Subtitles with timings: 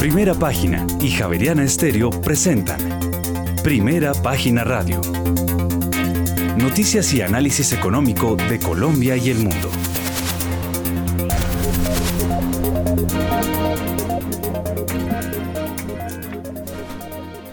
[0.00, 2.80] Primera Página y Javeriana Estéreo presentan
[3.62, 4.98] Primera Página Radio.
[6.56, 9.70] Noticias y análisis económico de Colombia y el mundo.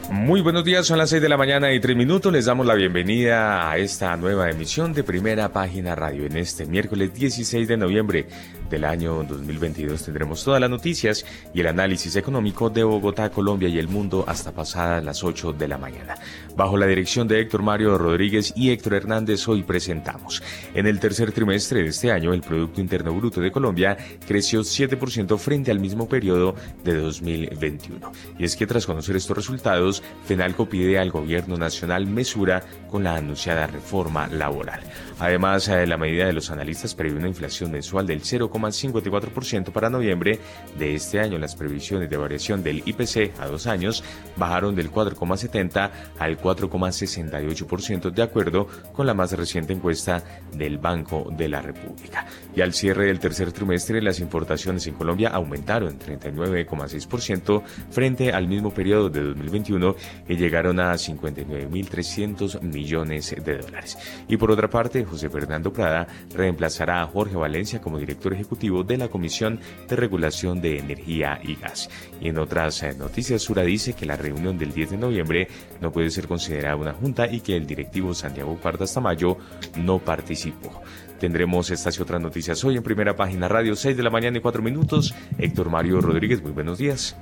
[0.09, 2.31] Muy buenos días, son las 6 de la mañana y 3 minutos.
[2.31, 6.25] Les damos la bienvenida a esta nueva emisión de Primera Página Radio.
[6.25, 8.25] En este miércoles 16 de noviembre
[8.69, 13.77] del año 2022 tendremos todas las noticias y el análisis económico de Bogotá, Colombia y
[13.79, 16.15] el mundo hasta pasadas las 8 de la mañana.
[16.55, 20.41] Bajo la dirección de Héctor Mario Rodríguez y Héctor Hernández, hoy presentamos.
[20.73, 25.37] En el tercer trimestre de este año, el Producto Interno Bruto de Colombia creció 7%
[25.37, 28.11] frente al mismo periodo de 2021.
[28.39, 33.15] Y es que tras conocer estos resultados, FENALCO pide al gobierno nacional mesura con la
[33.15, 34.81] anunciada reforma laboral.
[35.19, 40.39] Además, eh, la medida de los analistas prevé una inflación mensual del 0,54% para noviembre
[40.77, 41.39] de este año.
[41.39, 44.03] Las previsiones de variación del IPC a dos años
[44.35, 51.47] bajaron del 4,70 al 4,68% de acuerdo con la más reciente encuesta del Banco de
[51.47, 52.25] la República.
[52.57, 58.73] Y al cierre del tercer trimestre, las importaciones en Colombia aumentaron 39,6% frente al mismo
[58.73, 59.95] periodo de 2021
[60.27, 63.99] y llegaron a 59.300 millones de dólares.
[64.27, 68.97] Y por otra parte, José Fernando Prada reemplazará a Jorge Valencia como director ejecutivo de
[68.97, 71.91] la Comisión de Regulación de Energía y Gas.
[72.19, 75.47] Y en otras noticias, Sura dice que la reunión del 10 de noviembre
[75.79, 79.37] no puede ser considerada una junta y que el directivo Santiago Pardas Tamayo
[79.75, 80.81] no participó.
[81.19, 84.41] Tendremos estas y otras noticias hoy en primera página radio, 6 de la mañana y
[84.41, 85.15] 4 minutos.
[85.39, 87.15] Héctor Mario Rodríguez, muy buenos días.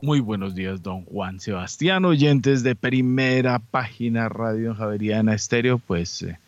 [0.00, 5.78] Muy buenos días, don Juan Sebastián, oyentes de primera página Radio Javeriana Estéreo.
[5.78, 6.38] Pues eh,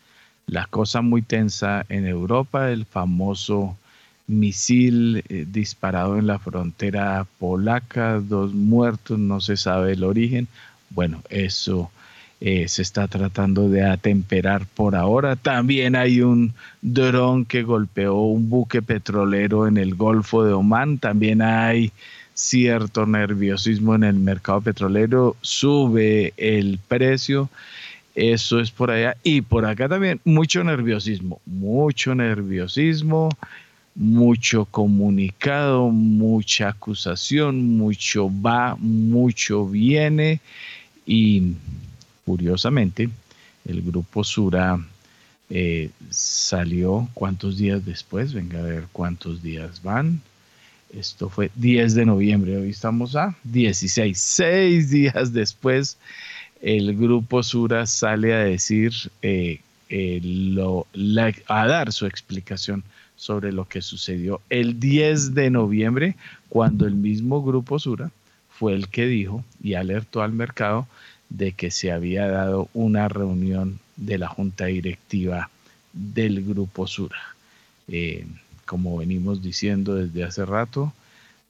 [0.47, 3.77] la cosa muy tensa en Europa, el famoso
[4.25, 10.47] misil eh, disparado en la frontera polaca, dos muertos, no se sabe el origen.
[10.89, 11.91] Bueno, eso
[12.43, 15.35] eh, se está tratando de atemperar por ahora.
[15.35, 20.97] También hay un dron que golpeó un buque petrolero en el Golfo de Omán.
[20.97, 21.91] También hay
[22.33, 27.49] cierto nerviosismo en el mercado petrolero, sube el precio,
[28.15, 29.15] eso es por allá.
[29.23, 33.29] Y por acá también mucho nerviosismo, mucho nerviosismo,
[33.93, 40.39] mucho comunicado, mucha acusación, mucho va, mucho viene.
[41.05, 41.53] Y
[42.31, 43.09] curiosamente,
[43.65, 44.79] el grupo Sura
[45.49, 50.21] eh, salió cuántos días después, venga a ver cuántos días van
[50.93, 54.17] esto fue 10 de noviembre, hoy estamos a 16.
[54.19, 55.97] Seis días después,
[56.61, 60.21] el grupo Sura sale a decir, eh, eh,
[61.47, 62.83] a dar su explicación
[63.15, 66.15] sobre lo que sucedió el 10 de noviembre,
[66.49, 68.11] cuando el mismo grupo Sura
[68.49, 70.87] fue el que dijo y alertó al mercado
[71.31, 75.49] de que se había dado una reunión de la junta directiva
[75.93, 77.19] del grupo Sura.
[77.87, 78.25] Eh,
[78.65, 80.93] como venimos diciendo desde hace rato,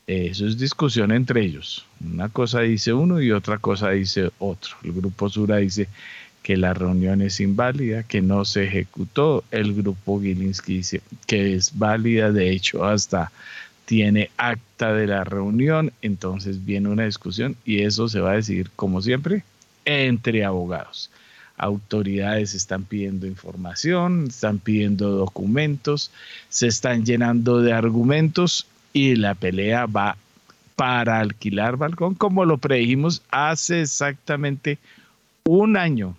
[0.08, 1.86] eso es discusión entre ellos.
[2.04, 4.76] Una cosa dice uno y otra cosa dice otro.
[4.84, 5.88] El grupo Sura dice
[6.44, 9.44] que la reunión es inválida, que no se ejecutó.
[9.52, 13.32] El grupo Gilinski dice que es válida, de hecho hasta
[13.86, 18.70] tiene acta de la reunión, entonces viene una discusión y eso se va a decidir,
[18.76, 19.44] como siempre,
[19.86, 21.10] entre abogados
[21.62, 26.10] autoridades están pidiendo información, están pidiendo documentos,
[26.50, 30.18] se están llenando de argumentos y la pelea va
[30.76, 34.80] para alquilar balcón, como lo predijimos hace exactamente
[35.44, 36.16] un año.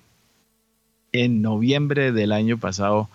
[1.10, 3.10] En noviembre del año pasado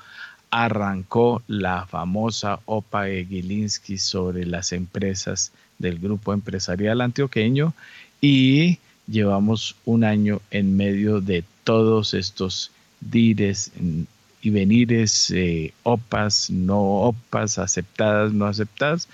[0.51, 7.73] arrancó la famosa OPA de Gilinski sobre las empresas del grupo empresarial antioqueño
[8.19, 13.71] y llevamos un año en medio de todos estos dires
[14.41, 19.07] y venires, eh, opas, no opas, aceptadas, no aceptadas.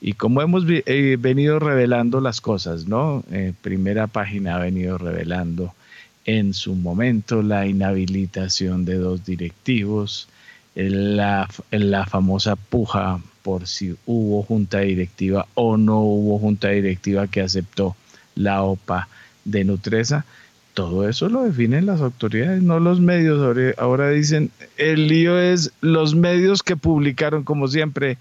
[0.00, 3.22] Y como hemos eh, venido revelando las cosas, ¿no?
[3.30, 5.74] Eh, primera página ha venido revelando
[6.24, 10.28] en su momento la inhabilitación de dos directivos,
[10.74, 17.40] la, la famosa puja por si hubo junta directiva o no hubo junta directiva que
[17.40, 17.96] aceptó
[18.34, 19.08] la OPA
[19.44, 20.24] de Nutresa.
[20.74, 23.56] Todo eso lo definen las autoridades, no los medios.
[23.76, 28.18] Ahora dicen, el lío es los medios que publicaron, como siempre,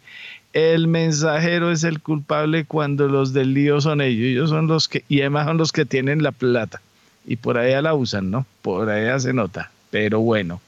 [0.54, 4.26] el mensajero es el culpable cuando los del lío son ellos.
[4.26, 6.82] Ellos son los que, y además son los que tienen la plata.
[7.26, 8.46] Y por allá la usan, ¿no?
[8.64, 9.70] Por allá se nota.
[9.92, 10.60] Pero bueno,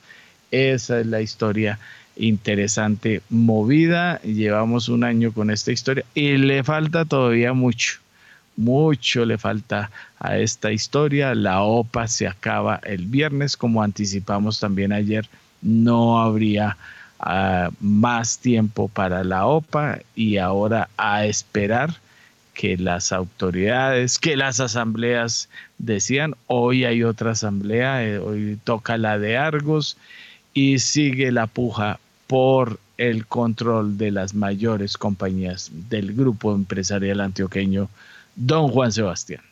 [0.51, 1.80] esa es la historia
[2.15, 4.21] interesante movida.
[4.21, 8.00] Llevamos un año con esta historia y le falta todavía mucho.
[8.62, 11.34] Mucho le falta a esta historia.
[11.34, 15.28] La OPA se acaba el viernes, como anticipamos también ayer.
[15.62, 16.78] No habría
[17.19, 21.96] ah, más tiempo para la OPA y ahora a esperar
[22.54, 25.50] que las autoridades, que las asambleas
[25.80, 26.36] decían.
[26.48, 29.98] Hoy hay otra asamblea, eh, hoy toca la de Argos
[30.54, 37.90] y sigue la puja por el control de las mayores compañías del grupo empresarial antioqueño,
[38.36, 39.50] don Juan Sebastián.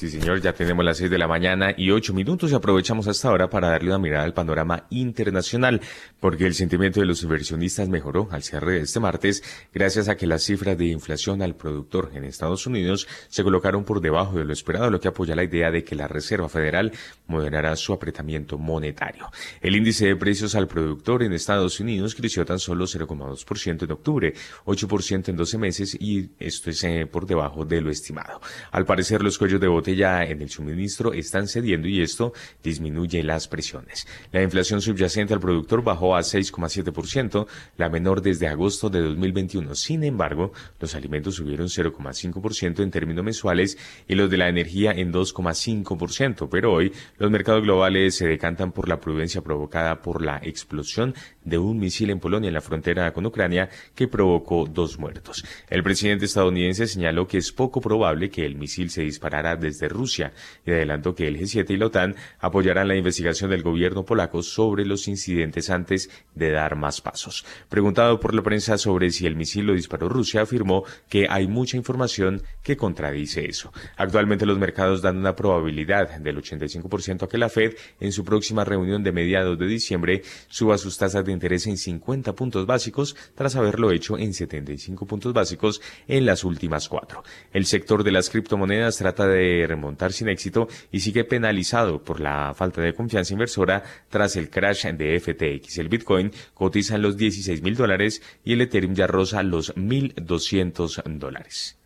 [0.00, 3.28] Sí, señor, ya tenemos las 6 de la mañana y 8 minutos y aprovechamos hasta
[3.28, 5.82] ahora para darle una mirada al panorama internacional,
[6.20, 9.42] porque el sentimiento de los inversionistas mejoró al cierre de este martes
[9.74, 14.00] gracias a que las cifras de inflación al productor en Estados Unidos se colocaron por
[14.00, 16.92] debajo de lo esperado, lo que apoya la idea de que la Reserva Federal
[17.26, 19.26] moderará su apretamiento monetario.
[19.60, 24.32] El índice de precios al productor en Estados Unidos creció tan solo 0,2% en octubre,
[24.64, 28.40] 8% en 12 meses y esto es eh, por debajo de lo estimado.
[28.70, 32.32] Al parecer, los cuellos de botella en el suministro están cediendo y esto
[32.62, 34.06] disminuye las presiones.
[34.32, 37.46] La inflación subyacente al productor bajó a 6,7%,
[37.76, 39.74] la menor desde agosto de 2021.
[39.74, 45.12] Sin embargo, los alimentos subieron 0,5% en términos mensuales y los de la energía en
[45.12, 51.14] 2,5%, pero hoy los mercados globales se decantan por la prudencia provocada por la explosión
[51.44, 55.44] de un misil en Polonia en la frontera con Ucrania que provocó dos muertos.
[55.68, 59.88] El presidente estadounidense señaló que es poco probable que el misil se disparara desde de
[59.88, 60.32] Rusia
[60.64, 64.84] y adelantó que el G7 y la OTAN apoyarán la investigación del gobierno polaco sobre
[64.84, 67.44] los incidentes antes de dar más pasos.
[67.68, 71.76] Preguntado por la prensa sobre si el misil lo disparó Rusia, afirmó que hay mucha
[71.76, 73.72] información que contradice eso.
[73.96, 78.64] Actualmente los mercados dan una probabilidad del 85% a que la Fed en su próxima
[78.64, 83.56] reunión de mediados de diciembre suba sus tasas de interés en 50 puntos básicos tras
[83.56, 87.22] haberlo hecho en 75 puntos básicos en las últimas cuatro.
[87.52, 92.54] El sector de las criptomonedas trata de remontar sin éxito y sigue penalizado por la
[92.54, 95.78] falta de confianza inversora tras el crash de FTX.
[95.78, 101.02] El Bitcoin cotiza en los 16 mil dólares y el Ethereum ya roza los 1.200
[101.18, 101.76] dólares.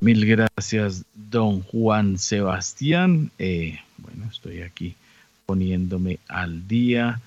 [0.00, 3.30] Mil gracias, don Juan Sebastián.
[3.38, 4.94] Eh, bueno, estoy aquí
[5.46, 7.20] poniéndome al día.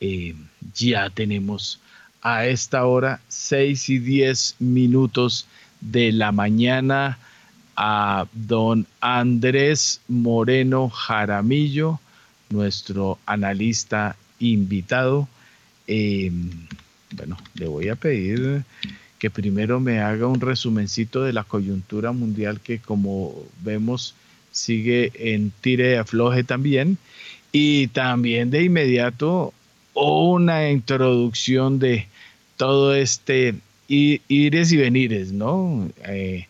[0.00, 0.34] Eh,
[0.74, 1.80] ya tenemos
[2.22, 5.46] a esta hora 6 y 10 minutos
[5.80, 7.18] de la mañana
[7.76, 12.00] a don Andrés Moreno Jaramillo,
[12.50, 15.28] nuestro analista invitado.
[15.86, 16.50] Em,
[17.16, 18.64] bueno, le voy a pedir
[19.18, 24.14] que primero me haga un resumencito de la coyuntura mundial que como vemos
[24.50, 26.98] sigue en tire y afloje también.
[27.52, 29.52] Y también de inmediato
[29.94, 32.06] una introducción de
[32.56, 33.54] todo este
[33.88, 35.90] ires y venires, ¿no?
[36.06, 36.46] Eh,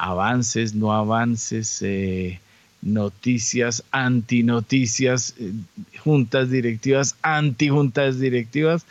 [0.00, 2.40] avances, no avances, eh,
[2.80, 5.52] noticias, antinoticias, eh,
[5.98, 8.86] juntas directivas, antijuntas directivas.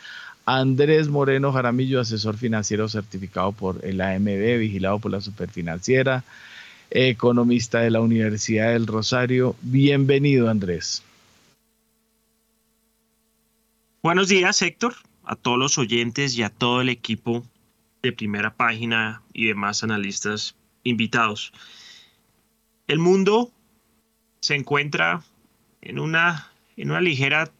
[0.46, 6.22] Andrés Moreno Jaramillo, asesor financiero certificado por el AMB, vigilado por la Superfinanciera,
[6.90, 9.56] economista de la Universidad del Rosario.
[9.62, 11.02] Bienvenido, Andrés.
[14.02, 17.44] Buenos días, Héctor, a todos los oyentes y a todo el equipo
[18.02, 21.52] de primera página y demás analistas invitados.
[22.86, 23.52] El mundo
[24.40, 25.22] se encuentra
[25.82, 27.50] en una, en una ligera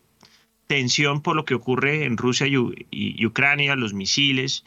[0.67, 4.65] tensión por lo que ocurre en Rusia y, Ucrania, los misiles,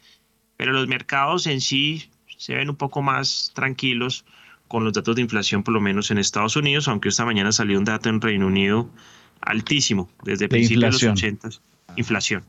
[0.57, 4.25] pero los mercados en sí se ven un poco más tranquilos
[4.67, 7.77] con los datos de inflación, por lo menos en Estados Unidos, aunque esta mañana salió
[7.77, 8.89] un dato en Reino Unido
[9.39, 11.49] altísimo, desde principios de los 80,
[11.95, 12.43] inflación.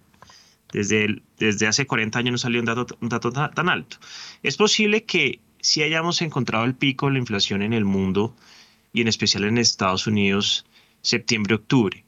[0.73, 3.99] Desde, desde hace 40 años no salió un dato, un dato tan alto.
[4.43, 8.37] Es posible que si hayamos encontrado el pico de la inflación en el mundo
[8.93, 10.67] y en especial en Estados Unidos
[11.01, 12.05] septiembre-octubre.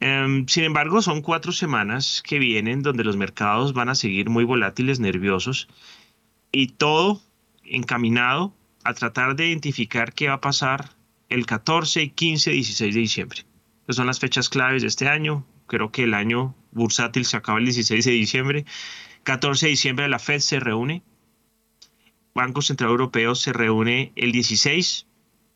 [0.00, 4.44] Em, sin embargo, son cuatro semanas que vienen donde los mercados van a seguir muy
[4.44, 5.66] volátiles, nerviosos
[6.52, 7.22] y todo
[7.64, 8.54] encaminado
[8.84, 10.90] a tratar de identificar qué va a pasar
[11.30, 13.40] el 14, 15, 16 de diciembre.
[13.84, 15.46] Esas son las fechas claves de este año.
[15.66, 18.66] Creo que el año bursátil se acaba el 16 de diciembre.
[19.22, 21.02] 14 de diciembre la Fed se reúne
[22.34, 25.06] Banco Central Europeo se reúne el 16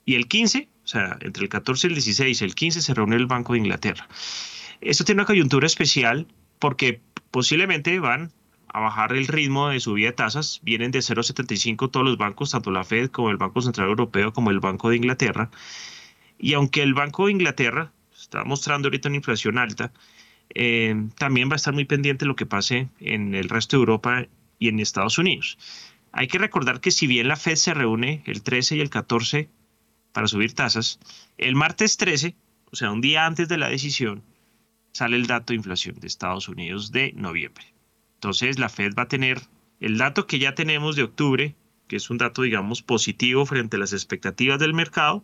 [0.04, 3.16] y el 15, o sea, entre el 14 y el 16, el 15 se reúne
[3.16, 4.08] el Banco de Inglaterra.
[4.80, 6.26] Esto tiene una coyuntura especial
[6.58, 8.32] porque posiblemente van
[8.68, 12.70] a bajar el ritmo de subida de tasas, vienen de 0,75 todos los bancos, tanto
[12.70, 15.50] la Fed como el Banco Central Europeo como el Banco de Inglaterra.
[16.38, 19.92] Y aunque el Banco de Inglaterra está mostrando ahorita una inflación alta,
[20.54, 24.26] eh, también va a estar muy pendiente lo que pase en el resto de Europa
[24.58, 25.58] y en Estados Unidos.
[26.18, 29.50] Hay que recordar que si bien la Fed se reúne el 13 y el 14
[30.12, 30.98] para subir tasas,
[31.36, 32.34] el martes 13,
[32.72, 34.22] o sea, un día antes de la decisión,
[34.92, 37.66] sale el dato de inflación de Estados Unidos de noviembre.
[38.14, 39.42] Entonces la Fed va a tener
[39.78, 41.54] el dato que ya tenemos de octubre,
[41.86, 45.22] que es un dato, digamos, positivo frente a las expectativas del mercado.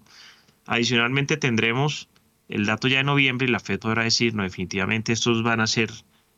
[0.67, 2.11] Adicionalmente tendremos
[2.51, 5.67] el dato ya de noviembre y la Fed podrá decir, no, definitivamente estos van a
[5.67, 5.91] ser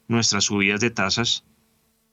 [0.06, 1.42] nuestras subidas de tasas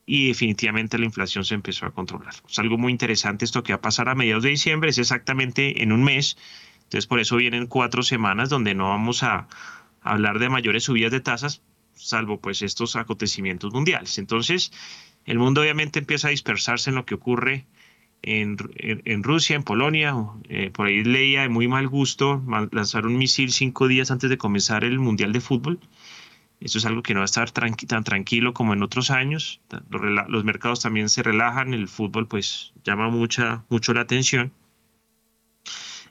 [0.05, 2.33] y definitivamente la inflación se empezó a controlar.
[2.49, 5.83] Es algo muy interesante esto que va a pasar a mediados de diciembre, es exactamente
[5.83, 6.37] en un mes,
[6.83, 9.47] entonces por eso vienen cuatro semanas donde no vamos a
[10.01, 11.61] hablar de mayores subidas de tasas,
[11.93, 14.17] salvo pues estos acontecimientos mundiales.
[14.17, 14.71] Entonces,
[15.25, 17.65] el mundo obviamente empieza a dispersarse en lo que ocurre
[18.23, 18.57] en,
[19.23, 20.15] Rusia, en Polonia.
[20.49, 24.37] Eh, por ahí leía de muy mal gusto lanzar un misil cinco días antes de
[24.37, 25.79] comenzar el Mundial de Fútbol.
[26.61, 29.59] Eso es algo que no va a estar tan tranquilo como en otros años.
[29.89, 34.53] Los, mercados también se relajan, el fútbol pues llama mucha, mucho la atención.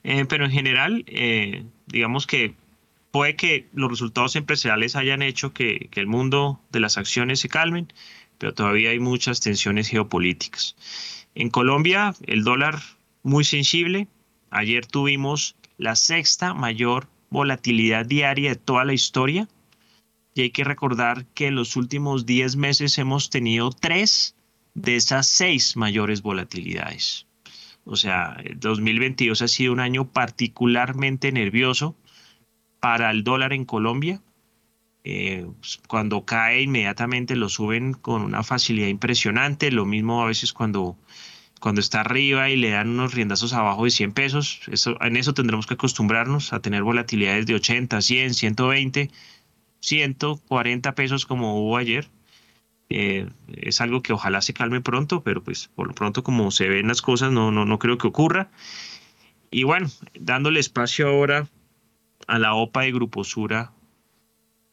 [0.03, 2.55] Eh, pero en general, eh, digamos que
[3.13, 7.49] puede que los resultados empresariales hayan hecho que, que, el mundo de las acciones se
[7.49, 7.93] calmen,
[8.39, 10.75] pero todavía hay muchas tensiones geopolíticas.
[11.37, 12.81] En Colombia, el dólar
[13.23, 14.09] muy sensible.
[14.51, 19.47] Ayer tuvimos la sexta mayor volatilidad diaria de toda la historia
[20.35, 24.37] y hay que recordar que en los últimos 10 meses hemos tenido tres
[24.75, 27.27] de esas seis mayores volatilidades.
[27.85, 31.97] O sea, el 2022 ha sido un año particularmente nervioso
[32.79, 34.23] para el dólar en Colombia.
[35.03, 39.73] Eh, pues, cuando cae inmediatamente lo suben con una facilidad impresionante.
[39.73, 40.97] Lo mismo a veces cuando,
[41.59, 44.61] cuando está arriba y le dan unos riendazos abajo de 100 pesos.
[44.71, 49.11] Eso, en eso tendremos que acostumbrarnos a tener volatilidades de 80, 100, 120
[49.81, 52.09] 140 pesos como hubo ayer.
[52.89, 56.69] Eh, es algo que ojalá se calme pronto, pero pues por lo pronto como se
[56.69, 58.51] ven las cosas no, no, no creo que ocurra.
[59.51, 61.49] Y bueno, dándole espacio ahora
[62.27, 63.73] a la OPA de Gruposura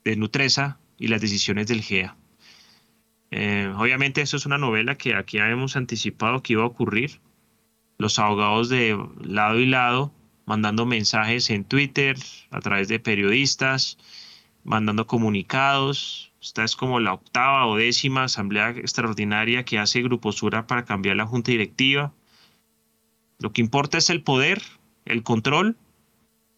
[0.03, 2.15] de Nutresa y las decisiones del GEA.
[3.31, 7.19] Eh, obviamente esto es una novela que aquí habíamos anticipado que iba a ocurrir.
[7.97, 10.13] Los abogados de lado y lado
[10.47, 12.17] mandando mensajes en Twitter,
[12.51, 13.97] a través de periodistas,
[14.67, 16.33] mandando comunicados.
[16.41, 21.15] Esta es como la octava o décima asamblea extraordinaria que hace Grupo Sura para cambiar
[21.15, 22.13] la junta directiva.
[23.39, 24.61] Lo que importa es el poder,
[25.05, 25.77] el control.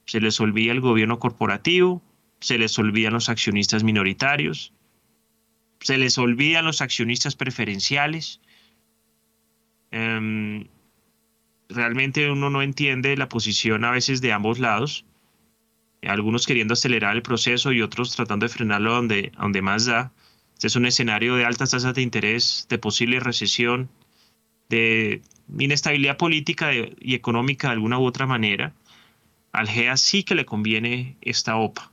[0.06, 2.02] Se les olvida el gobierno corporativo,
[2.40, 4.74] se les olvidan los accionistas minoritarios,
[5.80, 8.42] se les olvidan los accionistas preferenciales.
[9.92, 10.68] Em,
[11.70, 15.06] realmente uno no entiende la posición a veces de ambos lados
[16.08, 20.12] algunos queriendo acelerar el proceso y otros tratando de frenarlo donde, donde más da.
[20.54, 23.90] Este es un escenario de altas tasas de interés, de posible recesión,
[24.70, 25.22] de
[25.58, 28.74] inestabilidad política y económica de alguna u otra manera.
[29.52, 31.92] Al GEA sí que le conviene esta OPA,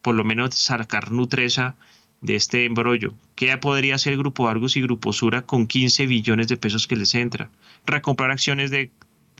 [0.00, 1.76] por lo menos sacar Nutresa
[2.20, 3.14] de este embrollo.
[3.34, 7.14] ¿Qué podría hacer Grupo Argus y Grupo Sura con 15 billones de pesos que les
[7.14, 7.50] entra?
[7.84, 8.90] Recomprar acciones de,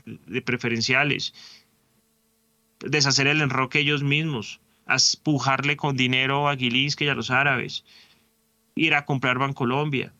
[0.05, 1.33] de preferenciales,
[2.79, 7.83] deshacer el enroque ellos mismos, a pujarle con dinero a Gilinski y a los árabes,
[8.75, 10.13] ir a comprar Bancolombia.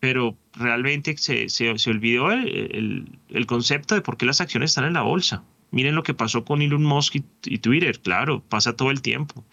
[0.00, 3.08] Pero realmente se, se, olvidó el,
[3.46, 5.42] concepto de por qué las acciones están en la bolsa.
[5.70, 9.44] Miren lo que pasó con Elon Musk y, Twitter, claro, pasa todo el tiempo.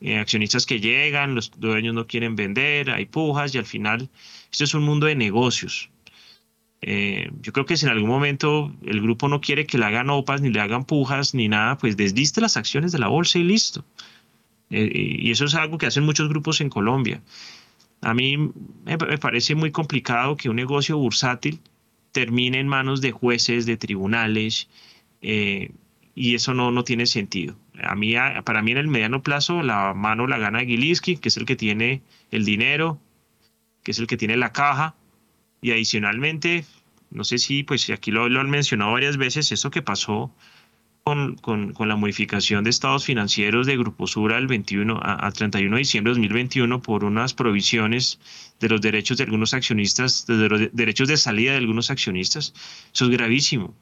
[0.00, 4.08] Eh, accionistas que llegan, los dueños no quieren vender, hay pujas y al final
[4.50, 5.90] esto es un mundo de negocios.
[6.84, 10.10] Eh, yo creo que si en algún momento el grupo no quiere que le hagan
[10.10, 13.44] opas, ni le hagan pujas, ni nada, pues desdiste las acciones de la bolsa y
[13.44, 13.84] listo.
[14.70, 17.22] Eh, y eso es algo que hacen muchos grupos en Colombia.
[18.00, 18.50] A mí
[18.84, 21.60] me parece muy complicado que un negocio bursátil
[22.10, 24.68] termine en manos de jueces, de tribunales,
[25.20, 25.70] eh,
[26.16, 27.56] y eso no, no tiene sentido.
[27.80, 31.36] A mí, para mí en el mediano plazo la mano la gana Gilinski, que es
[31.36, 32.98] el que tiene el dinero,
[33.84, 34.96] que es el que tiene la caja,
[35.62, 36.66] y adicionalmente,
[37.10, 40.34] no sé si, pues aquí lo, han mencionado varias veces, eso que pasó
[41.04, 41.36] con,
[41.78, 46.14] la modificación de estados financieros de Grupo Sura el 21 a, 31 de diciembre de
[46.14, 48.18] 2021 por unas provisiones
[48.60, 52.52] de los derechos de algunos accionistas, de los derechos de salida de algunos accionistas,
[52.92, 53.74] eso es gravísimo.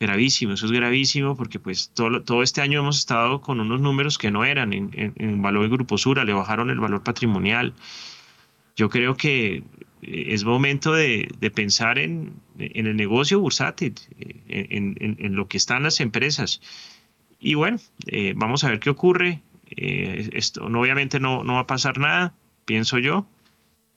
[0.00, 4.16] Gravísimo, eso es gravísimo porque pues todo, todo este año hemos estado con unos números
[4.16, 7.74] que no eran en, en valor de Grupo Sura, le bajaron el valor patrimonial.
[8.76, 9.64] Yo creo que
[10.02, 13.94] es momento de, pensar en, el negocio bursátil,
[14.48, 16.60] en, lo que están las empresas.
[17.40, 19.40] Y bueno, eh, vamos a ver qué ocurre.
[19.70, 23.26] Eh, esto obviamente no, no va a pasar nada, pienso yo,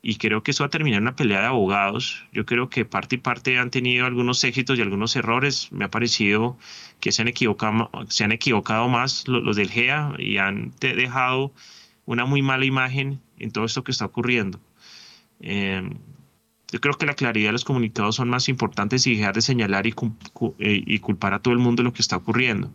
[0.03, 2.25] y creo que eso va a terminar en una pelea de abogados.
[2.31, 5.71] Yo creo que parte y parte han tenido algunos éxitos y algunos errores.
[5.71, 6.57] Me ha parecido
[6.99, 11.51] que se han equivocado, se han equivocado más los, del GEA y han dejado
[12.05, 14.59] una muy mala imagen en todo esto que está ocurriendo.
[15.41, 15.97] Em,
[16.71, 19.87] yo creo que la claridad de los comunicados son más importantes y dejar de señalar
[19.87, 19.93] y,
[20.59, 22.71] eh, culpar a todo el mundo lo que está ocurriendo.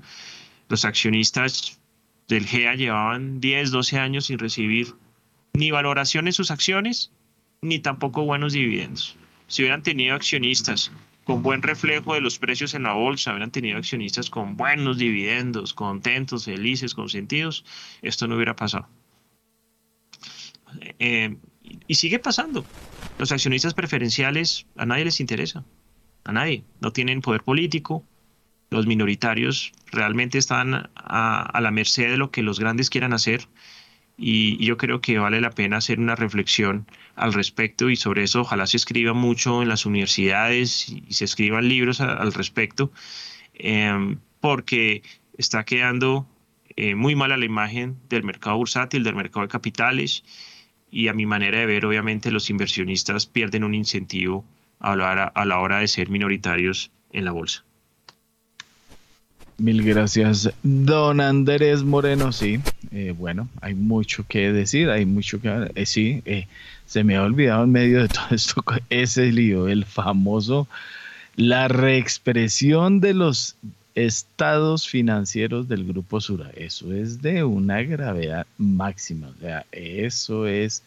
[0.68, 1.80] Los accionistas
[2.28, 4.94] del GEA llevaban 10, 12 años sin recibir
[5.54, 7.10] ni valoración en sus acciones,
[7.62, 9.16] ni tampoco buenos dividendos.
[9.46, 10.92] Si hubieran tenido accionistas
[11.24, 15.72] con buen reflejo de los precios en la bolsa, hubieran tenido accionistas con buenos dividendos,
[15.72, 17.64] contentos, felices, consentidos,
[18.02, 18.88] esto no hubiera pasado.
[20.98, 21.36] Eh,
[21.86, 22.64] y sigue pasando.
[23.18, 25.64] Los accionistas preferenciales a nadie les interesa,
[26.24, 26.64] a nadie.
[26.80, 28.04] No tienen poder político.
[28.70, 33.48] Los minoritarios realmente están a, la merced de lo que los grandes quieran hacer
[34.18, 38.40] y yo creo que vale la pena hacer una reflexión al respecto y sobre eso
[38.40, 42.90] ojalá se escriba mucho en las universidades y se escriban libros al respecto,
[43.54, 45.02] em, porque
[45.36, 46.26] está quedando
[46.76, 50.24] eh, muy mala la imagen del mercado bursátil, del mercado de capitales
[50.90, 54.44] y a mi manera de ver obviamente los inversionistas pierden un incentivo
[54.78, 57.64] a la hora de ser minoritarios en la bolsa.
[59.58, 62.30] Mil gracias, don Andrés Moreno.
[62.30, 65.70] Sí, eh, bueno, hay mucho que decir, hay mucho que...
[65.74, 66.46] Eh, sí, eh,
[66.84, 70.68] se me ha olvidado en medio de todo esto ese lío, el famoso,
[71.36, 73.56] la reexpresión de los
[73.96, 76.50] estados financieros del Grupo Sura.
[76.54, 79.28] Eso es de una gravedad máxima.
[79.28, 80.82] O sea, eso es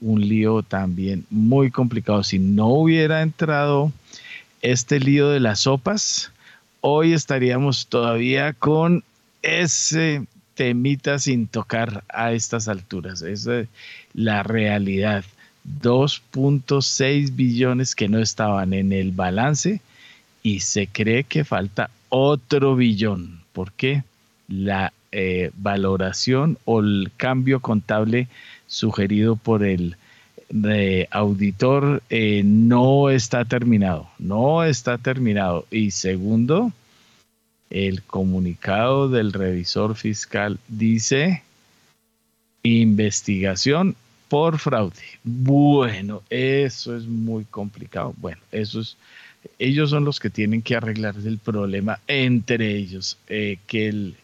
[0.00, 2.22] un lío también muy complicado.
[2.22, 3.92] Si no hubiera entrado
[4.62, 6.30] este lío de las sopas,
[6.80, 9.02] hoy estaríamos todavía con
[9.42, 13.20] ese temita sin tocar a estas alturas.
[13.22, 13.68] Esa es
[14.14, 15.24] la realidad.
[15.82, 19.80] 2.6 billones que no estaban en el balance
[20.42, 23.40] y se cree que falta otro billón.
[23.52, 24.04] ¿Por qué?
[24.46, 28.28] La eh, valoración o el cambio contable
[28.68, 29.96] sugerido por el
[30.48, 35.66] de auditor eh, no está terminado, no está terminado.
[35.72, 36.70] Y segundo,
[37.70, 41.42] el comunicado del revisor fiscal dice
[42.62, 43.96] investigación
[44.28, 45.02] por fraude.
[45.24, 48.14] Bueno, eso es muy complicado.
[48.18, 48.96] Bueno, eso es,
[49.58, 54.16] ellos son los que tienen que arreglar el problema entre ellos, eh, que el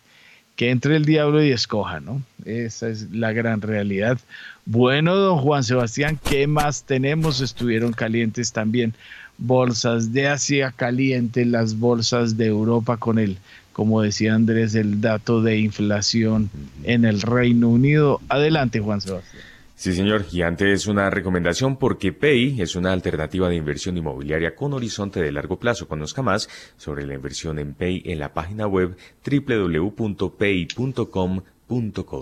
[0.56, 2.20] que entre el diablo y escoja, ¿no?
[2.44, 4.18] Esa es la gran realidad.
[4.66, 7.40] Bueno, don Juan Sebastián, ¿qué más tenemos?
[7.40, 8.92] Estuvieron calientes también
[9.40, 13.38] bolsas de Asia calientes, las bolsas de Europa con el,
[13.72, 16.50] como decía Andrés, el dato de inflación
[16.84, 18.20] en el Reino Unido.
[18.28, 19.42] Adelante, Juan Sebastián.
[19.80, 20.26] Sí, señor.
[20.30, 25.32] Y antes una recomendación porque Pay es una alternativa de inversión inmobiliaria con horizonte de
[25.32, 25.88] largo plazo.
[25.88, 30.28] Conozca más sobre la inversión en Pay en la página web www.pay.com.co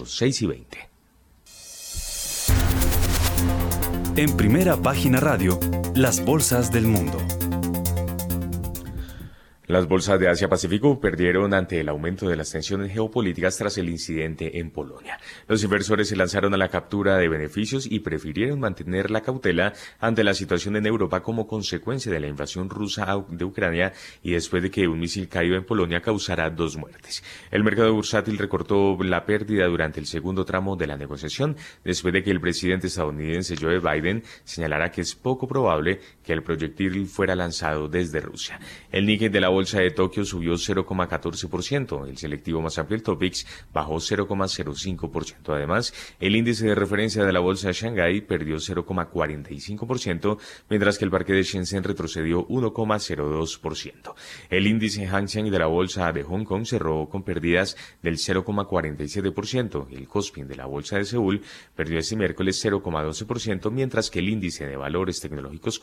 [0.07, 0.88] 6 y 20.
[4.14, 5.59] En primera página radio,
[5.97, 7.18] las bolsas del mundo.
[9.68, 14.61] Las bolsas de Asia-Pacífico perdieron ante el aumento de las tensiones geopolíticas tras el incidente
[14.61, 15.20] en Polonia.
[15.46, 20.24] Los inversores se lanzaron a la captura de beneficios y prefirieron mantener la cautela ante
[20.24, 24.70] la situación en Europa como consecuencia de la invasión rusa de Ucrania y después de
[24.70, 27.22] que un misil caído en Polonia causara dos muertes.
[27.50, 32.22] El mercado bursátil recortó la pérdida durante el segundo tramo de la negociación después de
[32.22, 37.34] que el presidente estadounidense Joe Biden señalara que es poco probable que el proyectil fuera
[37.34, 38.60] lanzado desde Rusia.
[38.92, 43.46] El Nikkei de la bolsa de Tokio subió 0,14%, el selectivo más amplio, el Topix,
[43.72, 45.54] bajó 0,05%.
[45.56, 50.38] Además, el índice de referencia de la bolsa de Shanghái perdió 0,45%,
[50.68, 54.14] mientras que el parque de Shenzhen retrocedió 1,02%.
[54.50, 59.86] El índice Hang Seng de la bolsa de Hong Kong cerró con pérdidas del 0,47%
[59.90, 61.40] y el Kospi de la bolsa de Seúl
[61.74, 65.78] perdió este miércoles 0,12%, mientras que el índice de valores tecnológicos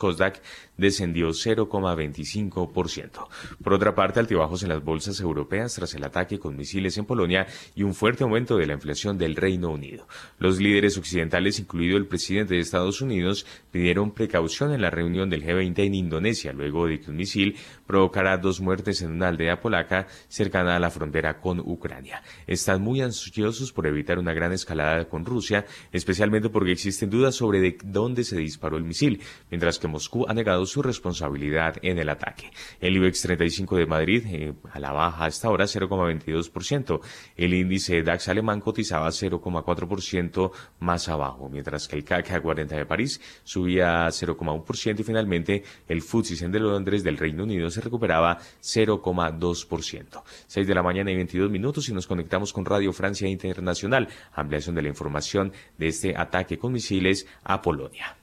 [0.76, 3.28] Descendió 0,25%.
[3.62, 7.46] Por otra parte, altibajos en las bolsas europeas tras el ataque con misiles en Polonia
[7.74, 10.06] y un fuerte aumento de la inflación del Reino Unido.
[10.38, 15.44] Los líderes occidentales, incluido el presidente de Estados Unidos, pidieron precaución en la reunión del
[15.44, 20.06] G20 en Indonesia, luego de que un misil provocara dos muertes en una aldea polaca
[20.28, 22.22] cercana a la frontera con Ucrania.
[22.46, 27.60] Están muy ansiosos por evitar una gran escalada con Rusia, especialmente porque existen dudas sobre
[27.60, 29.20] de dónde se disparó el misil,
[29.50, 32.50] mientras que Moscú ha negado su responsabilidad en el ataque.
[32.80, 37.00] El IBEX 35 35 de Madrid eh, a la baja hasta ahora 0,22%.
[37.36, 43.20] El índice DAX alemán cotizaba 0,4% más abajo, mientras que el CAC 40 de París
[43.44, 50.22] subía 0,1% y finalmente el FTSE de Londres del Reino Unido se recuperaba 0,2%.
[50.46, 54.08] 6 de la mañana y 22 minutos y nos conectamos con Radio Francia Internacional.
[54.34, 58.16] Ampliación de la información de este ataque con misiles a Polonia.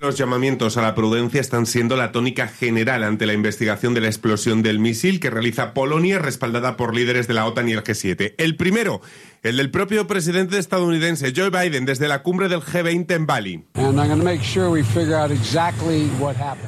[0.00, 4.08] Los llamamientos a la prudencia están siendo la tónica general ante la investigación de la
[4.08, 8.34] explosión del misil que realiza Polonia, respaldada por líderes de la OTAN y el G7.
[8.36, 9.00] El primero
[9.44, 13.64] el del propio presidente estadounidense Joe Biden desde la cumbre del G20 en Bali.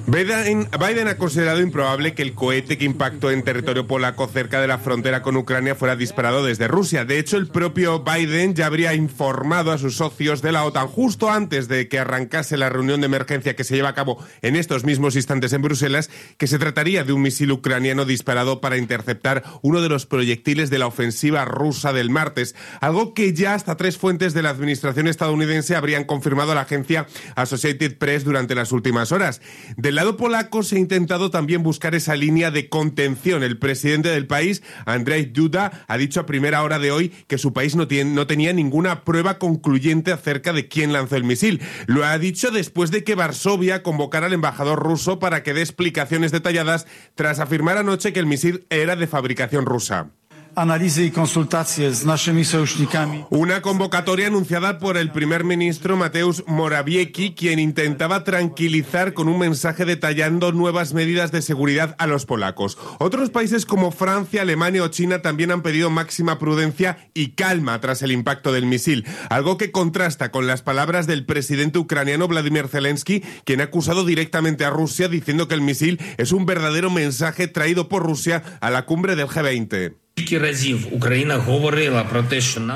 [0.06, 4.66] Biden, Biden, ha considerado improbable que el cohete que impactó en territorio polaco cerca de
[4.66, 7.06] la frontera con Ucrania fuera disparado desde Rusia.
[7.06, 11.30] De hecho, el propio Biden ya habría informado a sus socios de la OTAN justo
[11.30, 14.84] antes de que arrancase la reunión de emergencia que se lleva a cabo en estos
[14.84, 19.80] mismos instantes en Bruselas, que se trataría de un misil ucraniano disparado para interceptar uno
[19.80, 24.34] de los proyectiles de la ofensiva rusa del martes algo que ya hasta tres fuentes
[24.34, 29.40] de la administración estadounidense habrían confirmado a la agencia Associated Press durante las últimas horas.
[29.76, 33.42] Del lado polaco se ha intentado también buscar esa línea de contención.
[33.42, 37.52] El presidente del país, Andrzej Duda, ha dicho a primera hora de hoy que su
[37.52, 41.60] país no, tiene, no tenía ninguna prueba concluyente acerca de quién lanzó el misil.
[41.86, 46.32] Lo ha dicho después de que Varsovia convocara al embajador ruso para que dé explicaciones
[46.32, 50.10] detalladas tras afirmar anoche que el misil era de fabricación rusa.
[53.28, 59.84] Una convocatoria anunciada por el primer ministro Mateusz Morawiecki, quien intentaba tranquilizar con un mensaje
[59.84, 62.78] detallando nuevas medidas de seguridad a los polacos.
[62.98, 68.00] Otros países como Francia, Alemania o China también han pedido máxima prudencia y calma tras
[68.00, 73.22] el impacto del misil, algo que contrasta con las palabras del presidente ucraniano Vladimir Zelensky,
[73.44, 77.90] quien ha acusado directamente a Rusia diciendo que el misil es un verdadero mensaje traído
[77.90, 80.05] por Rusia a la cumbre del G20.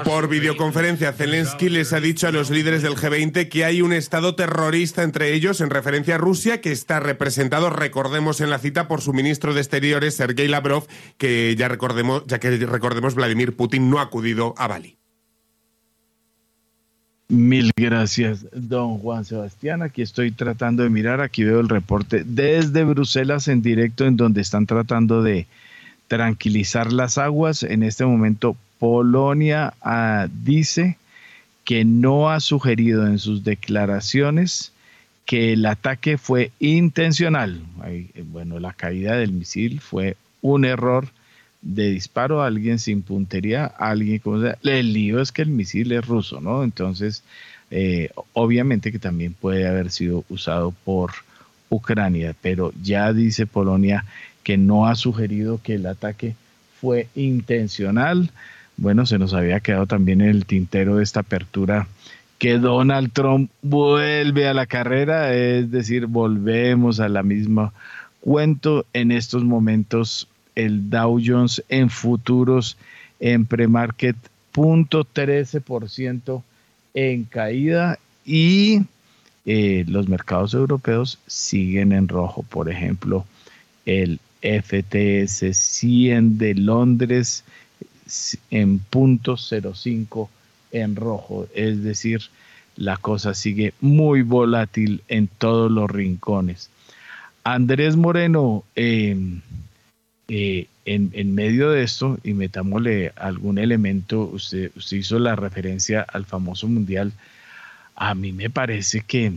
[0.05, 4.35] Por videoconferencia, Zelensky les ha dicho a los líderes del G20 que hay un estado
[4.35, 9.01] terrorista entre ellos en referencia a Rusia, que está representado, recordemos en la cita, por
[9.01, 14.01] su ministro de Exteriores, Sergei Lavrov, que ya recordemos, ya que recordemos, Vladimir Putin no
[14.01, 14.99] ha acudido a Bali.
[17.29, 19.83] Mil gracias, don Juan Sebastián.
[19.83, 24.43] Aquí estoy tratando de mirar, aquí veo el reporte desde Bruselas en directo, en donde
[24.43, 25.47] están tratando de
[26.11, 27.63] tranquilizar las aguas.
[27.63, 30.99] En este momento, Polonia ah, dice
[31.65, 34.73] que no ha sugerido en sus declaraciones
[35.25, 37.63] que el ataque fue intencional.
[38.25, 41.07] Bueno, la caída del misil fue un error
[41.63, 44.59] de disparo a alguien sin puntería, alguien como sea.
[44.65, 46.65] El lío es que el misil es ruso, ¿no?
[46.65, 47.23] Entonces,
[47.71, 51.13] eh, obviamente que también puede haber sido usado por
[51.69, 54.05] Ucrania, pero ya dice Polonia
[54.43, 56.35] que no ha sugerido que el ataque
[56.81, 58.31] fue intencional.
[58.77, 61.87] Bueno, se nos había quedado también el tintero de esta apertura
[62.39, 67.75] que Donald Trump vuelve a la carrera, es decir, volvemos a la misma
[68.21, 72.79] cuento en estos momentos el Dow Jones en futuros
[73.19, 74.17] en premarket
[74.53, 76.43] punto 13%
[76.95, 78.83] en caída y
[79.45, 82.43] eh, los mercados europeos siguen en rojo.
[82.43, 83.27] Por ejemplo,
[83.85, 87.45] el FTS 100 de Londres
[88.51, 90.31] en punto 05
[90.73, 92.23] en rojo, es decir,
[92.77, 96.71] la cosa sigue muy volátil en todos los rincones.
[97.45, 99.41] Andrés Moreno, em,
[100.29, 106.03] eh, en, en, medio de esto, y metámosle algún elemento, usted, usted hizo la referencia
[106.03, 107.13] al famoso mundial,
[107.97, 109.33] a mí me parece que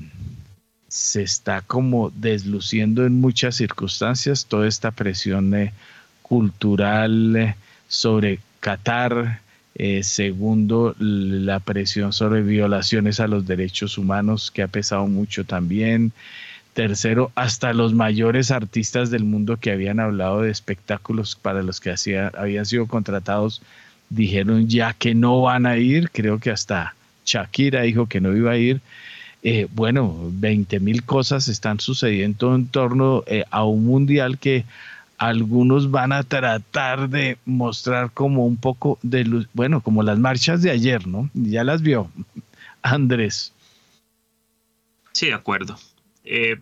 [0.94, 5.74] se está como desluciendo en muchas circunstancias toda esta presión eh,
[6.22, 7.56] cultural eh,
[7.88, 9.42] sobre Qatar,
[9.74, 16.12] eh, segundo, la presión sobre violaciones a los derechos humanos que ha pesado mucho también.
[16.76, 21.90] Tercero, hasta los mayores artistas del mundo que habían hablado de espectáculos para los que
[21.90, 23.64] hacía, habían sido contratados
[24.10, 26.12] dijeron ya que no van a ir.
[26.12, 26.94] Creo que hasta
[27.26, 28.80] Shakira dijo que no iba a ir.
[29.46, 34.64] Eh, bueno, 20 mil cosas están sucediendo en torno eh, a un mundial que
[35.18, 40.62] algunos van a tratar de mostrar como un poco de luz, bueno, como las marchas
[40.62, 41.30] de ayer, ¿no?
[41.34, 42.10] Ya las vio
[42.82, 43.52] Andrés.
[45.12, 45.78] Sí, de acuerdo.
[46.24, 46.60] Eh,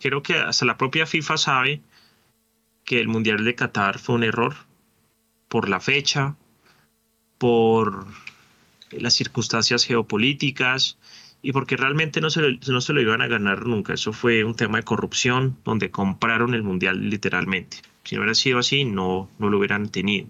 [0.00, 1.80] creo que hasta la propia FIFA sabe
[2.84, 4.56] que el Mundial de Qatar fue un error
[5.48, 6.34] por la fecha,
[7.38, 8.06] por
[8.90, 10.98] las circunstancias geopolíticas,
[11.40, 13.94] y porque realmente no se, lo, no se lo iban a ganar nunca.
[13.94, 17.78] Eso fue un tema de corrupción donde compraron el mundial literalmente.
[18.04, 20.28] Si no hubiera sido así, no, no lo hubieran tenido.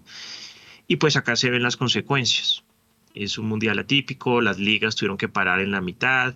[0.86, 2.64] Y pues acá se ven las consecuencias.
[3.14, 6.34] Es un mundial atípico, las ligas tuvieron que parar en la mitad.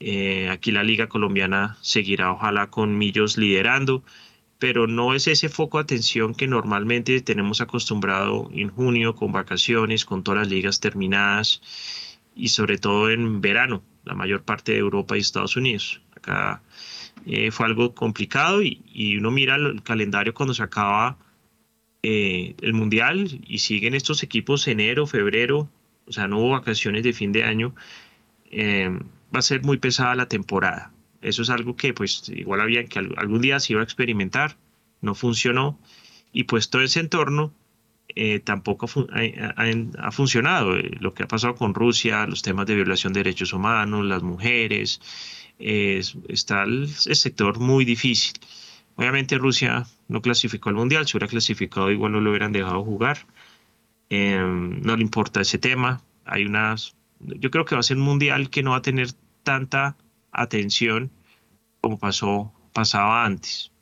[0.00, 4.02] Eh, aquí la liga colombiana seguirá ojalá con Millos liderando,
[4.58, 10.04] pero no es ese foco de atención que normalmente tenemos acostumbrado en junio con vacaciones,
[10.04, 11.60] con todas las ligas terminadas
[12.34, 16.00] y sobre todo en verano, la mayor parte de Europa y Estados Unidos.
[16.16, 16.62] Acá
[17.26, 21.18] eh, fue algo complicado y, uno mira el calendario cuando se acaba
[22.02, 25.68] eh, el Mundial y siguen estos equipos enero, febrero,
[26.06, 27.74] o sea, no hubo vacaciones de fin de año,
[28.50, 28.90] eh,
[29.34, 30.92] va a ser muy pesada la temporada.
[31.20, 34.56] Eso es algo que pues igual había que algún día se iba a experimentar,
[35.00, 35.78] no funcionó
[36.32, 37.52] y pues todo ese entorno
[38.08, 40.76] eh, tampoco ha, funcionado.
[40.76, 44.22] Eh, lo que ha pasado con Rusia, los temas de violación de derechos humanos, las
[44.22, 45.00] mujeres,
[45.58, 48.34] está el, sector muy difícil.
[48.96, 53.18] Obviamente Rusia no clasificó al Mundial, si hubiera clasificado igual no lo hubieran dejado jugar.
[54.10, 56.02] Em, no le importa ese tema.
[56.24, 59.08] Hay unas, yo creo que va a ser un Mundial que no va a tener
[59.42, 59.96] tanta
[60.32, 61.10] atención
[61.80, 63.72] como pasó, pasaba antes.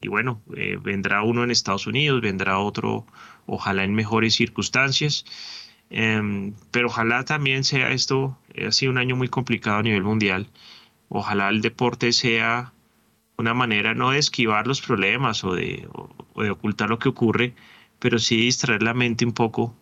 [0.00, 3.06] Y bueno, eh, vendrá uno en Estados Unidos, vendrá otro,
[3.46, 5.24] ojalá en mejores circunstancias.
[5.90, 10.48] Em, pero ojalá también sea esto, ha sido un año muy complicado a nivel mundial.
[11.08, 12.72] Ojalá el deporte sea
[13.38, 15.88] una manera no de esquivar los problemas o de,
[16.34, 17.54] ocultar lo que ocurre,
[17.98, 19.74] pero sí distraer la mente un poco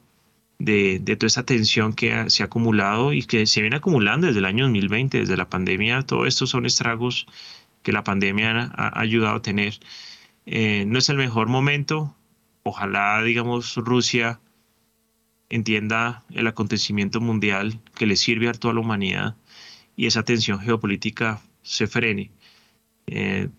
[0.58, 4.40] de, de, toda esa tensión que se ha acumulado y que se viene acumulando desde
[4.40, 6.02] el año 2020, desde la pandemia.
[6.02, 7.26] Todo esto son estragos
[7.84, 9.78] que la pandemia ha, ayudado a tener.
[10.46, 12.16] Eh, no es el mejor momento.
[12.64, 14.40] Ojalá, digamos, Rusia
[15.50, 19.36] entienda el acontecimiento mundial que le sirve a toda la humanidad
[19.94, 22.32] y esa tensión geopolítica se frene.
[23.06, 23.50] Eh,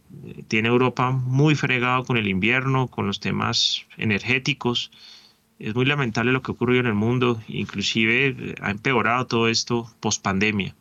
[0.48, 4.92] tiene Europa muy fregado con el invierno, con los temas energéticos.
[5.60, 10.24] Es muy lamentable lo que ocurrió en el mundo, inclusive ha empeorado todo esto post
[10.24, 10.76] pandemia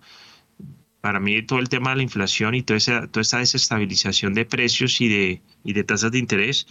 [1.04, 4.46] para mí todo el tema de la inflación y toda esa, toda esa desestabilización de
[4.46, 6.66] precios y de, y de tasas de interés,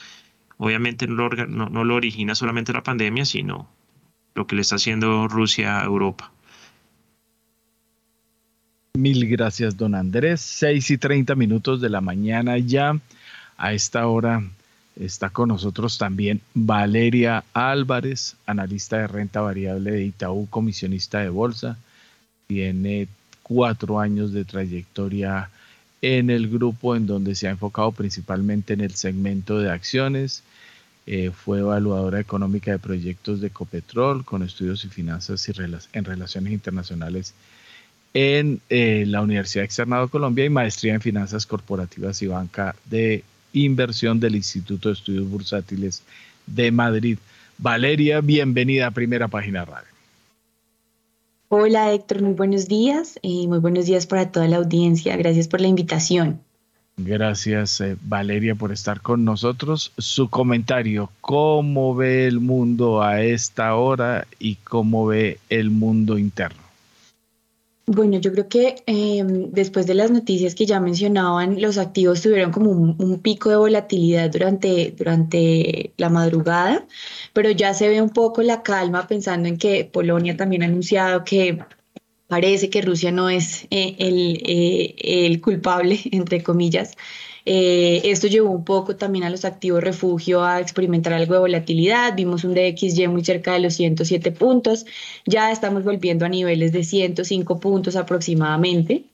[0.58, 3.70] obviamente no lo, no, lo origina solamente la pandemia, sino
[4.34, 6.32] lo que le está haciendo Rusia a Europa.
[8.96, 10.42] Mil gracias, don Andrés.
[10.42, 13.00] 6 y 30 minutos de la mañana ya.
[13.56, 14.42] A esta hora
[14.96, 21.78] está con nosotros también Valeria Álvarez, analista de renta variable de Itaú, comisionista de bolsa.
[22.48, 23.08] Tiene
[23.44, 25.50] cuatro años de trayectoria
[26.02, 30.44] en el grupo en donde se ha enfocado principalmente en el segmento de acciones.
[31.06, 35.52] Eh, fue evaluadora económica de proyectos de Copetrol con estudios y finanzas y
[35.94, 37.34] en relaciones internacionales
[38.14, 43.24] en eh, la Universidad Externa de Colombia y maestría en finanzas corporativas y banca de
[43.54, 46.04] inversión del Instituto de Estudios Bursátiles
[46.46, 47.18] de Madrid.
[47.58, 49.93] Valeria, bienvenida a Primera Página Radio.
[51.56, 55.16] Hola Héctor, muy buenos días y muy buenos días para toda la audiencia.
[55.18, 56.42] Gracias por la invitación.
[56.98, 59.92] Gracias eh, Valeria por estar con nosotros.
[60.00, 66.63] Su comentario, ¿cómo ve el mundo a esta hora y cómo ve el mundo interno?
[67.86, 72.52] Bueno, yo creo que em, después de las noticias que ya mencionaban, los activos tuvieron
[72.52, 76.88] como un, pico de volatilidad durante, durante la madrugada,
[77.34, 81.26] pero ya se ve un poco la calma pensando en que Polonia también ha anunciado
[81.26, 81.60] que
[82.28, 84.96] parece que Rusia no es eh, el, eh,
[85.28, 86.94] el culpable, entre comillas,
[87.46, 92.16] eh, esto llevó un poco también a los activos refugio a experimentar algo de volatilidad.
[92.16, 94.86] Vimos un DXY muy cerca de los 107 puntos.
[95.26, 99.06] Ya estamos volviendo a niveles de 105 puntos aproximadamente.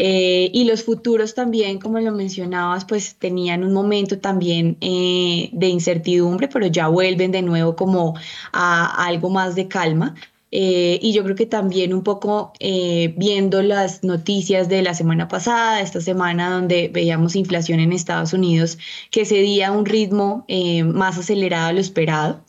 [0.00, 5.68] Eh, y los futuros también, como lo mencionabas, pues tenían un momento también eh, de
[5.68, 8.14] incertidumbre, pero ya vuelven de nuevo como
[8.52, 10.14] a algo más de calma.
[10.50, 15.28] Eh, y yo creo que también un poco eh, viendo las noticias de la semana
[15.28, 18.78] pasada, esta semana donde veíamos inflación en Estados Unidos
[19.10, 22.40] que cedía a un ritmo eh, más acelerado a lo esperado.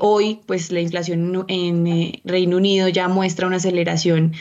[0.00, 4.32] hoy, pues la inflación en Reino Unido ya muestra una aceleración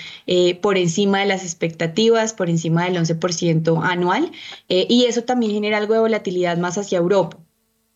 [0.62, 4.32] por encima de las expectativas, por encima del 11% anual,
[4.70, 7.38] y eso también genera algo de volatilidad más hacia Europa.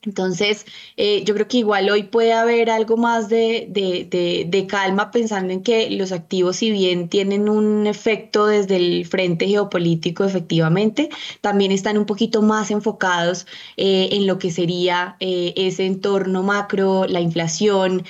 [0.04, 5.52] Entonces, eh, yo creo que igual hoy puede haber algo más de, de, calma pensando
[5.54, 11.10] en que los activos, si bien tienen un efecto desde el frente geopolítico, efectivamente,
[11.42, 17.06] también están un poquito más enfocados eh, en lo que sería eh, ese entorno macro,
[17.08, 18.04] la inflación,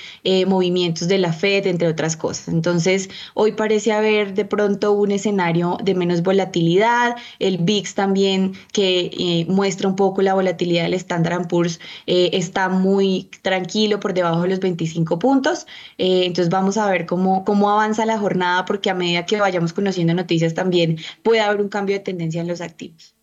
[0.46, 2.48] movimientos de la Fed, entre otras cosas.
[2.48, 9.46] Entonces, hoy parece haber de pronto un escenario de menos volatilidad, el VIX también que
[9.48, 14.48] muestra un poco la volatilidad del Standard Poor's eh, está muy tranquilo por debajo de
[14.48, 15.66] los 25 puntos.
[15.98, 19.72] Eh, entonces vamos a ver cómo, cómo avanza la jornada porque a medida que vayamos
[19.72, 23.14] conociendo noticias también puede haber un cambio de tendencia en los activos.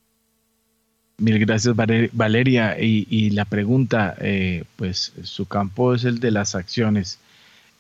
[1.18, 2.78] Mil gracias Valeria.
[2.80, 7.20] Y, la pregunta, eh, pues su campo es el de las acciones.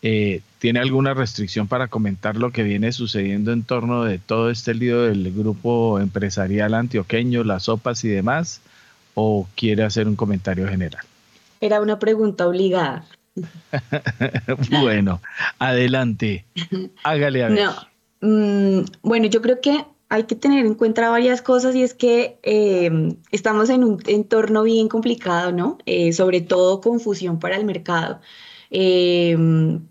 [0.01, 5.01] ¿Tiene alguna restricción para comentar lo que viene sucediendo en torno de todo este lío
[5.01, 8.61] del grupo empresarial antioqueño, las sopas y demás?
[9.15, 11.03] O quiere hacer un comentario general?
[11.59, 13.05] Era una pregunta obligada.
[14.69, 15.21] bueno,
[15.59, 16.45] adelante.
[17.03, 17.59] Hágale a ver.
[17.59, 17.73] No.
[18.21, 22.39] Mm, bueno, yo creo que hay que tener en cuenta varias cosas y es que
[22.43, 25.77] eh, estamos en un entorno bien complicado, ¿no?
[25.85, 28.19] Eh, sobre todo confusión para el mercado.
[28.71, 29.37] Eh,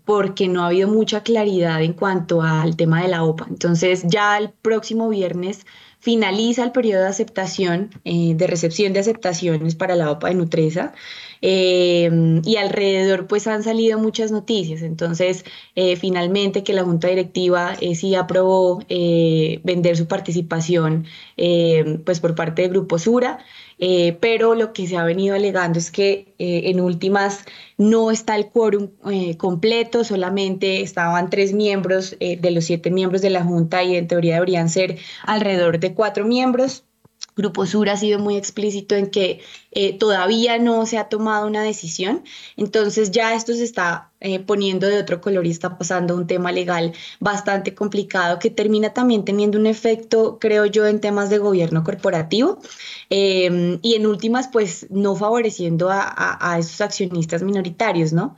[0.03, 3.47] porque no ha habido mucha claridad en cuanto al tema de la OPA.
[3.49, 5.65] Entonces ya el próximo viernes
[6.05, 10.93] finaliza el periodo de aceptación, eh, de recepción de aceptaciones para la OPA de Nutresa
[11.41, 14.83] eh, y alrededor pues han salido muchas noticias.
[14.83, 21.05] Entonces, eh, finalmente que la Junta Directiva sí aprobó vender su participación
[22.05, 23.39] pues por parte del Grupo Sura.
[23.77, 27.45] Eh, pero lo que se ha venido alegando es que eh, en últimas
[27.77, 33.29] no está el quórum eh, completo, solamente estaban tres miembros de los siete miembros de
[33.31, 36.84] la Junta y en teoría deberían ser alrededor de cuatro miembros.
[37.35, 41.61] Grupo Sur ha sido muy explícito en que eh, todavía no se ha tomado una
[41.63, 42.23] decisión,
[42.55, 46.51] entonces ya esto se está eh, poniendo de otro color y está pasando un tema
[46.51, 51.83] legal bastante complicado que termina también teniendo un efecto, creo yo, en temas de gobierno
[51.83, 52.59] corporativo
[53.09, 58.35] em, y en últimas, pues no favoreciendo a, a esos accionistas minoritarios, ¿no?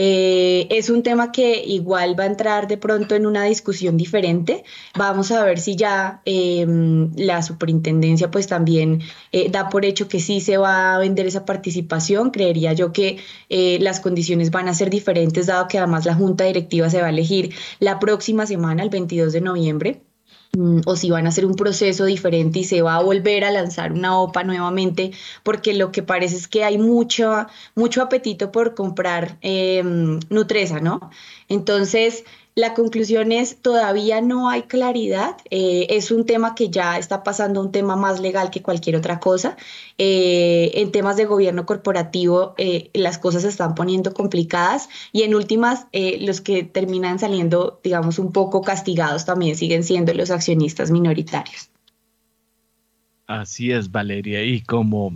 [0.00, 4.62] Eh, es un tema que igual va a entrar de pronto en una discusión diferente.
[4.96, 10.20] Vamos a ver si ya em, la superintendencia pues también eh, da por hecho que
[10.20, 12.30] sí se va a vender esa participación.
[12.30, 16.44] Creería yo que eh, las condiciones van a ser diferentes dado que además la junta
[16.44, 20.07] directiva se va a elegir la próxima semana, el 22 de noviembre.
[20.56, 23.50] Mm, o si van a hacer un proceso diferente y se va a volver a
[23.50, 28.74] lanzar una OPA nuevamente, porque lo que parece es que hay mucho, mucho apetito por
[28.74, 29.82] comprar eh,
[30.30, 31.10] Nutresa, ¿no?
[31.48, 32.24] Entonces,
[32.58, 37.60] la conclusión es, todavía no hay claridad, eh, es un tema que ya está pasando
[37.60, 39.56] un tema más legal que cualquier otra cosa.
[39.96, 45.36] Eh, en temas de gobierno corporativo eh, las cosas se están poniendo complicadas y en
[45.36, 45.86] últimas
[46.20, 51.70] los que terminan saliendo, digamos, un poco castigados también siguen siendo los accionistas minoritarios.
[53.28, 55.12] Así es, Valeria, y como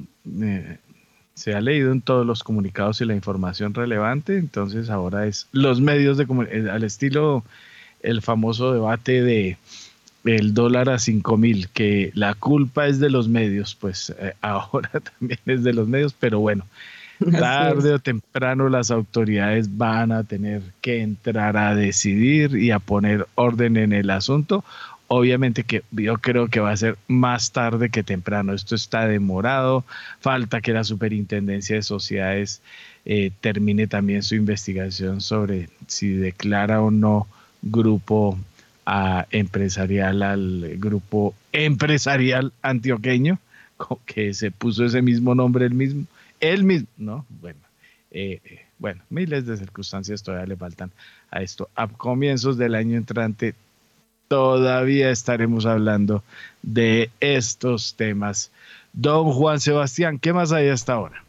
[1.34, 5.80] se ha leído en todos los comunicados y la información relevante, entonces ahora es los
[5.80, 7.44] medios de comunicación, al estilo
[8.02, 9.56] el famoso debate de
[10.24, 14.90] el dólar a 5 mil, que la culpa es de los medios, pues eh, ahora
[15.18, 16.64] también es de los medios, pero bueno,
[17.30, 23.26] tarde o temprano las autoridades van a tener que entrar a decidir y a poner
[23.34, 24.64] orden en el asunto
[25.14, 28.54] Obviamente que yo creo que va a ser más tarde que temprano.
[28.54, 29.84] Esto está demorado.
[30.20, 32.62] Falta que la Superintendencia de Sociedades
[33.04, 37.28] eh, termine también su investigación sobre si declara o no
[37.60, 38.38] grupo
[39.32, 43.38] empresarial al grupo empresarial antioqueño,
[44.06, 46.06] que se puso ese mismo nombre el mismo,
[46.40, 47.26] él mismo, ¿no?
[47.42, 47.60] Bueno,
[48.12, 48.40] eh,
[48.78, 50.90] bueno, miles de circunstancias todavía le faltan
[51.30, 51.68] a esto.
[51.74, 53.54] A comienzos del año entrante
[54.32, 56.22] todavía estaremos hablando
[56.62, 58.50] de estos temas.
[58.94, 61.22] Don Juan Sebastián, ¿qué más hay hasta ahora?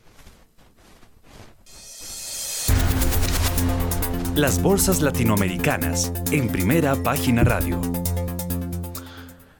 [4.36, 7.82] Las bolsas latinoamericanas en primera página radio.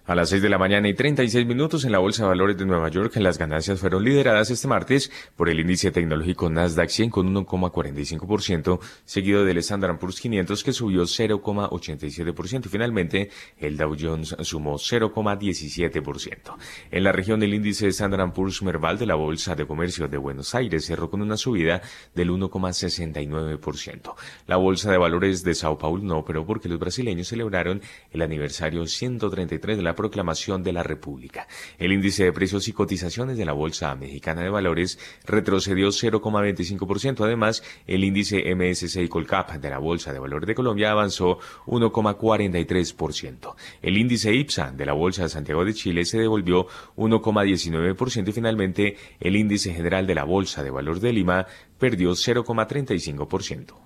[0.06, 2.66] A las 6 de la mañana y 36 minutos en la Bolsa de Valores de
[2.66, 7.34] Nueva York, las ganancias fueron lideradas este martes por el índice tecnológico Nasdaq 100 con
[7.34, 14.74] 1,45%, seguido del Standard Poor's 500 que subió 0,87% y finalmente el Dow Jones sumó
[14.74, 16.58] 0,17%.
[16.92, 20.54] En la región el índice Standard Poor's Merval de la Bolsa de Comercio de Buenos
[20.54, 21.82] Aires cerró con una subida
[22.14, 24.16] del 1,69%.
[24.48, 27.82] La Bolsa de Valores de Sao Paulo no pero porque los brasileños celebraron
[28.12, 31.48] el aniversario 133 de la la proclamación de la República.
[31.78, 37.24] El índice de precios y cotizaciones de la Bolsa Mexicana de Valores retrocedió 0,25%.
[37.24, 41.38] Además, el índice MSCI Colcap de la Bolsa de Valores de Colombia avanzó
[41.68, 43.56] 1,43%.
[43.84, 46.66] El índice IPSA de la Bolsa de Santiago de Chile se devolvió
[46.96, 51.46] 1,19% y finalmente el índice general de la Bolsa de Valores de Lima
[51.78, 53.84] perdió 0,35%.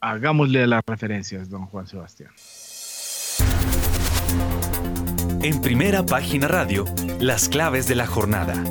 [0.00, 2.30] Hagámosle las referencias, don Juan Sebastián.
[5.42, 6.84] En primera página radio,
[7.18, 8.62] las claves de la jornada.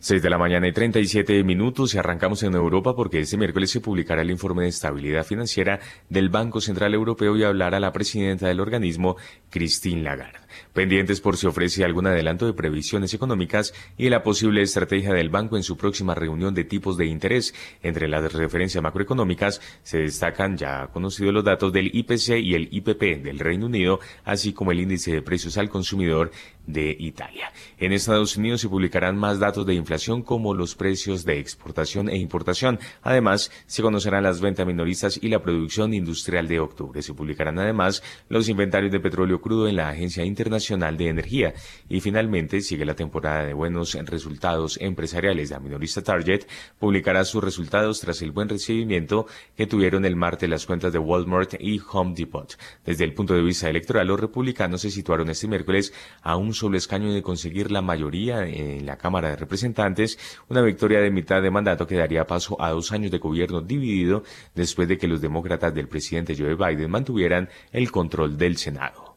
[0.00, 3.80] 6 de la mañana y 37 minutos y arrancamos en Europa porque este miércoles se
[3.80, 5.78] publicará el informe de estabilidad financiera
[6.08, 9.16] del Banco Central Europeo y hablará la presidenta del organismo,
[9.50, 10.47] Christine Lagarde.
[10.78, 15.56] Pendientes por si ofrece algún adelanto de previsiones económicas y la posible estrategia del banco
[15.56, 17.52] en su próxima reunión de tipos de interés.
[17.82, 23.24] Entre las referencias macroeconómicas se destacan ya conocidos los datos del IPC y el IPP
[23.24, 26.30] del Reino Unido, así como el índice de precios al consumidor
[26.68, 27.50] de Italia.
[27.78, 32.18] En Estados Unidos se publicarán más datos de inflación como los precios de exportación e
[32.18, 32.78] importación.
[33.02, 37.02] Además, se conocerán las ventas minoristas y la producción industrial de octubre.
[37.02, 41.54] Se publicarán además los inventarios de petróleo crudo en la Agencia Internacional de Energía.
[41.88, 45.50] Y finalmente sigue la temporada de buenos resultados empresariales.
[45.50, 46.42] La minorista Target
[46.78, 51.54] publicará sus resultados tras el buen recibimiento que tuvieron el martes las cuentas de Walmart
[51.58, 52.58] y Home Depot.
[52.84, 56.76] Desde el punto de vista electoral, los republicanos se situaron este miércoles a un solo
[56.76, 61.50] escaño de conseguir la mayoría en la Cámara de Representantes, una victoria de mitad de
[61.50, 65.74] mandato que daría paso a dos años de gobierno dividido después de que los demócratas
[65.74, 69.16] del presidente Joe Biden mantuvieran el control del Senado.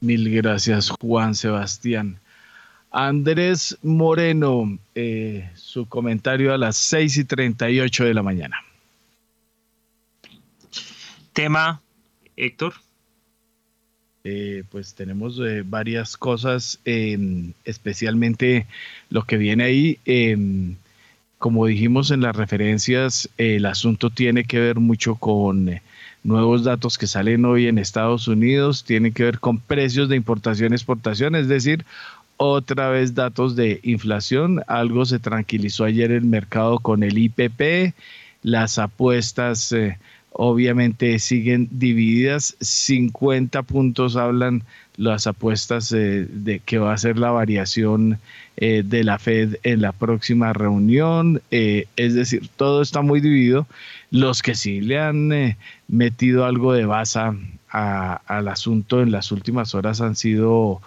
[0.00, 2.18] Mil gracias, Juan Sebastián.
[2.90, 8.56] Andrés Moreno, eh, su comentario a las 6 y 38 de la mañana.
[11.32, 11.80] Tema,
[12.36, 12.74] Héctor.
[14.24, 16.78] Eh, pues tenemos eh, varias cosas,
[17.64, 18.66] especialmente
[19.10, 19.98] lo que viene ahí.
[21.42, 25.82] Como dijimos en las referencias, el asunto tiene que ver mucho con eh,
[26.22, 30.70] nuevos datos que salen hoy en Estados Unidos, tiene que ver con precios de importación
[30.70, 31.84] y exportación, es decir,
[32.36, 34.62] otra vez datos de inflación.
[34.68, 37.92] Algo se tranquilizó ayer el mercado con el IPP,
[38.44, 39.74] las apuestas
[40.32, 42.56] obviamente siguen divididas.
[42.60, 44.62] 50 puntos hablan
[44.96, 48.18] las apuestas eh, de que va a ser la variación
[48.56, 51.42] eh, de la Fed en la próxima reunión.
[51.50, 53.66] Eh, es decir, todo está muy dividido.
[54.10, 55.56] Los que sí le han
[55.88, 57.34] metido algo de basa
[57.70, 60.82] al asunto en las últimas horas han sido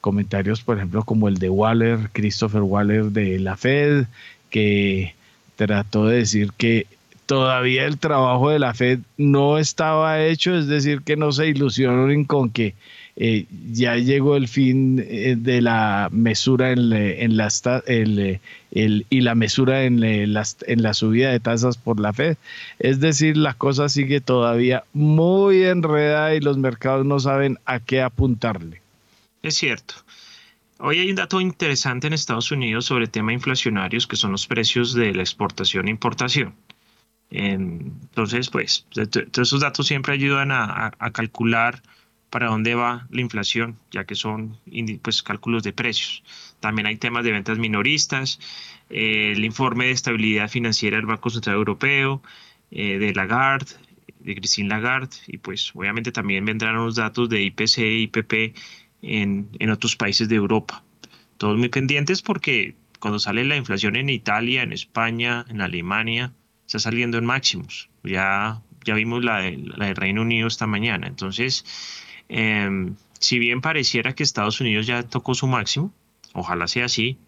[0.00, 4.06] comentarios, por ejemplo, como el de Waller, Christopher Waller de la Fed,
[4.48, 5.14] que
[5.56, 6.86] trató de decir que
[7.30, 12.24] todavía el trabajo de la Fed no estaba hecho, es decir, que no se ilusionen
[12.24, 12.74] con que
[13.14, 17.48] eh, ya llegó el fin eh, de la mesura en, la
[17.86, 18.40] el,
[18.72, 20.00] el, y la mesura en,
[20.32, 22.36] la subida de tasas por la Fed.
[22.80, 28.02] Es decir, la cosa sigue todavía muy enredada y los mercados no saben a qué
[28.02, 28.82] apuntarle.
[29.44, 29.94] Es cierto.
[30.80, 34.94] Hoy hay un dato interesante en Estados Unidos sobre temas inflacionarios que son los precios
[34.94, 36.54] de la exportación e importación.
[37.30, 41.82] Entonces, pues, todos esos datos siempre ayudan a, calcular
[42.28, 44.58] para dónde va la inflación, ya que son
[45.02, 46.22] pues, cálculos de precios.
[46.60, 48.40] También hay temas de ventas minoristas,
[48.88, 52.22] eh, el informe de estabilidad financiera del Banco Central Europeo,
[52.70, 53.72] eh, de Lagarde,
[54.20, 58.56] de Christine Lagarde, y pues obviamente también vendrán los datos de IPC IPP
[59.02, 60.84] en, en otros países de Europa.
[61.38, 66.32] Todos muy pendientes porque cuando sale la inflación en Italia, en España, en Alemania,
[66.70, 67.90] está saliendo en máximos.
[68.04, 71.08] Ya, ya vimos la, de, la del Reino Unido esta mañana.
[71.08, 71.64] Entonces,
[72.28, 75.92] em, si bien pareciera que Estados Unidos ya tocó su máximo,
[76.32, 77.18] ojalá sea así,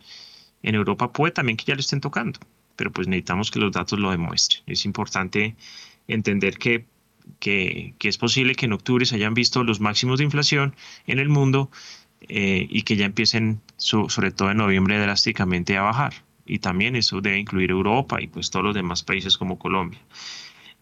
[0.63, 2.39] en Europa puede también que ya lo estén tocando,
[2.77, 4.63] pero pues necesitamos que los datos lo demuestren.
[4.69, 5.57] Es importante
[6.07, 6.87] entender que,
[7.41, 10.77] que, es posible que en octubre se hayan visto los máximos de inflación
[11.09, 11.69] en el mundo
[12.29, 16.15] eh, y que ya empiecen, sobre todo en noviembre, drásticamente a bajar
[16.45, 20.01] y también eso debe incluir Europa y pues todos los demás países como Colombia.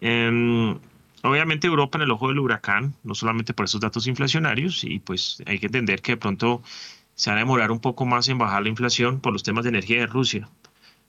[0.00, 0.78] Em,
[1.22, 5.42] obviamente Europa en el ojo del huracán, no solamente por esos datos inflacionarios, y pues
[5.46, 6.62] hay que entender que de pronto
[7.14, 9.70] se va a demorar un poco más en bajar la inflación por los temas de
[9.70, 10.48] energía de Rusia.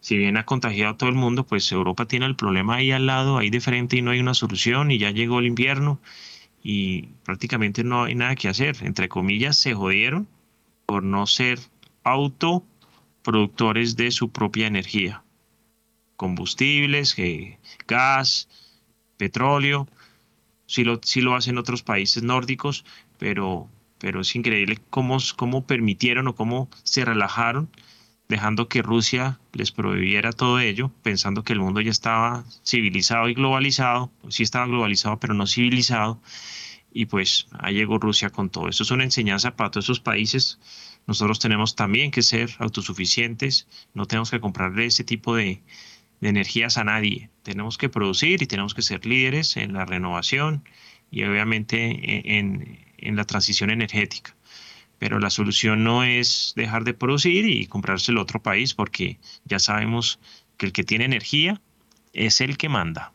[0.01, 3.05] Si bien ha contagiado a todo el mundo, pues Europa tiene el problema ahí al
[3.05, 6.01] lado, ahí de frente y no hay una solución y ya llegó el invierno
[6.63, 8.77] y prácticamente no hay nada que hacer.
[8.81, 10.27] Entre comillas, se jodieron
[10.85, 11.59] por no ser
[12.03, 12.65] auto
[13.23, 15.23] productores de su propia energía,
[16.15, 17.15] combustibles,
[17.87, 18.47] gas,
[19.17, 19.87] petróleo,
[20.65, 22.85] sí lo, lo hacen otros países nórdicos,
[23.17, 23.69] pero,
[23.99, 27.69] pero es increíble cómo, cómo permitieron o cómo se relajaron
[28.31, 33.33] dejando que Rusia les prohibiera todo ello, pensando que el mundo ya estaba civilizado y
[33.33, 36.21] globalizado, sí estaba globalizado, pero no civilizado,
[36.93, 38.69] y pues ahí llegó Rusia con todo.
[38.69, 40.59] Eso es una enseñanza para todos esos países.
[41.07, 45.61] Nosotros tenemos también que ser autosuficientes, no tenemos que comprarle ese tipo de,
[46.21, 47.31] energías a nadie.
[47.41, 50.63] Tenemos que producir y tenemos que ser líderes en la renovación
[51.09, 54.35] y obviamente en la transición energética
[55.01, 59.57] pero la solución no es dejar de producir y comprarse el otro país porque ya
[59.57, 60.19] sabemos
[60.57, 61.59] que el que tiene energía
[62.13, 63.11] es el que manda.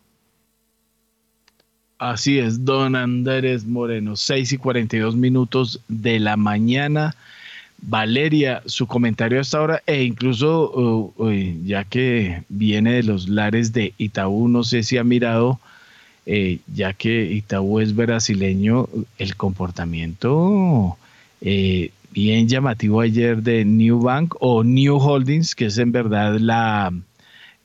[1.99, 7.15] Así es, don Andrés Moreno, 6 y 42 minutos de la mañana.
[7.79, 11.15] Valeria, su comentario hasta ahora, e incluso
[11.65, 15.61] ya que viene de los lares de Itaú, no sé si ha mirado,
[16.25, 20.97] eh, ya que Itaú es brasileño, el comportamiento
[21.41, 26.93] eh, bien llamativo ayer de New Bank o New Holdings, que es en verdad la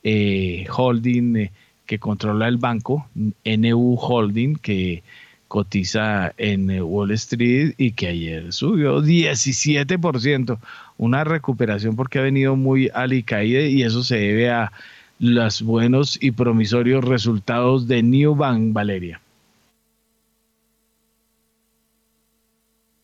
[0.04, 1.50] eh, holding
[1.86, 5.04] que controla el banco, NU Holding, que
[5.52, 10.58] cotiza en Wall Street y que ayer subió 17%,
[10.98, 14.72] una recuperación porque ha venido muy alicaída y eso se debe a
[15.20, 19.20] los buenos y promisorios resultados de New Bank, Valeria.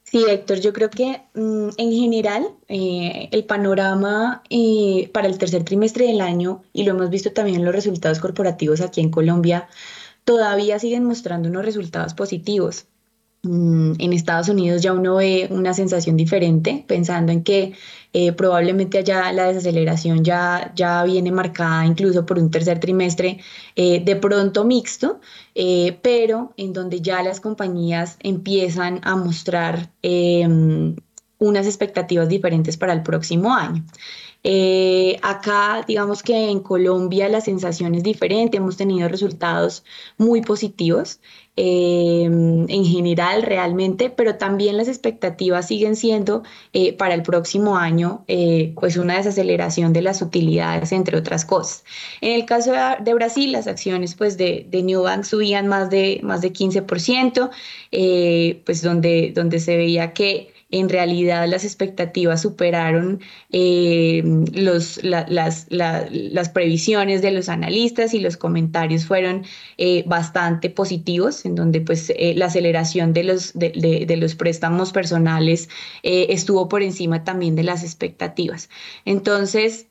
[0.03, 5.65] Sí, Héctor, yo creo que mm, en general eh, el panorama eh, para el tercer
[5.65, 9.67] trimestre del año, y lo hemos visto también en los resultados corporativos aquí en Colombia,
[10.27, 12.85] todavía siguen mostrando unos resultados positivos.
[13.43, 17.73] Mm, en Estados Unidos ya uno ve una sensación diferente, pensando en que
[18.11, 23.39] eh, probablemente allá la desaceleración ya, ya viene marcada incluso por un tercer trimestre
[23.77, 25.21] eh, de pronto mixto,
[25.55, 30.97] eh, pero en donde ya las compañías empiezan a mostrar em,
[31.39, 33.85] unas expectativas diferentes para el próximo año.
[34.43, 39.83] Eh, acá, digamos que en Colombia la sensación es diferente, hemos tenido resultados
[40.17, 41.19] muy positivos
[41.55, 48.23] eh, en general realmente, pero también las expectativas siguen siendo eh, para el próximo año
[48.79, 51.83] pues una desaceleración de las utilidades, entre otras cosas.
[52.21, 56.19] En el caso de, Brasil, las acciones pues de, de New Bank subían más de,
[56.23, 57.49] más de 15%,
[58.63, 64.21] pues donde, donde se veía que en realidad las expectativas superaron eh,
[64.53, 69.45] los, las, las, previsiones de los analistas y los comentarios fueron
[69.77, 74.91] eh, bastante positivos, en donde pues eh, la aceleración de los, de, de los préstamos
[74.91, 75.69] personales
[76.03, 78.69] estuvo por encima también de las expectativas.
[79.05, 79.87] Entonces,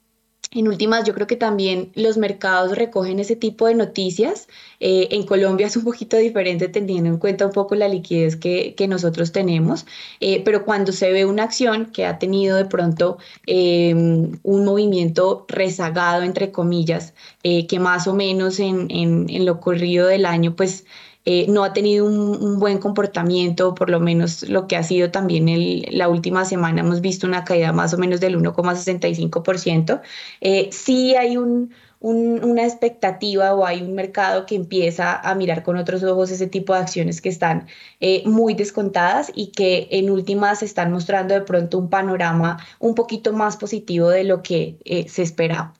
[0.53, 4.49] en últimas, yo creo que también los mercados recogen ese tipo de noticias.
[4.81, 8.75] Eh, en Colombia es un poquito diferente teniendo en cuenta un poco la liquidez que,
[8.89, 9.85] nosotros tenemos,
[10.21, 15.45] eh, pero cuando se ve una acción que ha tenido de pronto em, un movimiento
[15.49, 20.85] rezagado, entre comillas, eh, que más o menos en, en, lo corrido del año, pues
[21.29, 25.47] eh, no ha tenido un, buen comportamiento, por lo menos lo que ha sido también
[25.91, 30.01] la última semana hemos visto una caída más o menos del 1,65%.
[30.41, 35.77] Eh, sí hay un, una expectativa o hay un mercado que empieza a mirar con
[35.77, 37.67] otros ojos ese tipo de acciones que están
[38.01, 43.33] eh, muy descontadas y que en últimas están mostrando de pronto un panorama un poquito
[43.33, 44.77] más positivo de lo que
[45.09, 45.75] se esperaba.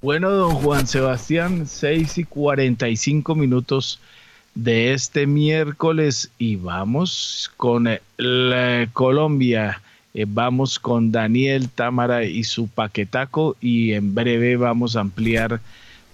[0.00, 3.98] Bueno, don Juan Sebastián, 6 y 45 minutos
[4.54, 9.82] de este miércoles y vamos con eh, la Colombia.
[10.14, 15.60] Eh, vamos con Daniel Támara y su paquetaco y en breve vamos a ampliar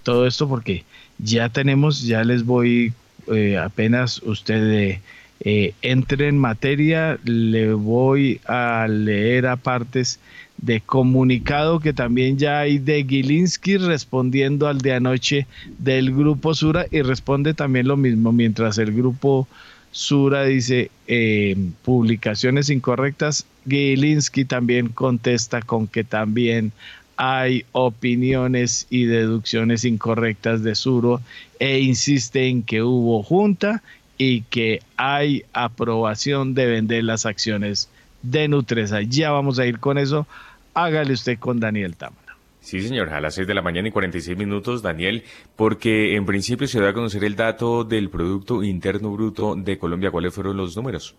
[0.01, 0.83] todo esto porque
[1.19, 2.91] ya tenemos, ya les voy
[3.31, 4.99] eh, apenas usted
[5.41, 10.19] entre en materia, le voy a leer a partes
[10.65, 15.47] de comunicado que también ya hay de Gilinski respondiendo al de anoche
[15.77, 19.47] del grupo Sura y responde también lo mismo mientras el grupo
[19.91, 26.71] Sura dice eh, publicaciones incorrectas, Gilinski también contesta con que también
[27.15, 31.21] hay opiniones y deducciones incorrectas de Suro
[31.59, 33.83] e insiste en que hubo junta
[34.17, 37.89] y que hay aprobación de vender las acciones
[38.21, 39.01] de Nutresa.
[39.01, 40.27] Ya vamos a ir con eso.
[40.75, 42.37] Hágale usted con Daniel Támara.
[42.59, 45.23] Sí, señor, a las 6 de la mañana y 46 minutos, Daniel,
[45.55, 50.11] porque en principio se da a conocer el dato del Producto Interno Bruto de Colombia.
[50.11, 51.15] ¿Cuáles fueron los números?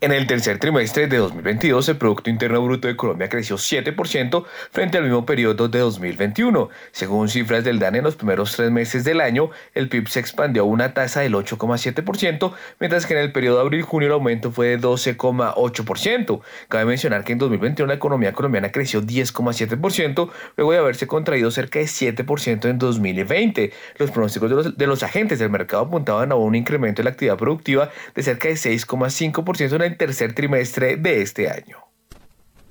[0.00, 4.96] En el tercer trimestre de 2022, el Producto Interno Bruto de Colombia creció 7% frente
[4.96, 6.68] al mismo periodo de 2021.
[6.92, 10.62] Según cifras del DANE, en los primeros tres meses del año, el PIB se expandió
[10.62, 14.68] a una tasa del 8,7%, mientras que en el periodo de abril-junio el aumento fue
[14.68, 16.42] de 12,8%.
[16.68, 21.80] Cabe mencionar que en 2021 la economía colombiana creció 10,7%, luego de haberse contraído cerca
[21.80, 23.72] de 7% en 2020.
[23.98, 27.10] Los pronósticos de los, de los agentes del mercado apuntaban a un incremento de la
[27.10, 31.78] actividad productiva de cerca de 6,5% en el tercer trimestre de este año.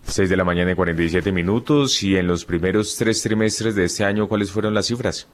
[0.04, 4.06] 6 de la mañana y 47 minutos y en los primeros tres trimestres de este
[4.06, 5.28] año, ¿cuáles fueron las cifras?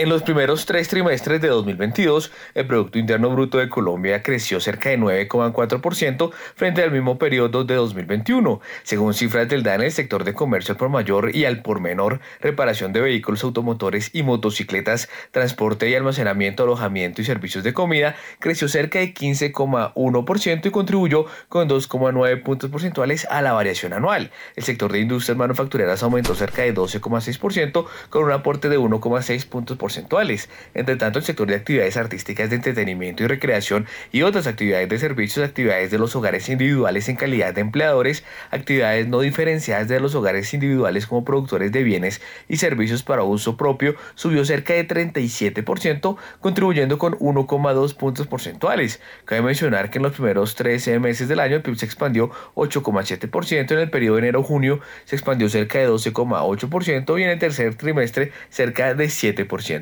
[0.00, 4.88] En los primeros tres trimestres de 2022, el Producto Interno Bruto de Colombia creció cerca
[4.88, 8.62] de 9,4% frente al mismo periodo de 2021.
[8.82, 12.20] Según cifras del DAN, el sector de comercio al por mayor y al por menor,
[12.40, 18.68] reparación de vehículos automotores y motocicletas, transporte y almacenamiento, alojamiento y servicios de comida, creció
[18.68, 24.30] cerca de 15,1% y contribuyó con 2,9 puntos porcentuales a la variación anual.
[24.56, 29.76] El sector de industrias manufactureras aumentó cerca de 12,6% con un aporte de 1,6 puntos
[29.76, 30.48] porcentuales porcentuales.
[30.72, 34.98] Entre tanto, el sector de actividades artísticas de entretenimiento y recreación y otras actividades de
[35.00, 38.22] servicios, actividades de los hogares individuales en calidad de empleadores,
[38.52, 43.56] actividades no diferenciadas de los hogares individuales como productores de bienes y servicios para uso
[43.56, 49.00] propio, subió cerca de 37%, contribuyendo con 1,2 puntos porcentuales.
[49.24, 53.72] Cabe mencionar que en los primeros 13 meses del año el PIB se expandió 8,7%,
[53.72, 58.94] en el periodo enero-junio se expandió cerca de 12,8% y en el tercer trimestre cerca
[58.94, 59.79] de 7%.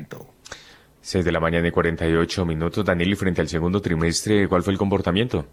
[1.01, 2.85] 6 de la mañana y 48 minutos.
[2.85, 5.45] Daniel, frente al segundo trimestre, ¿cuál fue el comportamiento?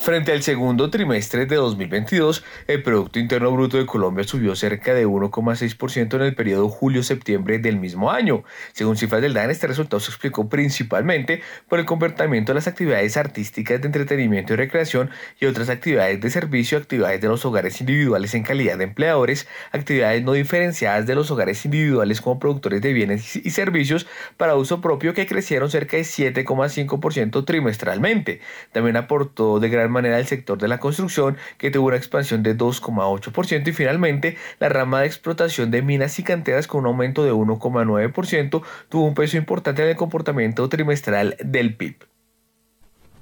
[0.00, 5.06] Frente al segundo trimestre de 2022, el Producto Interno Bruto de Colombia subió cerca de
[5.06, 8.42] 1,6% en el periodo julio-septiembre del mismo año.
[8.72, 13.18] Según cifras del DAN, este resultado se explicó principalmente por el comportamiento de las actividades
[13.18, 18.34] artísticas de entretenimiento y recreación y otras actividades de servicio, actividades de los hogares individuales
[18.34, 23.36] en calidad de empleadores, actividades no diferenciadas de los hogares individuales como productores de bienes
[23.36, 24.06] y servicios
[24.38, 28.40] para uso propio que crecieron cerca de 7,5% trimestralmente.
[28.72, 32.56] También aportó de gran manera el sector de la construcción, que tuvo una expansión de
[32.56, 37.32] 2,8%, y finalmente la rama de explotación de minas y canteras con un aumento de
[37.32, 41.96] 1,9%, tuvo un peso importante en el comportamiento trimestral del PIB.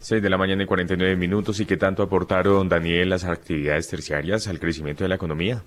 [0.01, 1.59] 6 de la mañana y 49 minutos.
[1.61, 5.63] ¿Y qué tanto aportaron, Daniel, las actividades terciarias al crecimiento de la economía?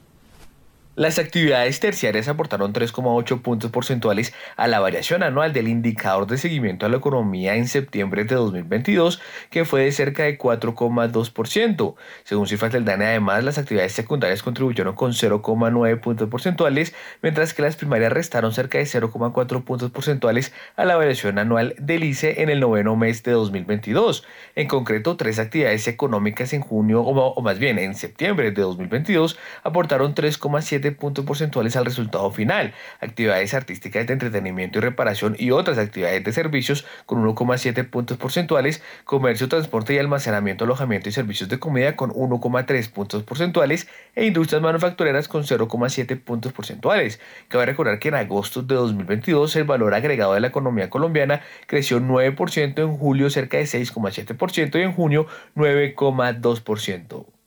[0.97, 6.85] Las actividades terciarias aportaron 3,8 puntos porcentuales a la variación anual del indicador de seguimiento
[6.85, 11.95] a la economía en septiembre de 2022, que fue de cerca de 4,2%.
[12.25, 17.61] Según cifras del DANE, además, las actividades secundarias contribuyeron con 0,9 puntos porcentuales, mientras que
[17.61, 22.49] las primarias restaron cerca de 0,4 puntos porcentuales a la variación anual del ICE en
[22.49, 24.25] el noveno mes de 2022.
[24.55, 30.13] En concreto, tres actividades económicas en junio, o más bien en septiembre de 2022, aportaron
[30.13, 32.73] 3,7 puntos porcentuales al resultado final.
[32.99, 38.81] Actividades artísticas de entretenimiento y reparación y otras actividades de servicios con 1,7 puntos porcentuales.
[39.03, 43.87] Comercio, transporte y almacenamiento, alojamiento y servicios de comida con 1,3 puntos porcentuales.
[44.15, 47.19] E industrias manufactureras con 0,7 puntos porcentuales.
[47.47, 51.99] Cabe recordar que en agosto de 2022 el valor agregado de la economía colombiana creció
[51.99, 57.40] 9%, en julio cerca de 6,7% y en junio 9,2%.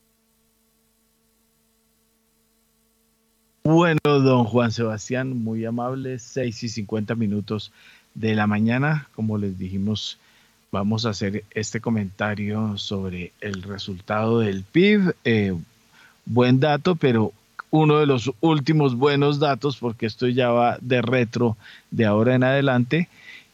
[3.67, 7.73] Bueno, don Juan Sebastián, muy amable, 6 y 50 minutos
[8.15, 9.09] de la mañana.
[9.15, 10.19] Como les dijimos,
[10.71, 15.15] vamos a hacer este comentario sobre el resultado del PIB.
[15.25, 15.57] Eh,
[16.27, 17.33] buen dato, pero
[17.71, 21.57] uno de los últimos buenos datos, porque esto ya va de retro
[21.91, 23.09] de ahora en adelante.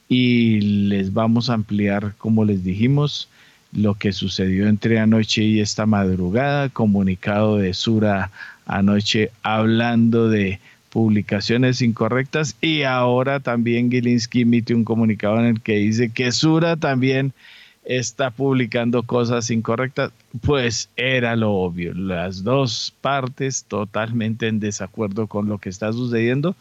[0.08, 3.28] Y les vamos a ampliar, como les dijimos,
[3.72, 8.32] lo que sucedió entre anoche y esta madrugada, comunicado de Sura
[8.70, 10.60] anoche hablando de
[10.90, 16.76] publicaciones incorrectas y ahora también Gilinski emite un comunicado en el que dice que Sura
[16.76, 17.32] también
[17.84, 20.12] está publicando cosas incorrectas,
[20.42, 26.54] pues era lo obvio, las dos partes totalmente en desacuerdo con lo que está sucediendo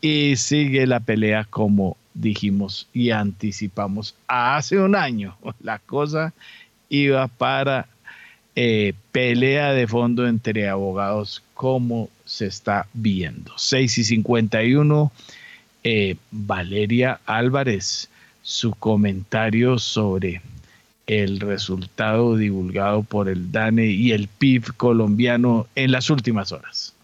[0.00, 5.36] y sigue la pelea como dijimos y anticipamos hace un año.
[5.60, 6.32] La cosa
[6.88, 7.86] iba para
[8.54, 13.52] eh, pelea de fondo entre abogados como se está viendo.
[13.56, 15.12] 6 y 51,
[15.84, 18.08] eh, Valeria Álvarez,
[18.42, 20.42] su comentario sobre
[21.06, 26.94] el resultado divulgado por el DANE y el PIB colombiano en las últimas horas.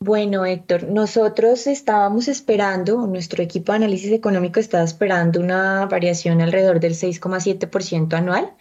[0.00, 6.78] Bueno, Héctor, nosotros estábamos esperando, nuestro equipo de análisis económico estaba esperando una variación alrededor
[6.78, 8.52] del 6,7% anual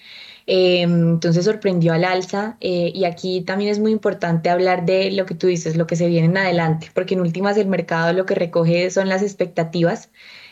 [0.49, 5.25] Em, entonces sorprendió al alza eh, y aquí también es muy importante hablar de lo
[5.25, 8.25] que tú dices, lo que se viene en adelante, porque en últimas el mercado lo
[8.25, 10.09] que recoge son las expectativas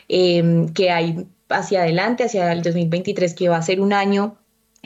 [0.08, 4.36] em, que hay hacia adelante, hacia el 2023, que va a ser un año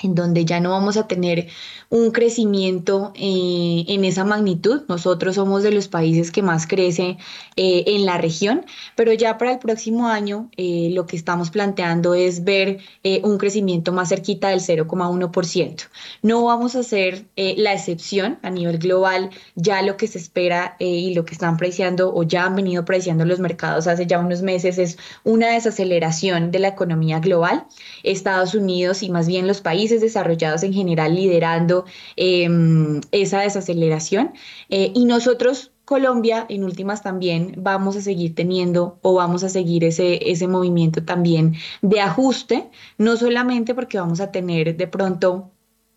[0.02, 1.48] en donde ya no vamos a tener
[1.88, 4.82] un crecimiento eh, en esa magnitud.
[4.88, 7.18] Nosotros somos de los países que más crece
[7.56, 12.14] eh, en la región, pero ya para el próximo año eh, lo que estamos planteando
[12.14, 12.78] es ver
[13.22, 15.88] un crecimiento más cerquita del 0,1%.
[16.22, 21.14] No vamos a ser la excepción a nivel global, ya lo que se espera y
[21.14, 24.78] lo que están preciando o ya han venido preciando los mercados hace ya unos meses
[24.78, 27.66] es una desaceleración de la economía global.
[28.02, 31.84] Estados Unidos y más bien los países desarrollados en general liderando
[32.16, 34.32] Em, esa desaceleración.
[34.68, 39.84] Eh, y nosotros Colombia, en últimas también vamos a seguir teniendo o vamos a seguir
[39.84, 45.50] ese, ese movimiento también de ajuste, no solamente porque vamos a tener de pronto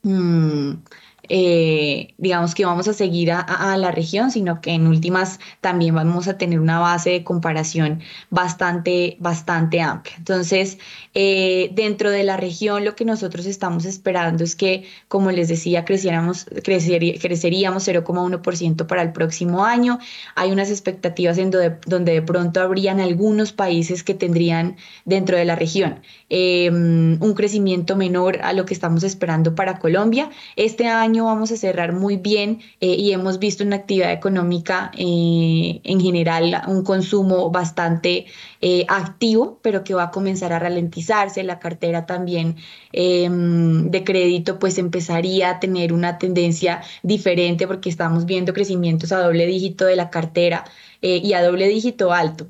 [0.03, 0.71] mm,
[1.29, 6.27] eh, digamos que vamos a seguir a, la región, sino que en últimas también vamos
[6.27, 10.15] a tener una base de comparación bastante, bastante amplia.
[10.17, 10.77] Entonces,
[11.13, 15.85] eh, dentro de la región lo que nosotros estamos esperando es que, como les decía,
[15.85, 19.99] creciéramos, creceríamos 0,1% para el próximo año.
[20.35, 25.55] Hay unas expectativas en donde, de pronto habrían algunos países que tendrían dentro de la
[25.55, 30.29] región eh, un crecimiento menor a lo que estamos esperando para Colombia.
[30.55, 35.81] Este año vamos a cerrar muy bien eh, y hemos visto una actividad económica eh,
[35.83, 38.25] en general, un consumo bastante
[38.61, 41.43] eh, activo, pero que va a comenzar a ralentizarse.
[41.43, 42.57] La cartera también
[42.91, 49.19] em, de crédito pues empezaría a tener una tendencia diferente porque estamos viendo crecimientos a
[49.19, 50.65] doble dígito de la cartera
[51.01, 52.47] y a doble dígito alto.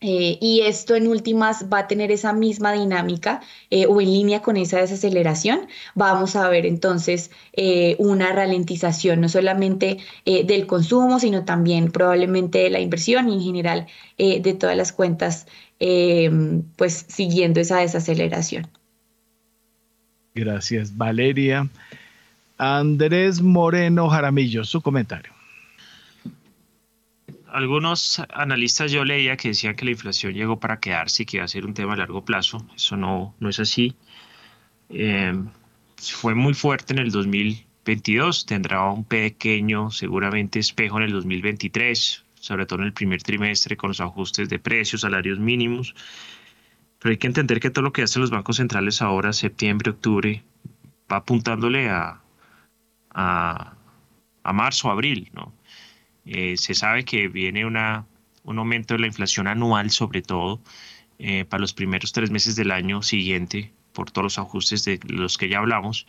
[0.00, 3.40] Eh, y esto en últimas va a tener esa misma dinámica
[3.70, 5.66] eh, o en línea con esa desaceleración.
[5.96, 12.70] Vamos a ver entonces eh, una ralentización no solamente del consumo, sino también probablemente de
[12.70, 13.86] la inversión y en general
[14.18, 15.46] de todas las cuentas,
[15.78, 18.66] pues siguiendo esa desaceleración.
[20.34, 21.68] Gracias, Valeria.
[22.58, 25.37] Andrés Moreno Jaramillo, su comentario
[27.52, 31.44] algunos analistas yo leía que decían que la inflación llegó para quedarse y que iba
[31.44, 32.66] a ser un tema a largo plazo.
[32.74, 33.94] Eso no, no es así.
[34.90, 35.32] Eh,
[35.96, 42.66] fue muy fuerte en el 2022, tendrá un pequeño, seguramente espejo en el 2023, sobre
[42.66, 45.94] todo en el primer trimestre con los ajustes de precios, salarios mínimos.
[46.98, 50.42] Pero hay que entender que todo lo que hacen los bancos centrales ahora, septiembre, octubre,
[51.10, 52.20] va apuntándole a,
[53.10, 53.74] a,
[54.42, 55.52] a marzo, abril, ¿no?
[56.30, 58.06] Eh, se sabe que viene una,
[58.44, 60.60] un aumento de la inflación anual, sobre todo
[61.18, 65.38] eh, para los primeros tres meses del año siguiente, por todos los ajustes de los
[65.38, 66.06] que ya hablamos.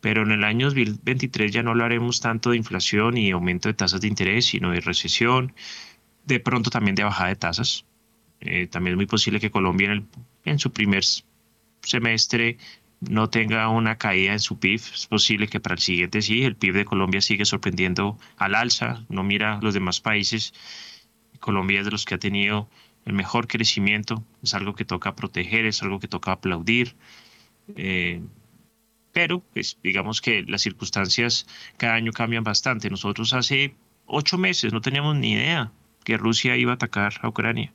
[0.00, 4.00] Pero en el año 2023 ya no hablaremos tanto de inflación y aumento de tasas
[4.00, 5.52] de interés, sino de recesión,
[6.24, 7.84] de pronto también de bajada de tasas.
[8.40, 10.00] Eh, también es muy posible que Colombia
[10.44, 11.02] en, su primer
[11.82, 12.58] semestre
[13.00, 14.80] no tenga una caída en su PIB.
[14.94, 19.04] Es posible que para el siguiente sí, el PIB de Colombia sigue sorprendiendo al alza,
[19.08, 20.52] no mira los demás países.
[21.40, 22.68] Colombia es de los que ha tenido
[23.04, 26.96] el mejor crecimiento, es algo que toca proteger, es algo que toca aplaudir.
[27.76, 28.20] Eh,
[29.12, 31.46] pero, pues, digamos que las circunstancias
[31.76, 32.90] cada año cambian bastante.
[32.90, 33.74] Nosotros hace
[34.06, 35.72] ocho meses no teníamos ni idea
[36.04, 37.72] que Rusia iba a atacar a Ucrania.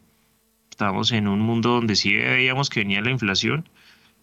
[0.70, 3.70] Estábamos en un mundo donde sí veíamos que venía la inflación,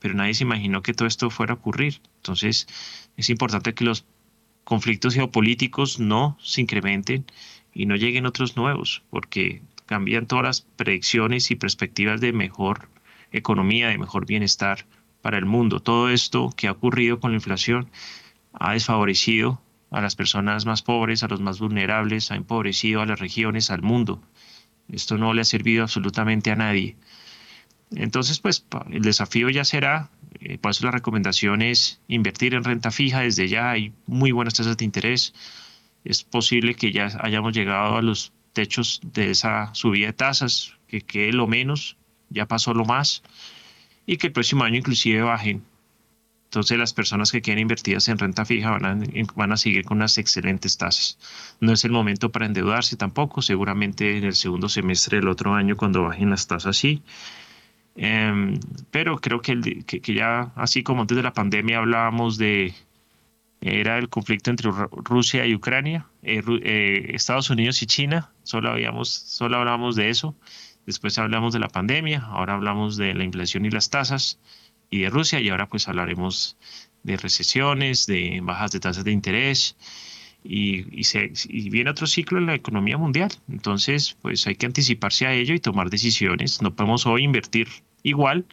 [0.01, 2.01] pero nadie se imaginó que todo esto fuera a ocurrir.
[2.17, 2.67] Entonces,
[3.17, 4.05] es importante que los
[4.65, 7.25] conflictos geopolíticos no se incrementen
[7.73, 12.89] y no lleguen otros nuevos, porque cambian todas las predicciones y perspectivas de mejor
[13.33, 14.87] economía, de mejor bienestar
[15.23, 15.81] para el mundo.
[15.81, 17.91] Todo esto que ha ocurrido con la inflación
[18.53, 23.19] ha desfavorecido a las personas más pobres, a los más vulnerables, ha empobrecido a las
[23.19, 24.23] regiones, al mundo.
[24.89, 26.97] Esto no le ha servido absolutamente a nadie.
[27.95, 30.11] Entonces, pues el desafío ya será,
[30.41, 34.55] eh, por eso la recomendación es invertir en renta fija desde ya, hay muy buenas
[34.55, 35.35] tasas de interés,
[36.05, 41.01] es posible que ya hayamos llegado a los techos de esa subida de tasas, que
[41.01, 41.97] quede lo menos,
[42.31, 43.23] ya pasó lo más,
[44.07, 45.65] y que el próximo año inclusive bajen.
[46.45, 48.99] Entonces las personas que queden invertidas en renta fija van a,
[49.37, 51.17] van a seguir con unas excelentes tasas.
[51.61, 55.77] No es el momento para endeudarse tampoco, seguramente en el segundo semestre del otro año
[55.77, 57.03] cuando bajen las tasas sí.
[57.97, 58.59] Em,
[58.91, 62.75] pero creo que, que, ya, así como antes de la pandemia hablábamos de,
[63.61, 69.11] era el conflicto entre Rusia y Ucrania, eh, eh, Estados Unidos y China, solo, habíamos,
[69.11, 70.37] solo hablamos de eso,
[70.87, 74.39] después hablamos de la pandemia, ahora hablamos de la inflación y las tasas
[74.89, 76.57] y de Rusia y ahora pues hablaremos
[77.03, 79.77] de recesiones, de bajas de tasas de interés
[80.43, 83.31] y, se, viene otro ciclo en la economía mundial.
[83.49, 86.63] Entonces, pues hay que anticiparse a ello y tomar decisiones.
[86.63, 87.69] No podemos hoy invertir
[88.03, 88.47] igual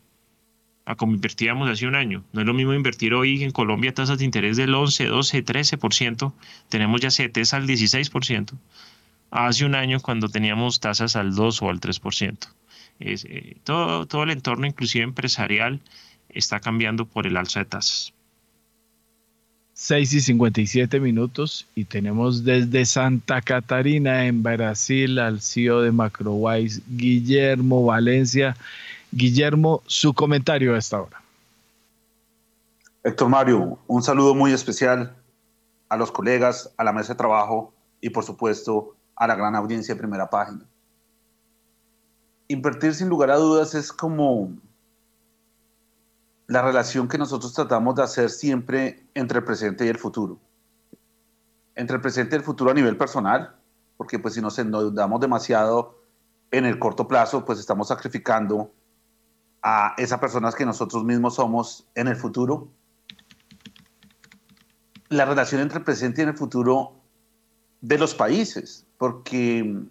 [0.85, 2.23] a como invertíamos hace un año.
[2.31, 6.33] No es lo mismo invertir hoy en Colombia tasas de interés del 11, 12, 13%.
[6.69, 8.53] Tenemos ya CETES al 16%.
[9.29, 12.37] Hace un año cuando teníamos tasas al 2 o al 3%.
[12.99, 15.81] Es, eh, todo, todo el entorno, inclusive empresarial,
[16.29, 18.13] está cambiando por el alza de tasas.
[19.79, 26.81] 6 y 57 minutos y tenemos desde Santa Catarina en Brasil al CEO de Macrowise,
[26.87, 28.57] Guillermo Valencia.
[29.11, 31.21] Guillermo, su comentario a esta hora.
[33.03, 35.15] Héctor Mario, un saludo muy especial
[35.89, 37.71] a los colegas, a la mesa de trabajo
[38.01, 40.65] y por supuesto a la gran audiencia de primera página.
[42.47, 44.51] Invertir sin lugar a dudas es como
[46.47, 50.39] la relación que nosotros tratamos de hacer siempre entre el presente y el futuro.
[51.75, 53.55] Entre el presente y el futuro a nivel personal,
[53.97, 56.01] porque pues si nos endeudamos demasiado
[56.51, 58.71] en el corto plazo, pues estamos sacrificando
[59.61, 62.69] a esas personas que nosotros mismos somos en el futuro.
[65.09, 66.93] La relación entre el presente y el futuro
[67.81, 69.83] de los países, porque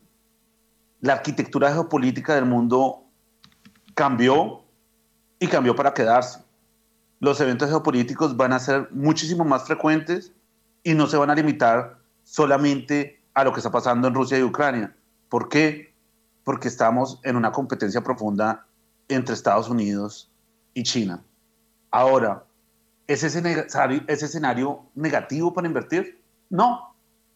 [1.01, 3.05] la arquitectura geopolítica del mundo
[3.95, 4.65] cambió
[5.39, 6.46] y cambió para quedarse
[7.21, 10.33] los eventos geopolíticos van a ser muchísimo más frecuentes
[10.83, 14.43] y no se van a limitar solamente a lo que está pasando en Rusia y
[14.43, 14.95] Ucrania.
[15.29, 15.95] ¿Por qué?
[16.45, 18.67] Porque estamos en una competencia profunda
[19.09, 20.31] entre Estados Unidos
[20.75, 21.23] y China.
[21.91, 22.45] Ahora,
[23.07, 23.67] ¿es ese,
[24.07, 26.21] ese escenario negativo para invertir?
[26.51, 26.95] No,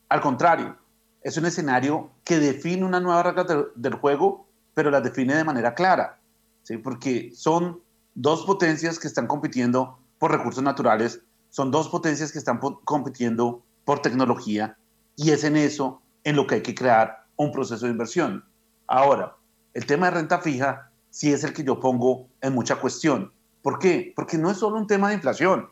[0.09, 0.77] al contrario,
[1.23, 5.75] es un escenario que define una nueva regla del juego, pero la define de manera
[5.75, 6.19] clara,
[6.63, 6.79] ¿sí?
[6.79, 7.81] porque son
[8.15, 14.03] dos potencias que están compitiendo por recursos naturales, son dos potencias que están compitiendo por
[14.03, 14.77] tecnología
[15.17, 18.45] y es en eso en lo que hay que crear un proceso de inversión.
[18.87, 19.37] Ahora,
[19.75, 23.33] el tema de renta fija sí es el que yo pongo en mucha cuestión.
[23.63, 24.13] ¿Por qué?
[24.15, 25.69] Porque no es solo un tema de inflación.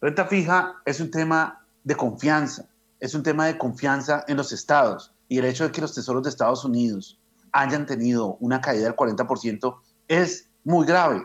[0.00, 2.68] Renta fija es un tema de confianza,
[3.00, 6.22] es un tema de confianza en los estados y el hecho de que los tesoros
[6.22, 7.18] de Estados Unidos
[7.52, 9.76] hayan tenido una caída del 40%
[10.08, 11.24] es muy grave,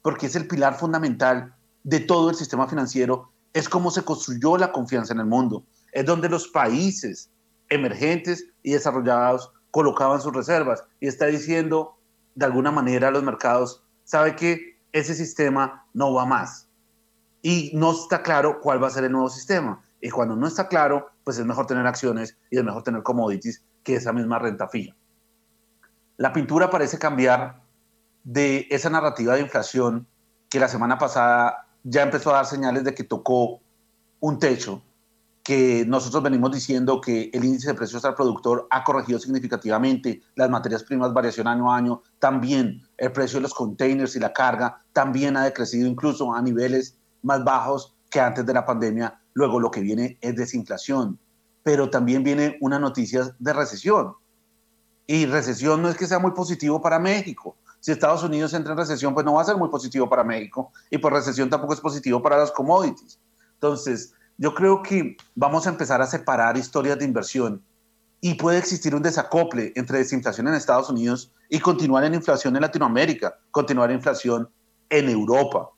[0.00, 1.54] porque es el pilar fundamental
[1.84, 5.62] de todo el sistema financiero, es cómo se construyó la confianza en el mundo,
[5.92, 7.30] es donde los países
[7.68, 11.98] emergentes y desarrollados colocaban sus reservas y está diciendo
[12.34, 16.66] de alguna manera a los mercados, sabe que ese sistema no va más
[17.42, 19.82] y no está claro cuál va a ser el nuevo sistema.
[20.00, 23.62] Y cuando no está claro, pues es mejor tener acciones y es mejor tener commodities
[23.82, 24.96] que esa misma renta fija.
[26.16, 27.61] La pintura parece cambiar
[28.24, 30.06] de esa narrativa de inflación
[30.48, 33.60] que la semana pasada ya empezó a dar señales de que tocó
[34.20, 34.82] un techo,
[35.42, 40.48] que nosotros venimos diciendo que el índice de precios al productor ha corregido significativamente, las
[40.48, 44.84] materias primas variación año a año, también el precio de los containers y la carga
[44.92, 49.70] también ha decrecido incluso a niveles más bajos que antes de la pandemia, luego lo
[49.70, 51.18] que viene es desinflación,
[51.64, 54.14] pero también viene una noticia de recesión.
[55.06, 58.78] Y recesión no es que sea muy positivo para México, si Estados Unidos entra en
[58.78, 61.80] recesión, pues no va a ser muy positivo para México y por recesión tampoco es
[61.80, 63.18] positivo para las commodities.
[63.54, 67.60] Entonces, yo creo que vamos a empezar a separar historias de inversión
[68.20, 72.62] y puede existir un desacople entre desinflación en Estados Unidos y continuar en inflación en
[72.62, 74.48] Latinoamérica, continuar en inflación
[74.88, 75.70] en Europa.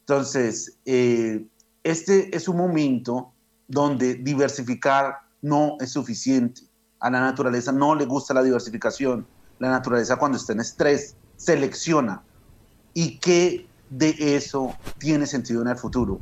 [0.00, 1.46] Entonces, eh,
[1.82, 3.34] este es un momento
[3.68, 6.62] donde diversificar no es suficiente.
[7.00, 9.26] A la naturaleza no le gusta la diversificación.
[9.58, 12.22] La naturaleza cuando está en estrés selecciona
[12.92, 16.20] y qué de eso tiene sentido en el futuro.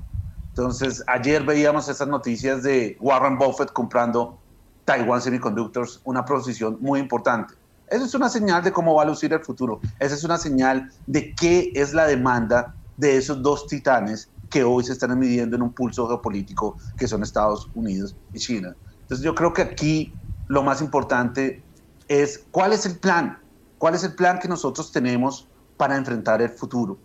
[0.49, 4.39] Entonces, ayer veíamos esas noticias de Warren Buffett comprando
[4.85, 7.55] Taiwan Semiconductors, una posición muy importante.
[7.89, 9.81] Eso es una señal de cómo va a lucir el futuro.
[9.99, 14.85] Esa es una señal de qué es la demanda de esos dos titanes que hoy
[14.85, 18.77] se están midiendo en un pulso geopolítico que son Estados Unidos y China.
[19.03, 20.15] Entonces yo creo que aquí
[20.49, 21.63] lo más importante
[22.09, 23.39] es cuál es el plan,
[23.83, 26.99] ¿Cuál es el plan que nosotros tenemos para enfrentar el futuro?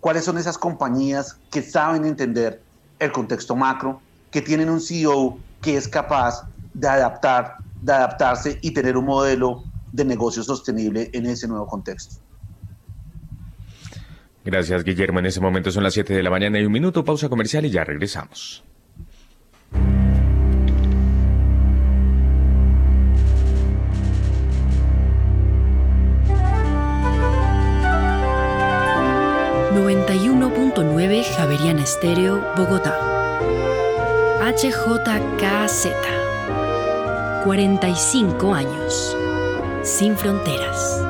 [0.00, 2.60] ¿Cuáles son esas compañías que saben entender
[2.98, 4.02] el contexto macro,
[4.32, 9.62] que tienen un CEO que es capaz de adaptar, de adaptarse y tener un modelo
[9.92, 12.16] de negocio sostenible en ese nuevo contexto?
[14.44, 15.20] Gracias, Guillermo.
[15.20, 17.70] En ese momento son las 7 de la mañana y un minuto, pausa comercial y
[17.70, 18.64] ya regresamos.
[31.40, 32.98] Javeriana Estéreo, Bogotá.
[34.42, 35.86] HJKZ.
[37.44, 39.16] 45 años.
[39.82, 41.09] Sin fronteras.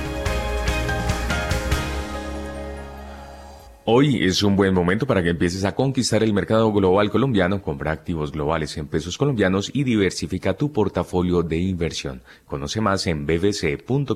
[3.83, 7.91] Hoy es un buen momento para que empieces a conquistar el mercado global colombiano, compra
[7.91, 12.21] activos globales en pesos colombianos y diversifica tu portafolio de inversión.
[12.45, 14.15] Conoce más en bbc.com.co.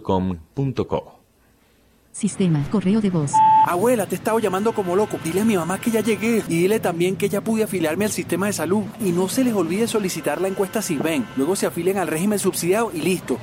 [2.12, 3.32] Sistema, correo de voz.
[3.66, 5.18] Abuela, te he estado llamando como loco.
[5.24, 8.12] Dile a mi mamá que ya llegué y dile también que ya pude afiliarme al
[8.12, 8.84] sistema de salud.
[9.02, 11.26] Y no se les olvide solicitar la encuesta ven.
[11.38, 13.40] Luego se afilian al régimen subsidiado y listo.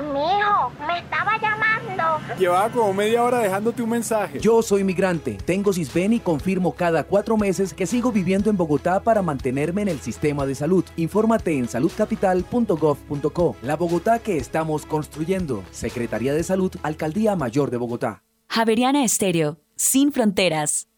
[0.00, 2.20] Mijo, me estaba llamando.
[2.38, 4.40] Llevaba como media hora dejándote un mensaje.
[4.40, 9.00] Yo soy migrante, tengo CISBEN y confirmo cada cuatro meses que sigo viviendo en Bogotá
[9.00, 10.84] para mantenerme en el sistema de salud.
[10.96, 13.56] Infórmate en saludcapital.gov.co.
[13.62, 15.62] La Bogotá que estamos construyendo.
[15.70, 18.22] Secretaría de Salud, Alcaldía Mayor de Bogotá.
[18.48, 20.88] Javeriana Estéreo, sin fronteras.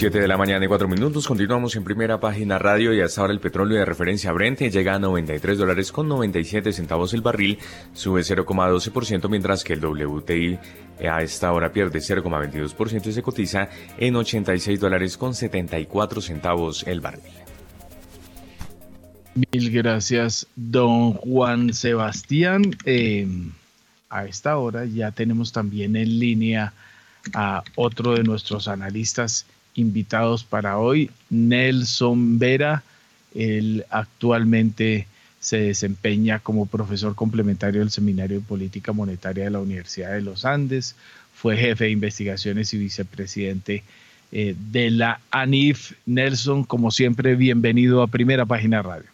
[0.00, 3.34] 7 de la mañana y 4 minutos, continuamos en primera página radio y hasta ahora
[3.34, 7.58] el petróleo de referencia Brent llega a 93 dólares con 97 centavos el barril,
[7.92, 10.58] sube 0,12% mientras que el WTI
[11.06, 17.02] a esta hora pierde 0,22% y se cotiza en 86 dólares con 74 centavos el
[17.02, 17.34] barril.
[19.34, 22.74] Mil gracias, don Juan Sebastián.
[22.86, 23.28] Eh,
[24.08, 26.72] a esta hora ya tenemos también en línea
[27.34, 29.44] a otro de nuestros analistas
[29.74, 31.10] invitados para hoy.
[31.30, 32.82] Nelson Vera,
[33.34, 35.06] él actualmente
[35.40, 40.44] se desempeña como profesor complementario del Seminario de Política Monetaria de la Universidad de los
[40.44, 40.94] Andes,
[41.34, 43.82] fue jefe de investigaciones y vicepresidente
[44.32, 45.94] eh, de la ANIF.
[46.04, 49.08] Nelson, como siempre, bienvenido a Primera Página Radio.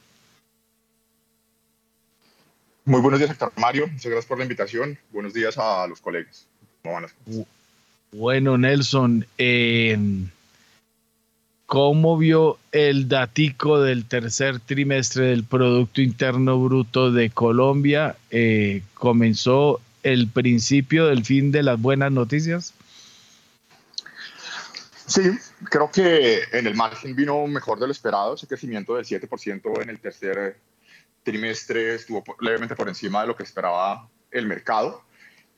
[2.84, 3.86] Muy buenos días, Héctor Mario.
[3.86, 4.98] Muchas gracias por la invitación.
[5.12, 6.46] Buenos días a los colegas.
[8.12, 9.98] Bueno, Nelson, eh,
[11.66, 18.16] ¿Cómo vio el datico del tercer trimestre del Producto Interno Bruto de Colombia?
[18.30, 22.72] Eh, ¿Comenzó el principio del fin de las buenas noticias?
[25.06, 25.22] Sí,
[25.64, 28.34] creo que en el margen vino mejor de lo esperado.
[28.34, 30.56] Ese crecimiento del 7% en el tercer
[31.24, 35.02] trimestre estuvo levemente por encima de lo que esperaba el mercado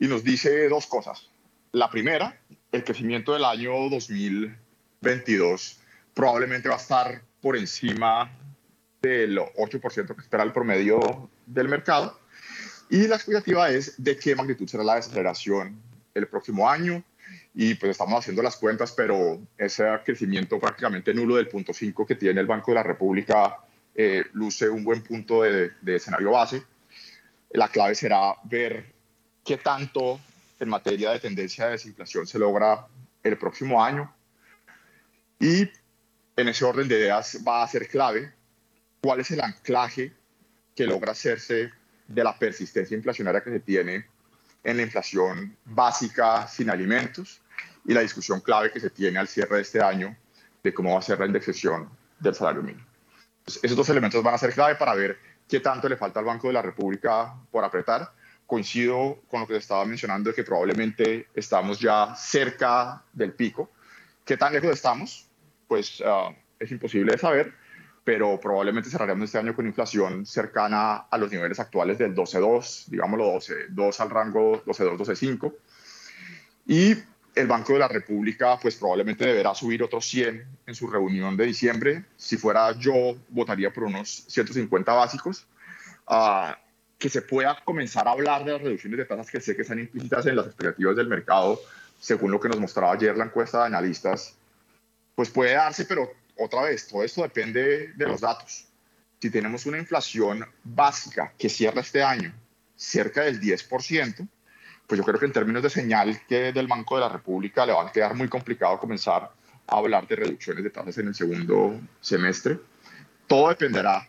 [0.00, 1.28] y nos dice dos cosas.
[1.72, 2.40] La primera,
[2.72, 5.77] el crecimiento del año 2022
[6.18, 8.28] probablemente va a estar por encima
[9.00, 12.18] del 8% que espera el promedio del mercado.
[12.90, 15.80] Y la expectativa es de qué magnitud será la desaceleración
[16.14, 17.04] el próximo año.
[17.54, 22.16] Y pues estamos haciendo las cuentas, pero ese crecimiento prácticamente nulo del punto 5 que
[22.16, 23.58] tiene el Banco de la República
[23.94, 26.64] eh, luce un buen punto de, de escenario base.
[27.50, 28.92] La clave será ver
[29.44, 30.18] qué tanto
[30.58, 32.88] en materia de tendencia de desinflación se logra
[33.22, 34.12] el próximo año.
[35.38, 35.70] Y
[36.38, 38.32] en ese orden de ideas va a ser clave
[39.02, 40.12] cuál es el anclaje
[40.76, 41.72] que logra hacerse
[42.06, 44.06] de la persistencia inflacionaria que se tiene
[44.62, 47.40] en la inflación básica sin alimentos
[47.84, 50.16] y la discusión clave que se tiene al cierre de este año
[50.62, 52.86] de cómo va a ser la indexación del salario mínimo.
[53.44, 55.18] esos dos elementos van a ser clave para ver
[55.48, 58.12] qué tanto le falta al Banco de la República por apretar,
[58.46, 63.72] coincido con lo que estaba mencionando, de que probablemente estamos ya cerca del pico.
[64.24, 65.27] ¿Qué tan lejos estamos?
[65.68, 67.52] Pues ah, es imposible de saber,
[68.02, 73.34] pero probablemente cerraremos este año con inflación cercana a los niveles actuales del 12.2, digámoslo
[73.34, 75.54] 12.2 al rango 12.2, 12.5.
[76.66, 76.94] Y
[77.34, 81.46] el Banco de la República, pues probablemente deberá subir otros 100 en su reunión de
[81.46, 82.04] diciembre.
[82.16, 85.46] Si fuera yo, votaría por unos 150 básicos.
[86.08, 86.52] Uh,
[86.98, 89.78] que se pueda comenzar a hablar de las reducciones de tasas que sé que están
[89.78, 91.60] implícitas en las expectativas del mercado,
[92.00, 94.34] según lo que nos mostraba ayer la encuesta de analistas,
[95.18, 98.68] pues puede darse, pero otra vez, todo esto depende de los datos.
[99.20, 102.32] Si tenemos una inflación básica que cierra este año
[102.76, 104.28] cerca del 10%,
[104.86, 107.72] pues yo creo que en términos de señal que del Banco de la República le
[107.72, 109.32] va a quedar muy complicado comenzar
[109.66, 112.60] a hablar de reducciones de tasas en el segundo semestre.
[113.26, 114.08] Todo dependerá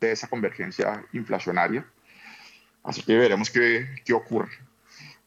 [0.00, 1.86] de esa convergencia inflacionaria.
[2.82, 4.58] Así que veremos qué, qué ocurre.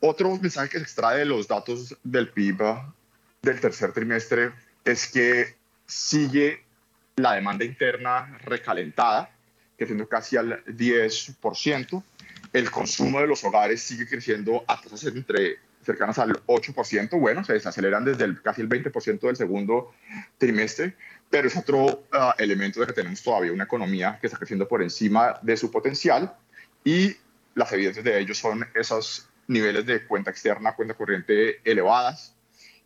[0.01, 2.61] Otro mensaje que se extrae de los datos del PIB
[3.41, 4.51] del tercer trimestre
[4.85, 5.55] es que
[5.85, 6.63] sigue
[7.15, 9.31] la demanda interna recalentada,
[9.77, 12.03] creciendo casi al 10%.
[12.51, 17.19] El consumo de los hogares sigue creciendo a tasas entre cercanas al 8%.
[17.19, 19.93] Bueno, se desaceleran desde el, casi el 20% del segundo
[20.37, 20.95] trimestre,
[21.29, 24.81] pero es otro uh, elemento de que tenemos todavía una economía que está creciendo por
[24.81, 26.33] encima de su potencial
[26.83, 27.15] y
[27.55, 32.32] las evidencias de ello son esos niveles de cuenta externa, cuenta corriente elevadas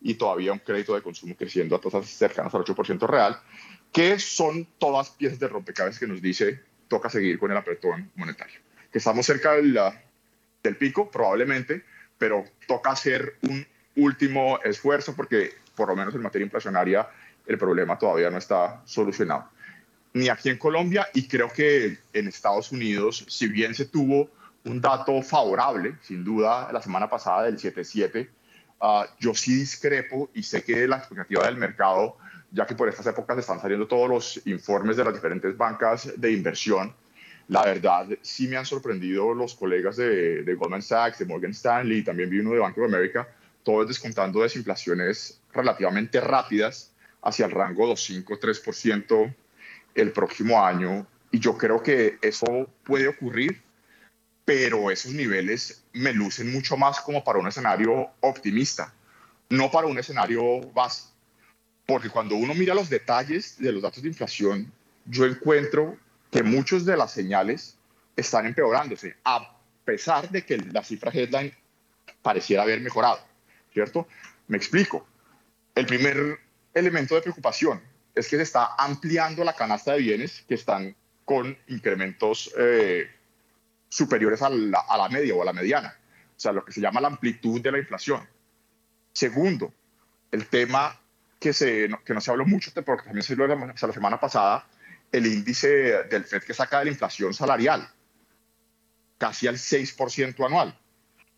[0.00, 3.38] y todavía un crédito de consumo creciendo a tasas cercanas al 8% real,
[3.92, 8.60] que son todas piezas de rompecabezas que nos dice toca seguir con el apretón monetario.
[8.90, 9.78] Que estamos cerca del,
[10.62, 11.84] del pico, probablemente,
[12.16, 17.08] pero toca hacer un último esfuerzo porque por lo menos en materia inflacionaria
[17.46, 19.48] el problema todavía no está solucionado.
[20.14, 24.30] Ni aquí en Colombia y creo que en Estados Unidos, si bien se tuvo
[24.64, 28.28] un dato favorable, sin duda, la semana pasada del 7.7.
[28.80, 32.16] Uh, yo sí discrepo y sé que la expectativa del mercado,
[32.52, 36.32] ya que por estas épocas están saliendo todos los informes de las diferentes bancas de
[36.32, 36.94] inversión,
[37.48, 42.04] la verdad sí me han sorprendido los colegas de, de Goldman Sachs, de Morgan Stanley,
[42.04, 43.26] también vi uno de Bank of America,
[43.64, 49.34] todos descontando desinflaciones relativamente rápidas hacia el rango 2,5-3%
[49.94, 51.06] el próximo año.
[51.30, 53.60] Y yo creo que eso puede ocurrir
[54.48, 58.94] pero esos niveles me lucen mucho más como para un escenario optimista,
[59.50, 61.02] no para un escenario base.
[61.84, 64.72] Porque cuando uno mira los detalles de los datos de inflación,
[65.04, 65.98] yo encuentro
[66.30, 67.76] que muchas de las señales
[68.16, 71.52] están empeorándose, a pesar de que la cifra headline
[72.22, 73.20] pareciera haber mejorado,
[73.74, 74.08] ¿cierto?
[74.46, 75.06] Me explico.
[75.74, 76.38] El primer
[76.72, 77.82] elemento de preocupación
[78.14, 80.96] es que se está ampliando la canasta de bienes que están
[81.26, 83.10] con incrementos eh,
[83.88, 85.96] superiores a la, media o a la mediana,
[86.36, 88.26] o sea, lo que se llama la amplitud de la inflación.
[89.12, 89.72] Segundo,
[90.30, 91.00] el tema
[91.38, 94.66] que, no se habló mucho, porque también se habló la, la semana pasada,
[95.10, 95.68] el índice
[96.04, 97.88] del FED que saca de la inflación salarial,
[99.16, 100.78] casi al 6% anual.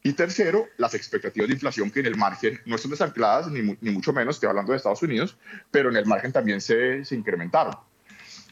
[0.03, 4.13] Y tercero, las expectativas de inflación que en el margen no están desancladas, ni, mucho
[4.13, 5.37] menos, estoy hablando de Estados Unidos,
[5.71, 7.75] pero en el margen también se, incrementaron.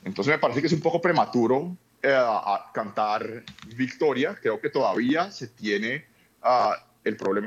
[0.04, 3.42] Entonces me parece que es un poco prematuro a cantar
[3.76, 4.36] victoria.
[4.40, 6.04] Creo que todavía se tiene
[6.42, 6.72] uh,
[7.04, 7.46] el problema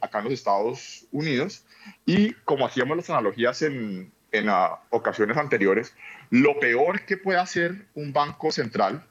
[0.00, 1.64] acá en, los, Estados Unidos.
[2.06, 5.94] Y como hacíamos las analogías en, en uh, ocasiones anteriores,
[6.30, 9.04] lo peor que puede hacer un banco central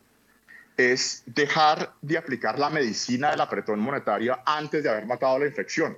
[0.77, 5.97] es dejar de aplicar la medicina del apretón monetaria antes de haber matado la infección.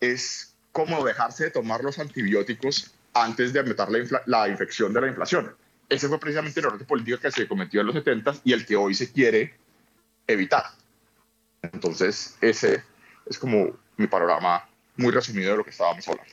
[0.00, 5.56] Es como dejarse de tomar los antibióticos antes de la, la infección de la inflación
[5.88, 8.66] ese fue precisamente el error de política que se cometió en los 70 y el
[8.66, 9.54] que hoy se quiere
[10.26, 10.64] evitar.
[11.62, 12.82] Entonces, ese
[13.26, 14.64] es como mi panorama
[14.96, 16.32] muy resumido de lo que estábamos hablando.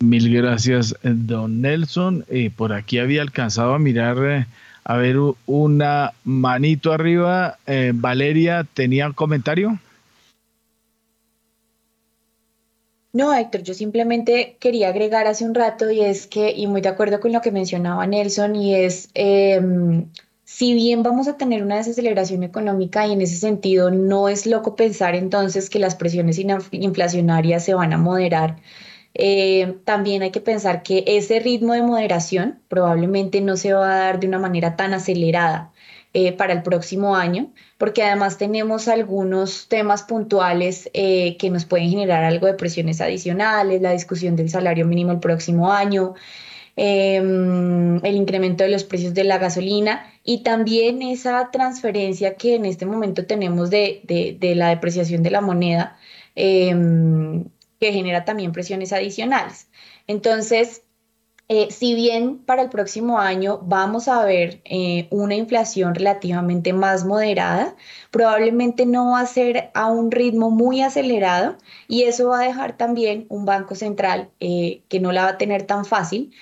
[0.00, 2.24] Mil gracias, don Nelson.
[2.28, 4.46] Eh, por aquí había alcanzado a mirar, eh,
[4.84, 7.58] a ver una manito arriba.
[7.66, 9.78] Eh, Valeria, ¿tenía un comentario?
[13.16, 16.90] No, Héctor, yo simplemente quería agregar hace un rato y es que, y muy de
[16.90, 19.58] acuerdo con lo que mencionaba Nelson, y es, eh,
[20.44, 24.76] si bien vamos a tener una desaceleración económica y en ese sentido no es loco
[24.76, 26.38] pensar entonces que las presiones
[26.72, 28.56] inflacionarias se van a moderar,
[29.14, 33.98] eh, también hay que pensar que ese ritmo de moderación probablemente no se va a
[33.98, 35.72] dar de una manera tan acelerada.
[36.18, 41.90] Eh, para el próximo año, porque además tenemos algunos temas puntuales eh, que nos pueden
[41.90, 46.14] generar algo de presiones adicionales, la discusión del salario mínimo el próximo año.
[46.76, 52.64] em, el incremento de los precios de la gasolina y también esa transferencia que en
[52.66, 54.02] este momento tenemos de,
[54.56, 55.98] la depreciación de la moneda,
[56.34, 57.44] em,
[57.80, 59.68] que genera también presiones adicionales.
[60.06, 60.82] Entonces,
[61.48, 67.04] eh, si bien para el próximo año vamos a ver eh, una inflación relativamente más
[67.04, 67.76] moderada,
[68.10, 71.56] probablemente no va a ser a un ritmo muy acelerado
[71.86, 75.38] y eso va a dejar también un banco central eh, que no la va a
[75.38, 76.32] tener tan fácil,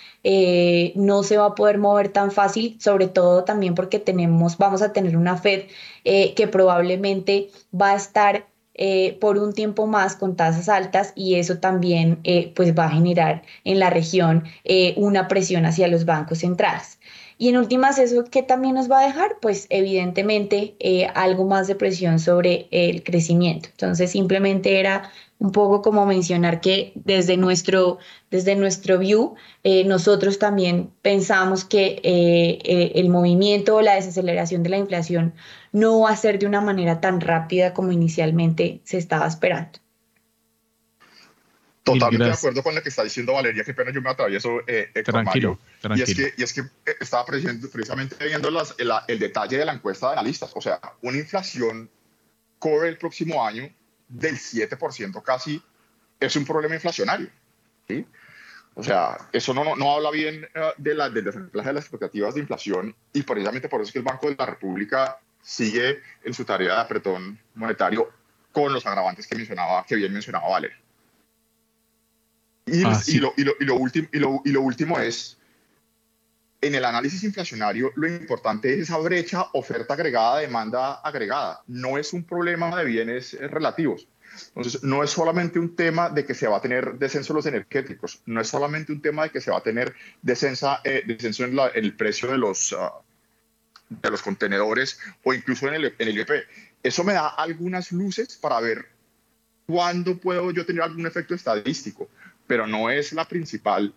[0.97, 4.93] no se va a poder mover tan fácil, sobre todo también porque tenemos, vamos a
[4.95, 5.65] tener una Fed
[6.03, 11.59] que probablemente va a estar eh, por un tiempo más con tasas altas y eso
[11.59, 16.39] también eh, pues va a generar en la región eh, una presión hacia los bancos
[16.39, 16.99] centrales.
[17.37, 19.39] Y en últimas, ¿eso qué también nos va a dejar?
[19.41, 20.77] Pues evidentemente
[21.15, 23.69] algo más de presión sobre el crecimiento.
[23.73, 27.99] Entonces simplemente era un poco como mencionar que desde nuestro,
[28.31, 34.63] desde nuestro view, eh, nosotros también pensamos que eh, eh, el movimiento o la desaceleración
[34.63, 35.35] de la inflación
[35.73, 39.84] no va a ser de una manera tan rápida como inicialmente se estaba esperando.
[41.85, 44.91] Totalmente de acuerdo con lo que está diciendo Valeria, qué pena yo me atravieso, eh,
[45.05, 45.59] tranquilo,
[45.95, 46.63] Y es que, y es que
[46.99, 50.51] estaba precisamente viendo las, el, el detalle de la encuesta de analistas.
[50.55, 51.91] O sea, una inflación
[52.59, 53.71] core el próximo año
[54.09, 55.63] del 7% casi
[56.19, 57.29] es un problema inflacionario.
[57.87, 58.07] ¿sí?
[58.75, 62.41] O sea, eso no, no habla bien eh, de, la, del de las expectativas de
[62.41, 66.45] inflación y precisamente por eso es que el Banco de la República sigue en su
[66.45, 68.11] tarea de apretón monetario
[68.51, 70.79] con los agravantes que mencionaba, que bien mencionaba Valeria.
[72.67, 73.79] Y, ah, y, lo, y, lo, y, lo
[74.13, 75.37] lo, y lo último es,
[76.63, 81.63] en el análisis inflacionario, lo importante es esa brecha oferta agregada, demanda agregada.
[81.67, 84.09] No es un problema de bienes eh, relativos.
[84.49, 87.47] Entonces, no es solamente un tema de que se va a tener descenso de los
[87.47, 91.45] energéticos, no es solamente un tema de que se va a tener descenso, eh, descenso
[91.45, 92.95] en, el precio de los, ah,
[93.89, 96.31] de los contenedores o incluso en el, en el IEP.
[96.83, 98.87] Eso me da algunas luces para ver
[99.67, 102.09] cuándo puedo yo tener algún efecto estadístico,
[102.47, 103.93] pero no es la principal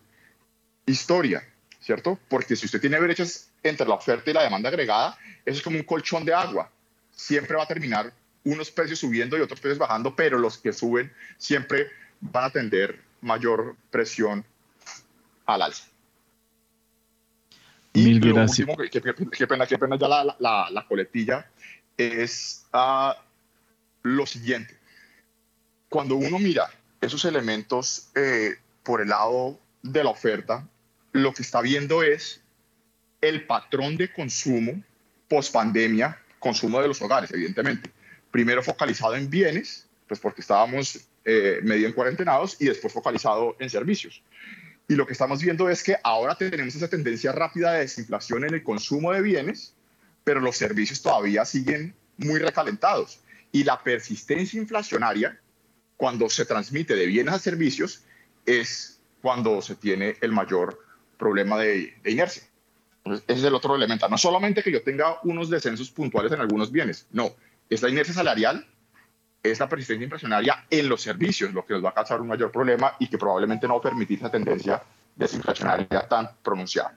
[0.86, 1.44] historia.
[1.88, 2.20] ¿cierto?
[2.28, 5.78] Porque si usted tiene brechas entre la oferta y la demanda agregada, eso es como
[5.78, 6.70] un colchón de agua.
[7.12, 8.12] Siempre va a terminar
[8.44, 11.88] unos precios subiendo y otros precios bajando, pero los que suben siempre
[12.20, 14.44] van a tener mayor presión
[15.46, 15.86] al alza.
[17.94, 18.68] Y Mil gracias.
[18.68, 18.78] Último,
[19.32, 21.50] qué, pena, qué pena ya la, la, la coletilla,
[21.96, 23.14] es uh,
[24.04, 24.78] lo siguiente.
[25.88, 26.70] Cuando uno mira
[27.02, 30.68] esos elementos eh, por el lado de la oferta,
[31.12, 32.42] lo que está viendo es
[33.22, 34.84] el patrón de consumo
[35.28, 37.92] post pandemia, consumo de los hogares, evidentemente.
[38.32, 43.70] Primero focalizado en bienes, pues porque estábamos eh, medio en cuarentenados, y después focalizado en
[43.70, 44.22] servicios.
[44.88, 48.54] Y lo que estamos viendo es que ahora tenemos esa tendencia rápida de desinflación en
[48.54, 49.74] el consumo de bienes,
[50.24, 53.20] pero los servicios todavía siguen muy recalentados.
[53.52, 55.40] Y la persistencia inflacionaria,
[55.98, 58.04] cuando se transmite de bienes a servicios,
[58.46, 60.80] es cuando se tiene el mayor
[61.18, 62.44] problema de, inercia.
[63.06, 64.08] ese es el otro elemento.
[64.08, 67.32] No solamente que yo tenga unos descensos puntuales en algunos bienes, no,
[67.70, 68.66] es la inercia salarial,
[69.44, 72.52] es la persistencia inflacionaria en los servicios lo que nos va a causar un mayor
[72.52, 74.82] problema y que probablemente no va a permitir esa tendencia
[75.16, 76.96] desinflacionaria tan pronunciada.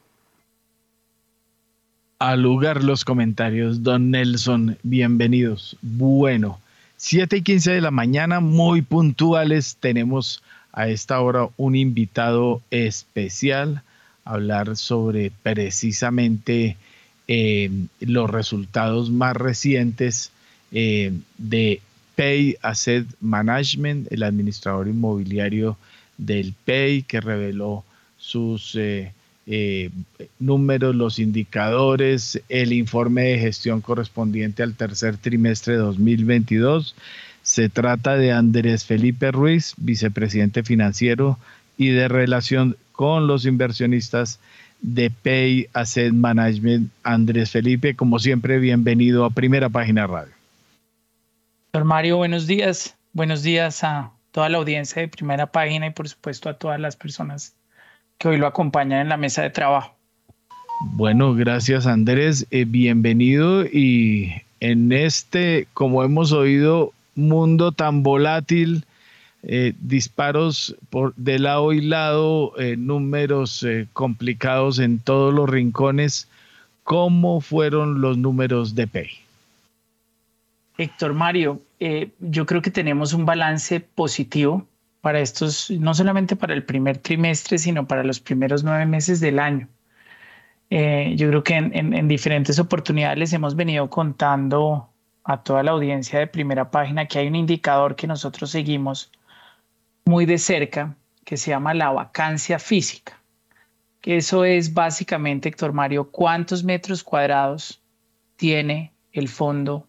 [2.19, 5.79] Al lugar los comentarios, don Nelson, bienvenidos.
[5.81, 6.61] Bueno,
[7.03, 13.83] 7 y 15 de la mañana, muy puntuales, tenemos a esta hora un invitado especial
[14.27, 16.77] hablar sobre precisamente
[17.27, 17.71] eh,
[18.01, 20.31] los resultados más recientes
[20.73, 21.81] eh, de
[22.17, 25.79] Pay Asset Management, el administrador inmobiliario
[26.19, 27.83] del Pay, que reveló
[28.19, 29.15] sus eh,
[30.39, 36.95] números, los indicadores, el informe de gestión correspondiente al tercer trimestre de 2022.
[37.43, 41.39] Se trata de Andrés Felipe Ruiz, vicepresidente financiero
[41.77, 44.39] y de relación con los inversionistas
[44.83, 46.91] de Pay Asset Management.
[47.03, 50.33] Andrés Felipe, como siempre, bienvenido a Primera Página Radio.
[51.73, 52.97] Doctor Mario, buenos días.
[53.13, 56.97] Buenos días a toda la audiencia de Primera Página y por supuesto a todas las
[56.97, 57.55] personas
[58.21, 59.95] que hoy lo acompañan en la mesa de trabajo.
[60.83, 62.47] Bueno, gracias Andrés.
[62.51, 64.31] Eh, bienvenido y
[64.61, 68.85] en este, como hemos oído, mundo tan volátil,
[69.43, 76.29] eh, disparos por de lado y lado, eh, números complicados en todos los rincones.
[76.85, 79.11] ¿Cómo fueron los números de Pay?
[80.77, 81.61] Héctor Mario,
[82.21, 84.67] yo creo que tenemos un balance positivo
[85.01, 89.39] para estos, no solamente para el primer trimestre, sino para los primeros nueve meses del
[89.39, 89.69] año.
[90.69, 94.89] Eh, yo creo que en, diferentes oportunidades hemos venido contando
[95.25, 99.11] a toda la audiencia de primera página que hay un indicador que nosotros seguimos
[100.05, 103.21] muy de cerca que se llama la vacancia física.
[104.01, 107.83] Que eso es básicamente, Héctor Mario, cuántos metros cuadrados
[108.37, 109.87] tiene el fondo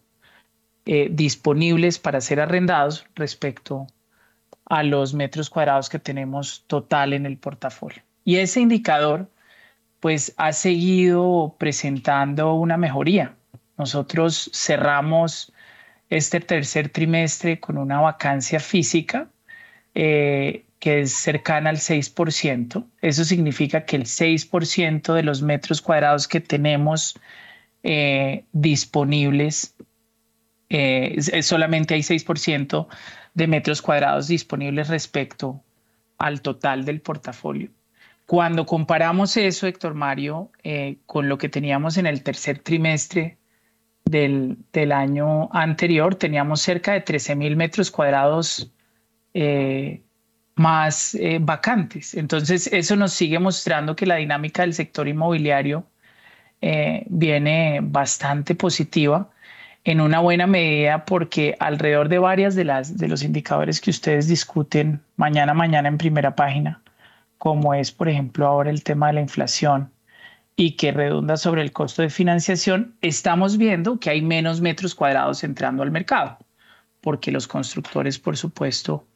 [0.84, 3.86] eh, disponibles para ser arrendados respecto
[4.72, 8.02] a los metros cuadrados que tenemos total en el portafolio.
[8.24, 9.28] Y ese indicador
[10.00, 13.34] pues ha seguido presentando una mejoría.
[13.76, 15.52] Nosotros cerramos
[16.08, 19.28] este tercer trimestre con una vacancia física
[19.94, 22.82] eh, que es cercana al 6%.
[23.02, 27.20] Eso significa que el 6% de los metros cuadrados que tenemos
[27.82, 29.74] eh, disponibles,
[30.70, 32.88] eh, solamente hay 6%
[33.34, 35.62] de metros cuadrados disponibles respecto
[36.18, 37.70] al total del portafolio.
[38.26, 43.36] Cuando comparamos eso, Héctor Mario, eh, con lo que teníamos en el tercer trimestre
[44.04, 48.72] del, del año anterior, teníamos cerca de 13 mil metros cuadrados
[49.34, 50.02] eh,
[50.54, 52.14] más eh, vacantes.
[52.14, 55.86] Entonces, eso nos sigue mostrando que la dinámica del sector inmobiliario
[57.08, 59.28] viene bastante positiva
[59.84, 64.28] en una buena medida porque alrededor de varias de las de los indicadores que ustedes
[64.28, 66.82] discuten mañana mañana en primera página,
[67.38, 69.90] como es por ejemplo ahora el tema de la inflación
[70.56, 75.44] y que redunda sobre el costo de financiación, estamos viendo que hay menos metros cuadrados
[75.44, 76.38] entrando al mercado,
[77.00, 79.06] porque los constructores, por supuesto,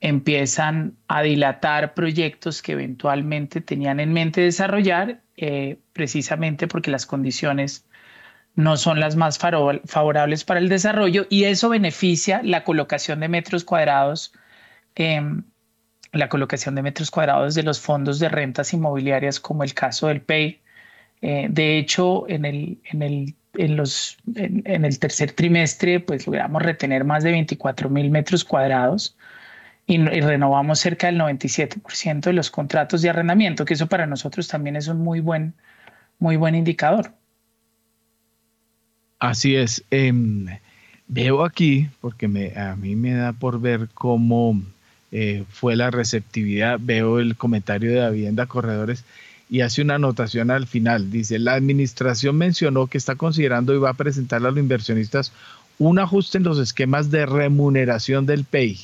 [0.00, 7.86] empiezan a dilatar proyectos que eventualmente tenían en mente desarrollar, eh, precisamente porque las condiciones
[8.56, 13.64] no son las más favorables para el desarrollo y eso beneficia la colocación de metros
[13.64, 14.32] cuadrados,
[14.94, 15.44] em,
[16.12, 20.22] la colocación de metros cuadrados de los fondos de rentas inmobiliarias como el caso del
[20.22, 20.62] PEI.
[21.22, 26.62] Eh, de hecho, en el, en el, en los, en, el tercer trimestre, pues logramos
[26.62, 29.16] retener más de 24 mil metros cuadrados
[29.86, 34.48] y, y, renovamos cerca del 97% de los contratos de arrendamiento, que eso para nosotros
[34.48, 35.54] también es un muy buen,
[36.18, 37.12] muy buen indicador.
[39.26, 39.82] Así es.
[39.90, 40.46] Em,
[41.08, 44.62] veo aquí, porque me, a mí me da por ver cómo
[45.10, 49.04] eh, fue la receptividad, veo el comentario de la corredores
[49.50, 51.10] y hace una anotación al final.
[51.10, 55.32] Dice, la administración mencionó que está considerando y va a presentar a los inversionistas
[55.78, 58.78] un ajuste en los esquemas de remuneración del PEI.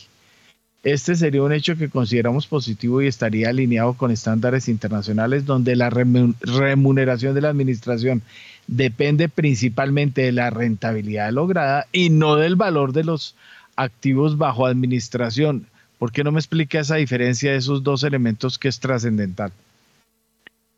[0.82, 5.89] Este sería un hecho que consideramos positivo y estaría alineado con estándares internacionales donde la
[5.90, 8.23] remuneración de la administración
[8.66, 13.34] depende principalmente de la rentabilidad lograda y no del valor de los
[13.76, 15.66] activos bajo administración.
[15.98, 19.52] ¿Por qué no me explica esa diferencia de esos dos elementos que es trascendental?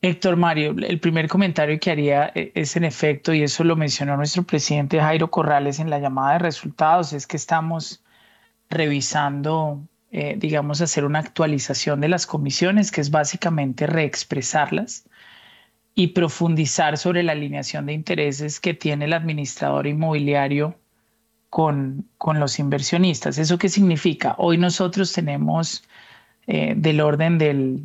[0.02, 4.18] Héctor Mario, el primer comentario que haría eh, es en efecto, y eso lo mencionó
[4.18, 8.02] nuestro presidente Jairo Corrales en la llamada de resultados, es que estamos
[8.68, 9.80] revisando,
[10.12, 15.04] eh, digamos, hacer una actualización de las comisiones, que es básicamente reexpresarlas
[15.94, 20.76] y profundizar sobre la alineación de intereses que tiene el administrador inmobiliario
[21.50, 23.38] con, con los inversionistas.
[23.38, 24.34] ¿Eso qué significa?
[24.38, 25.84] Hoy nosotros tenemos
[26.46, 27.84] eh, del orden del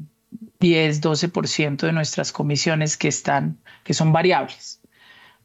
[0.59, 4.81] 10-12% de nuestras comisiones que están, que son variables.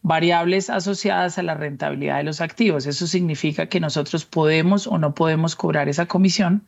[0.01, 2.85] Variables asociadas a la rentabilidad de los activos.
[2.85, 6.67] Eso significa que nosotros podemos o no podemos cobrar esa comisión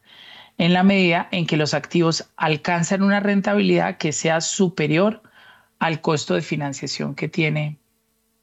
[0.57, 5.21] en la medida en que los activos alcanzan una rentabilidad que sea superior
[5.79, 7.77] al costo de financiación que tiene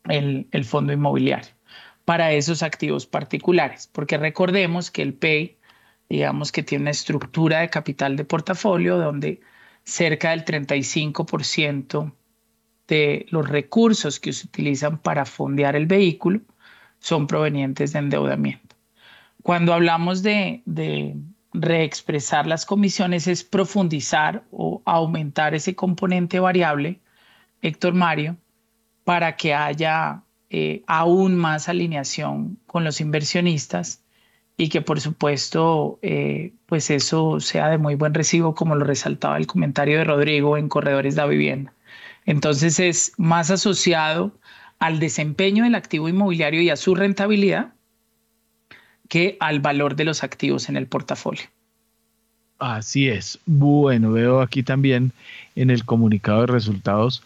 [0.04, 1.52] el, fondo inmobiliario
[2.04, 5.56] para esos activos particulares, porque recordemos que el PEI,
[6.08, 9.40] digamos que tiene una estructura de capital de portafolio donde
[9.84, 12.12] cerca del 35%
[12.86, 16.40] de los recursos que se utilizan para fondear el vehículo
[16.98, 18.76] son provenientes de endeudamiento.
[19.42, 21.16] Cuando hablamos de, de
[21.54, 27.00] reexpresar las comisiones es profundizar o aumentar ese componente variable
[27.64, 28.36] Héctor Mario,
[29.04, 34.02] para que haya eh, aún más alineación con los inversionistas
[34.56, 39.38] y que por supuesto eh, pues eso sea de muy buen recibo como lo resaltaba
[39.38, 41.72] el comentario de Rodrigo en Corredores de la Vivienda.
[42.26, 44.32] Entonces es más asociado
[44.78, 47.72] al desempeño del activo inmobiliario y a su rentabilidad
[49.08, 51.44] que al valor de los activos en el portafolio.
[52.58, 53.38] Así es.
[53.46, 55.12] Bueno, veo aquí también
[55.56, 57.22] en el comunicado de resultados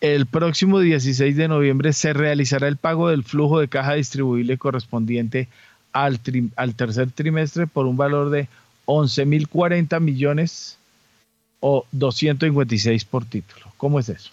[0.00, 5.48] el próximo 16 de noviembre se realizará el pago del flujo de caja distribuible correspondiente
[5.92, 6.20] al,
[6.56, 8.48] al tercer trimestre por un valor de
[8.86, 10.78] 11.040 millones
[11.60, 13.66] o 256 por título.
[13.76, 14.30] ¿Cómo es eso?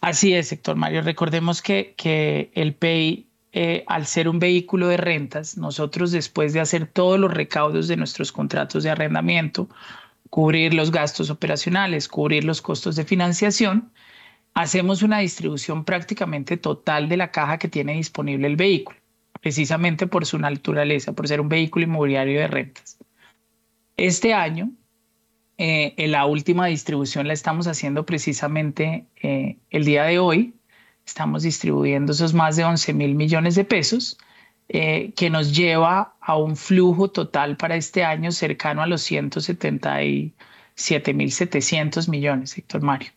[0.00, 1.02] Así es, Héctor Mario.
[1.02, 6.60] Recordemos que, que el PEI, eh, al ser un vehículo de rentas, nosotros después de
[6.60, 9.68] hacer todos los recaudos de nuestros contratos de arrendamiento,
[10.28, 13.92] cubrir los gastos operacionales, cubrir los costos de financiación,
[14.54, 18.98] hacemos una distribución prácticamente total de la caja que tiene disponible el vehículo,
[19.40, 22.98] precisamente por su naturaleza, por ser un vehículo inmobiliario de rentas.
[23.96, 24.70] Este año,
[25.58, 30.54] eh, en la última distribución la estamos haciendo precisamente eh, el día de hoy.
[31.06, 34.18] Estamos distribuyendo esos más de 11 mil millones de pesos,
[34.68, 41.14] eh, que nos lleva a un flujo total para este año cercano a los 177
[41.14, 43.10] mil 700 millones, Héctor Mario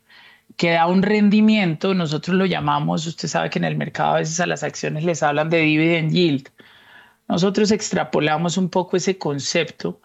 [0.57, 4.39] que da un rendimiento, nosotros lo llamamos, usted sabe que en el mercado a veces
[4.39, 6.49] a las acciones les hablan de dividend yield.
[7.27, 9.99] Nosotros extrapolamos un poco ese concepto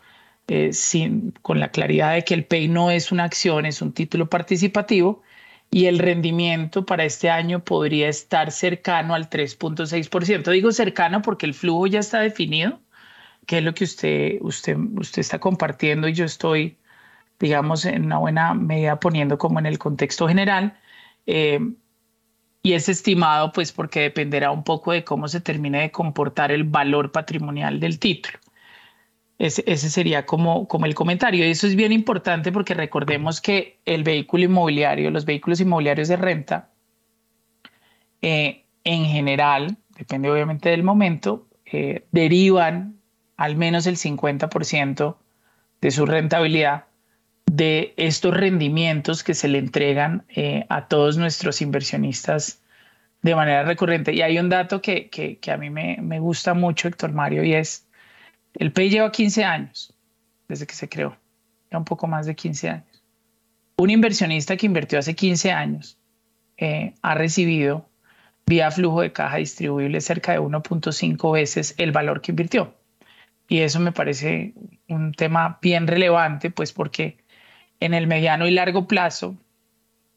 [0.48, 3.92] eh, sin, con la claridad de que el PEI no es una acción, es un
[3.92, 5.22] título participativo
[5.70, 10.50] y el rendimiento para este año podría estar cercano al 3.6%.
[10.50, 12.80] Digo cercano porque el flujo ya está definido,
[13.46, 16.76] que es lo que usted, usted, usted está compartiendo y yo estoy
[17.40, 20.78] digamos, en una buena medida poniendo como en el contexto general.
[21.26, 21.58] Eh,
[22.62, 26.64] y es estimado pues porque dependerá un poco de cómo se termine de comportar el
[26.64, 28.38] valor patrimonial del título.
[29.38, 31.46] Ese, ese, sería como, como el comentario.
[31.46, 36.16] Y eso es bien importante porque recordemos que el vehículo inmobiliario, los vehículos inmobiliarios de
[36.16, 36.68] renta,
[38.20, 42.96] eh, en general, depende obviamente del momento, eh, derivan
[43.38, 45.16] al menos el 50%
[45.80, 46.84] de su rentabilidad
[47.46, 52.62] de estos rendimientos que se le entregan eh, a todos nuestros inversionistas
[53.22, 54.12] de manera recurrente.
[54.12, 57.54] Y hay un dato que, que, a mí me, me, gusta mucho, Héctor Mario, y
[57.54, 57.86] es,
[58.54, 59.94] el PEI lleva 15 años
[60.48, 61.16] desde que se creó,
[61.70, 63.02] ya un poco más de 15 años.
[63.76, 65.98] Un inversionista que invirtió hace 15 años
[66.56, 67.88] eh, ha recibido
[68.46, 72.74] vía flujo de caja distribuible cerca de 1.5 veces el valor que invirtió.
[73.48, 74.54] Y eso me parece
[74.88, 77.19] un tema bien relevante, pues porque
[77.80, 79.36] en el mediano y largo plazo,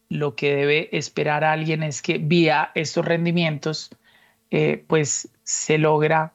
[0.10, 3.90] lo que debe esperar alguien es que vía estos rendimientos,
[4.52, 6.34] eh, pues se logra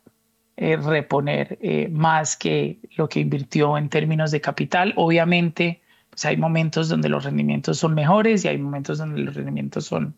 [0.57, 4.93] eh, reponer eh, más que lo que invirtió en términos de capital.
[4.97, 5.81] Obviamente,
[6.11, 10.17] pues hay momentos donde los rendimientos son mejores y hay momentos donde los rendimientos son,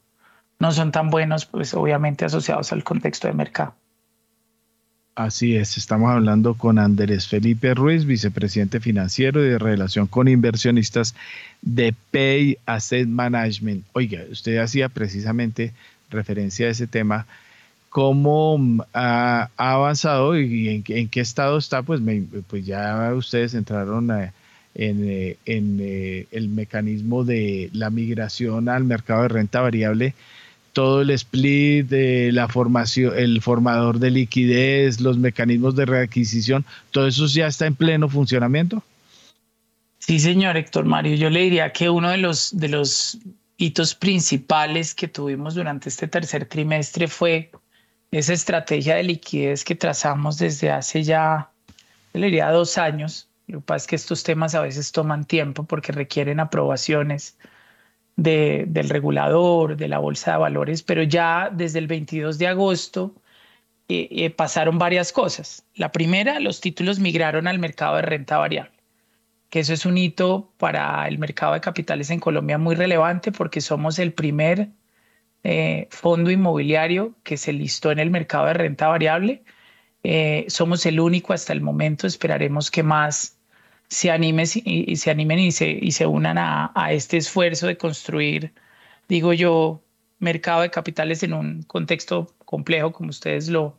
[0.59, 3.75] no son tan buenos, pues obviamente asociados al contexto de mercado.
[5.23, 11.15] Así es, estamos hablando con Andrés Felipe Ruiz, vicepresidente financiero de relación con inversionistas
[11.61, 13.85] de Pay Asset Management.
[13.93, 15.75] Oiga, usted hacía precisamente
[16.09, 17.27] referencia a ese tema.
[17.91, 21.83] ¿Cómo mm, ha, avanzado y en, qué estado está?
[21.83, 22.01] Pues,
[22.47, 24.33] pues ya ustedes entraron en,
[24.75, 30.15] eh, en eh, el mecanismo de la migración al mercado de renta variable
[30.73, 37.27] todo el split, la formación, el formador de liquidez, los mecanismos de readquisición, todo eso
[37.27, 38.83] ya está en pleno funcionamiento.
[39.99, 43.19] Sí, señor Héctor Mario, yo le diría que uno de los, de los
[43.59, 47.51] hitos principales que tuvimos durante este tercer trimestre fue
[48.11, 51.51] esa estrategia de liquidez que trazamos desde hace ya,
[52.15, 53.29] le diría, dos años.
[53.47, 57.37] Lo que pasa es que estos temas a veces toman tiempo porque requieren aprobaciones
[58.17, 63.15] del regulador, de la bolsa de valores, pero ya desde el 22 de agosto
[63.89, 65.65] eh, eh, pasaron varias cosas.
[65.75, 68.73] La primera, los títulos migraron al mercado de renta variable,
[69.49, 73.61] que eso es un hito para el mercado de capitales en Colombia muy relevante porque
[73.61, 74.69] somos el primer
[75.43, 79.43] eh, fondo inmobiliario que se listó en el mercado de renta variable.
[80.49, 83.40] somos el único hasta el momento, esperaremos que más
[83.91, 85.53] se, animen y
[85.93, 88.55] se, unan a, este esfuerzo de construir,
[89.09, 89.83] digo yo,
[90.21, 93.77] mercado de capitales en un contexto complejo como ustedes lo,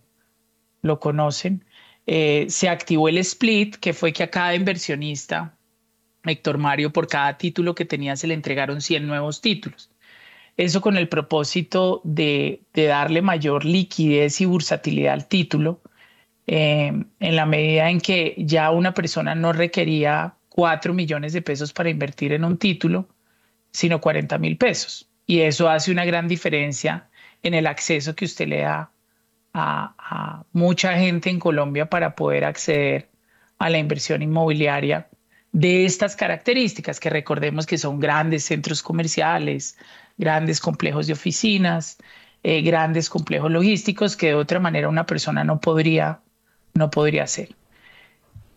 [1.00, 1.64] conocen.
[2.08, 5.56] Eh, se activó el split, que fue que a cada inversionista,
[6.26, 9.92] Héctor Mario, por cada título que tenía se le entregaron 100 nuevos títulos.
[10.58, 15.80] Eso con el propósito de, de darle mayor liquidez y versatilidad al título
[16.48, 21.72] Em, en la medida en que ya una persona no requería 4 millones de pesos
[21.72, 23.08] para invertir en un título,
[23.72, 25.10] sino 40 mil pesos.
[25.26, 27.10] Y eso hace una gran diferencia
[27.44, 28.92] en el acceso que usted le da
[29.54, 33.10] a, mucha gente en Colombia para poder acceder
[33.58, 35.10] a la inversión inmobiliaria
[35.52, 39.78] de estas características, que recordemos que son grandes centros comerciales,
[40.18, 41.98] grandes complejos de oficinas,
[42.44, 46.22] eh, grandes complejos logísticos que de otra manera una persona no podría
[46.74, 47.56] no podría ser.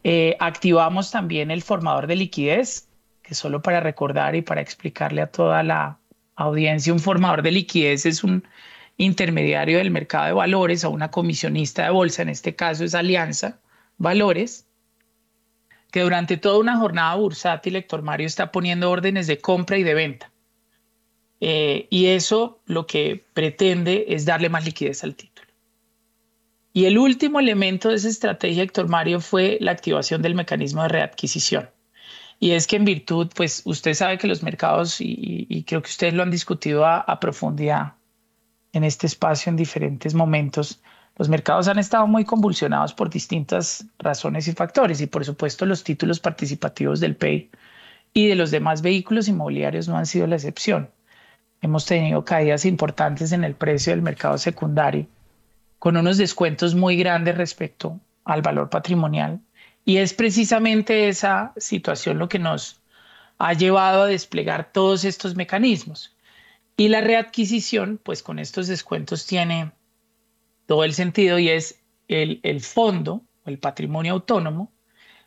[0.04, 2.88] Eh, activamos también el formador de liquidez,
[3.22, 5.98] que solo para recordar y para explicarle a toda la
[6.36, 8.44] audiencia, un formador de liquidez es un
[8.96, 13.58] intermediario del mercado de valores o una comisionista de bolsa, en este caso es Alianza
[13.96, 14.66] Valores,
[15.90, 19.94] que durante toda una jornada bursátil, Héctor Mario está poniendo órdenes de compra y de
[19.94, 20.30] venta.
[21.40, 25.33] Eh, y eso lo que pretende es darle más liquidez al título.
[26.76, 30.88] Y el último elemento de esa estrategia, Héctor Mario, fue la activación del mecanismo de
[30.88, 31.70] readquisición.
[32.40, 36.14] Y es que en virtud, pues usted sabe que los mercados, y, creo que ustedes
[36.14, 37.94] lo han discutido a, profundidad
[38.72, 40.82] en este espacio en diferentes momentos,
[41.16, 45.84] los mercados han estado muy convulsionados por distintas razones y factores, y por supuesto los
[45.84, 47.52] títulos participativos del PEI
[48.12, 50.90] y de los demás vehículos inmobiliarios no han sido la excepción.
[51.60, 55.06] Hemos tenido caídas importantes en el precio del mercado secundario,
[55.84, 59.38] con unos descuentos muy grandes respecto al valor patrimonial
[59.84, 62.80] y es precisamente esa situación lo que nos
[63.36, 66.16] ha llevado a desplegar todos estos mecanismos.
[66.78, 69.72] Y la readquisición, pues con estos descuentos tiene
[70.64, 71.78] todo el sentido y es
[72.08, 74.72] el, el fondo o el patrimonio autónomo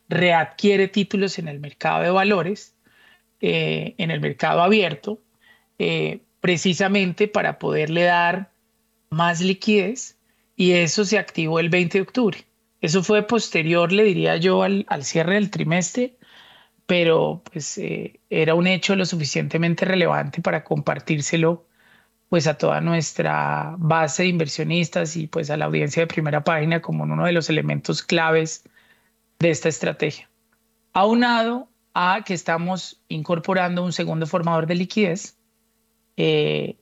[0.09, 2.73] readquiere títulos en el mercado de valores,
[3.41, 5.19] eh, en el mercado abierto,
[5.77, 8.49] eh, precisamente para poderle dar
[9.11, 10.16] más liquidez
[10.57, 12.45] y eso se activó el 20 de octubre.
[12.81, 16.17] Eso fue posterior, le diría yo, al, cierre del trimestre,
[16.85, 21.65] pero pues eh, era un hecho lo suficientemente relevante para compartírselo
[22.29, 26.81] pues a toda nuestra base de inversionistas y pues a la audiencia de primera página
[26.81, 28.63] como uno de los elementos claves
[29.39, 30.29] de esta estrategia.
[30.91, 35.37] Aunado a que estamos incorporando un segundo formador de liquidez
[36.17, 36.77] eh,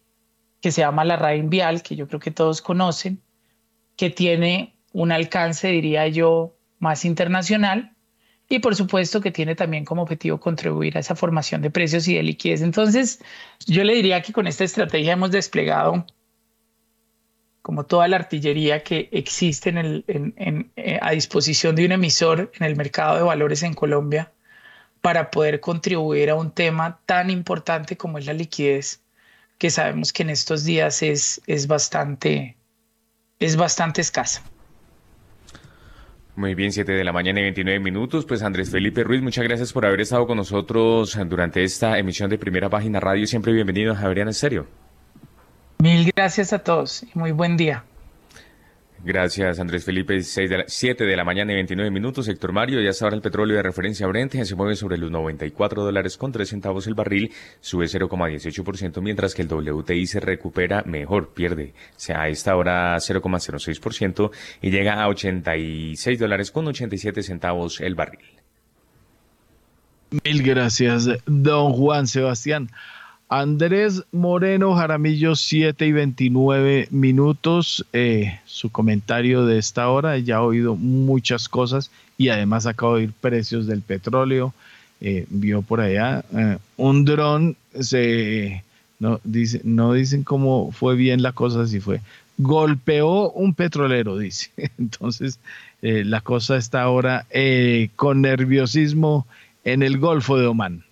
[0.61, 3.21] que se llama la RAIN Vial, que yo creo que todos conocen,
[3.95, 7.95] que tiene un alcance, diría yo, más internacional
[8.47, 12.15] y por supuesto que tiene también como objetivo contribuir a esa formación de precios y
[12.15, 12.61] de liquidez.
[12.61, 13.19] Entonces,
[13.65, 16.05] yo le diría que con esta estrategia hemos desplegado
[17.65, 20.05] como toda la artillería que existe en el,
[20.75, 24.31] eh, a disposición de un emisor en el mercado de valores en Colombia
[25.01, 29.01] para poder contribuir a un tema tan importante como es la liquidez,
[29.57, 32.55] que sabemos que en estos días es, es, bastante,
[33.39, 34.41] es bastante escasa.
[36.35, 38.25] Muy bien, 7 de la mañana y 29 minutos.
[38.25, 42.37] Pues Andrés Felipe Ruiz, muchas gracias por haber estado con nosotros durante esta emisión de
[42.37, 43.25] Primera Página Radio.
[43.25, 44.67] Siempre bienvenido a Javeriana Estéreo.
[45.79, 47.85] Mil gracias a todos y muy buen día.
[49.05, 50.19] Gracias, Andrés Felipe.
[50.23, 52.27] 7 de la mañana y 29 minutos.
[52.27, 55.83] Héctor Mario, ya está ahora el petróleo de referencia Brent se mueve sobre los 94
[55.83, 61.35] dólares con 3 centavos el barril, sube 0,18%, mientras que el WTI se recupera mejor,
[61.35, 64.31] pierde sea, a esta hora 0,06%
[64.63, 68.25] y llega a 86 dólares con 87 centavos el barril.
[70.23, 72.71] Mil gracias, don Juan Sebastián.
[73.29, 77.85] Andrés Moreno Jaramillo, 7 y 29 minutos.
[77.91, 83.01] Eh, su comentario de esta hora, ya ha oído muchas cosas y además acabo de
[83.01, 84.53] oír precios del petróleo.
[85.01, 88.63] Eh, vio por allá eh, un dron, se,
[88.99, 92.01] no, dice, no dicen cómo fue bien la cosa, si fue.
[92.37, 94.51] Golpeó un petrolero, dice.
[94.77, 95.39] Entonces,
[95.81, 97.25] la cosa está ahora
[97.95, 99.27] con nerviosismo
[99.63, 100.83] en el Golfo de Omán.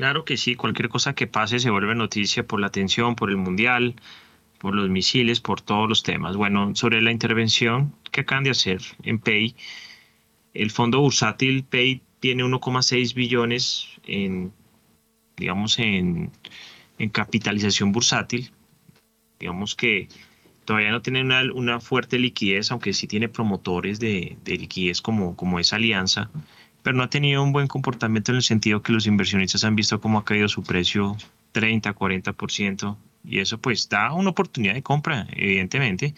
[0.00, 3.36] Claro que sí, cualquier cosa que pase se vuelve noticia por la atención, por el
[3.36, 3.96] mundial,
[4.58, 6.38] por los misiles, por todos los temas.
[6.38, 9.54] Bueno, sobre la intervención que acaban de hacer en PEI,
[10.54, 14.54] el fondo bursátil PEI tiene 1,6 billones en,
[15.36, 16.32] digamos, en,
[17.12, 18.52] capitalización bursátil.
[19.38, 20.08] Digamos que
[20.64, 21.20] todavía no tiene
[21.52, 26.30] una, fuerte liquidez, aunque sí tiene promotores de, de liquidez como esa alianza
[26.82, 30.00] pero no ha tenido un buen comportamiento en el sentido que los inversionistas han visto
[30.00, 31.16] cómo ha caído su precio
[31.52, 36.14] 30, 40%, y eso pues da una oportunidad de compra, evidentemente,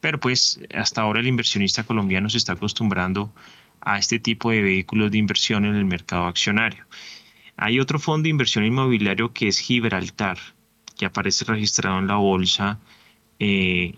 [0.00, 3.32] pero pues hasta ahora el inversionista colombiano se está acostumbrando
[3.80, 6.84] a este tipo de vehículos de inversión en el mercado accionario.
[7.56, 10.38] Hay otro fondo de inversión inmobiliario que es Gibraltar,
[10.96, 12.78] que aparece registrado en la bolsa,
[13.38, 13.94] eh,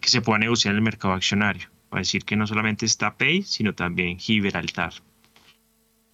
[0.00, 1.68] que se puede negociar en el mercado accionario.
[1.92, 4.94] Va a decir que no solamente está Pay, sino también Gibraltar.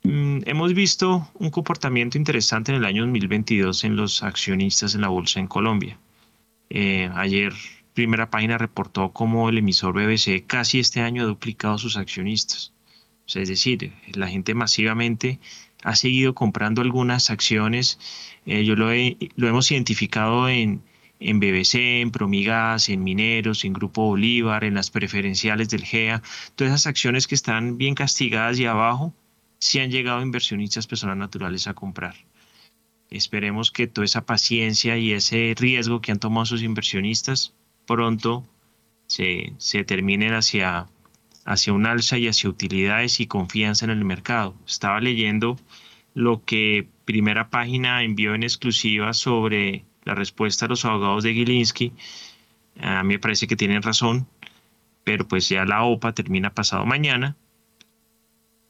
[0.03, 5.09] Mm, hemos visto un comportamiento interesante en el año 2022 en los accionistas en la
[5.09, 5.99] bolsa en Colombia.
[6.71, 7.53] Eh, ayer
[7.95, 12.73] primera página reportó cómo el emisor BBC casi este año ha duplicado sus accionistas.
[13.35, 15.41] es decir, la gente masivamente
[15.83, 17.99] ha seguido comprando algunas acciones.
[18.47, 18.87] Eh, yo lo,
[19.37, 20.83] lo, hemos identificado en,
[21.21, 26.23] en BBC, en Promigas, en Mineros, en Grupo Bolívar, en las preferenciales del GEA,
[26.55, 29.13] todas esas acciones que están bien castigadas y abajo,
[29.59, 32.15] sí han llegado inversionistas personas naturales a comprar.
[33.11, 37.55] Esperemos que toda esa paciencia y ese riesgo que han tomado sus inversionistas
[37.87, 38.47] pronto
[39.07, 40.89] se, se terminen hacia,
[41.45, 44.55] hacia un alza y hacia utilidades y confianza en el mercado.
[44.67, 45.59] Estaba leyendo
[46.15, 51.93] lo que primera página envió en exclusiva sobre la respuesta a los abogados de Gilinski.
[52.81, 54.27] A mí me parece que tienen razón,
[55.05, 57.37] pero pues ya la OPA termina pasado mañana.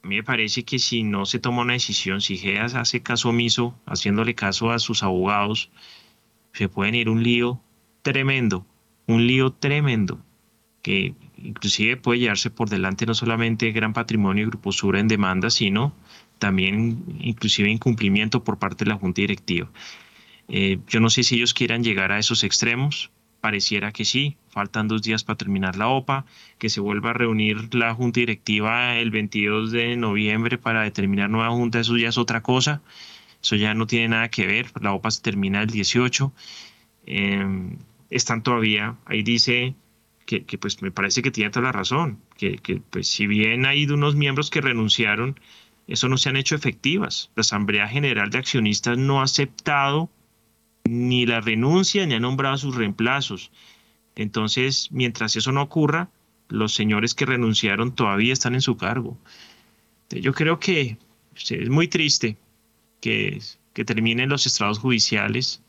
[0.08, 3.78] Mí me parece que si no se toma una decisión, si GEAS hace caso omiso,
[3.84, 5.70] haciéndole caso a sus abogados,
[6.54, 7.60] se puede ir un lío
[8.00, 8.64] tremendo,
[9.06, 10.18] un lío tremendo,
[10.80, 15.50] que inclusive puede llevarse por delante no solamente Gran Patrimonio y Grupo Sur en demanda,
[15.50, 15.94] sino
[16.38, 19.68] también inclusive incumplimiento por parte de la Junta Directiva.
[20.48, 23.10] Eh, yo no sé si ellos quieran llegar a esos extremos,
[23.48, 26.26] pareciera que sí, faltan dos días para terminar la OPA,
[26.58, 31.48] que se vuelva a reunir la Junta Directiva el 22 de noviembre para determinar nueva
[31.48, 32.82] Junta, eso ya es otra cosa,
[33.42, 36.30] eso ya no tiene nada que ver, la OPA se termina el 18,
[37.06, 37.78] em,
[38.10, 39.74] están todavía, ahí dice
[40.26, 43.86] que, pues me parece que tiene toda la razón, que, que pues si bien hay
[43.86, 45.40] unos miembros que renunciaron,
[45.86, 47.30] eso no se han hecho efectivas.
[47.34, 50.10] La Asamblea General de Accionistas no ha aceptado
[50.88, 53.50] ni la renuncia ni ha nombrado sus reemplazos.
[54.16, 56.10] Entonces, mientras eso no ocurra,
[56.48, 59.18] los señores que renunciaron todavía están en su cargo.
[60.10, 60.98] Yo creo que
[61.34, 62.36] es muy triste
[63.00, 63.40] que,
[63.72, 65.62] que terminen los estrados judiciales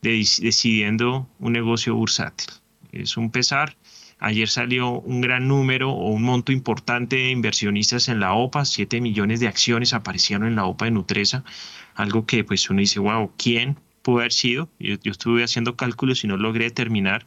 [0.00, 2.48] decidiendo un negocio bursátil.
[2.92, 3.76] Es un pesar.
[4.18, 9.00] Ayer salió un gran número o un monto importante de inversionistas en la OPA, 7
[9.00, 11.44] millones de acciones aparecieron en la OPA de Nutresa,
[11.94, 13.76] algo que pues uno dice, wow, ¿quién?
[14.04, 14.68] Pudo haber sido.
[14.78, 17.26] Yo, estuve haciendo cálculos y no logré determinar.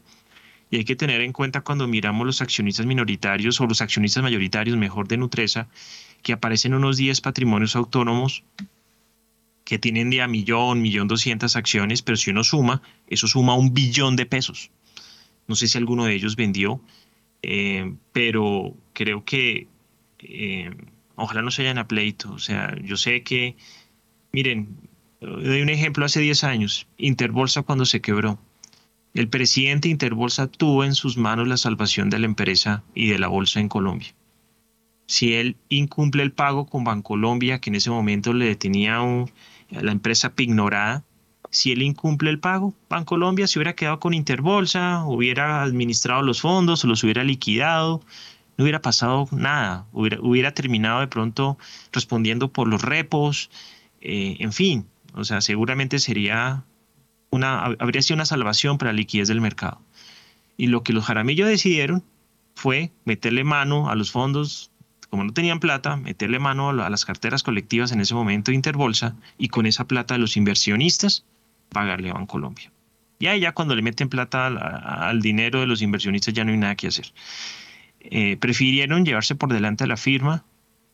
[0.70, 4.78] Y hay que tener en cuenta cuando miramos los accionistas minoritarios o los accionistas mayoritarios,
[4.78, 5.68] mejor de Nutresa,
[6.22, 8.44] que aparecen unos 10 patrimonios autónomos
[9.66, 13.74] que tienen de a millón, millón doscientas acciones, pero si uno suma, eso suma un
[13.74, 14.70] billón de pesos.
[15.48, 16.80] No sé si alguno de ellos vendió,
[17.42, 19.68] eh, pero creo que
[20.20, 20.72] eh,
[21.16, 22.32] ojalá no se hayan a pleito.
[22.32, 23.56] O sea, yo sé que,
[24.32, 24.87] miren,
[25.20, 28.38] Doy un ejemplo hace 10 años, Interbolsa cuando se quebró.
[29.16, 33.28] El presidente Interbolsa tuvo en sus manos la salvación de la empresa y de la
[33.28, 34.14] bolsa en Colombia.
[35.08, 39.26] Si él incumple el pago con Bancolombia, que en ese momento le detenía a
[39.70, 41.04] la empresa pignorada,
[41.50, 46.84] si él incumple el pago, Bancolombia se hubiera quedado con Interbolsa, hubiera administrado los fondos,
[46.84, 48.02] los hubiera liquidado,
[48.58, 51.58] no hubiera pasado nada, hubiera, terminado de pronto
[51.92, 53.50] respondiendo por los repos,
[54.02, 54.86] eh, en fin,
[55.18, 56.64] o sea, seguramente sería
[57.30, 59.82] una, habría sido una salvación para la liquidez del mercado.
[60.56, 62.04] Y lo que los Jaramillo decidieron
[62.56, 64.72] fue meterle mano a los fondos,
[65.10, 69.16] como no tenían plata, meterle mano a, las carteras colectivas en ese momento de Interbolsa
[69.38, 71.26] y con esa plata de los inversionistas
[71.70, 72.72] pagarle a Bancolombia.
[73.20, 76.58] Y ahí ya cuando le meten plata al, dinero de los inversionistas ya no hay
[76.58, 77.14] nada que hacer.
[78.00, 80.46] Eh, prefirieron llevarse por delante a la firma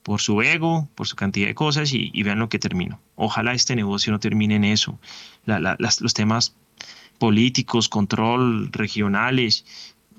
[0.04, 3.00] por su ego, por su cantidad de cosas y, vean lo que terminó.
[3.16, 5.00] Ojalá este negocio no termine en eso.
[5.46, 6.54] los temas
[7.18, 9.64] políticos, control, regionales,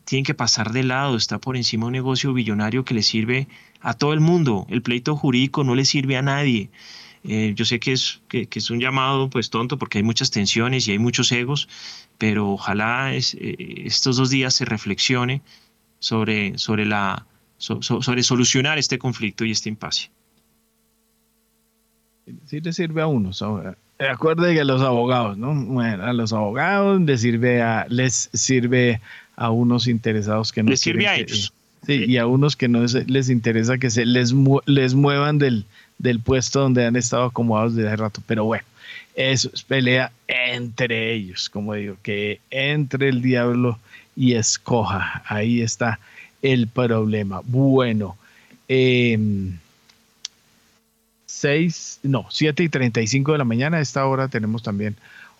[0.03, 1.15] tienen que pasar de lado.
[1.15, 3.47] Está por encima un negocio billonario que le sirve
[3.79, 4.65] a todo el mundo.
[4.69, 6.71] El pleito jurídico no le sirve a nadie.
[7.23, 10.87] Eh, yo sé que es, que, es un llamado pues tonto porque hay muchas tensiones
[10.87, 11.69] y hay muchos egos,
[12.17, 13.21] pero ojalá eh,
[13.85, 15.43] estos dos días se reflexione
[15.99, 17.27] sobre, sobre la
[17.65, 20.09] sobre solucionar este conflicto y este impasse.
[22.45, 23.43] Sí le sirve a unos.
[23.99, 25.53] Acuerde que a los abogados, ¿no?
[25.53, 28.99] Bueno, a los abogados les sirve a, les sirve
[29.35, 31.53] a unos interesados que no les sirve a ellos.
[31.85, 34.33] sí, y a unos que no les, interesa que se les,
[34.65, 35.65] les muevan del,
[35.97, 38.23] del puesto donde han estado acomodados desde hace rato.
[38.25, 38.65] Pero bueno,
[39.15, 43.79] eso es pelea entre ellos, como digo, que entre el diablo
[44.15, 45.23] y escoja.
[45.27, 45.99] Ahí está
[46.53, 47.41] el problema.
[47.43, 48.17] Bueno,
[48.67, 49.17] eh,
[52.03, 53.77] no, 7 y 35 de la mañana.
[53.77, 54.95] A esta hora tenemos también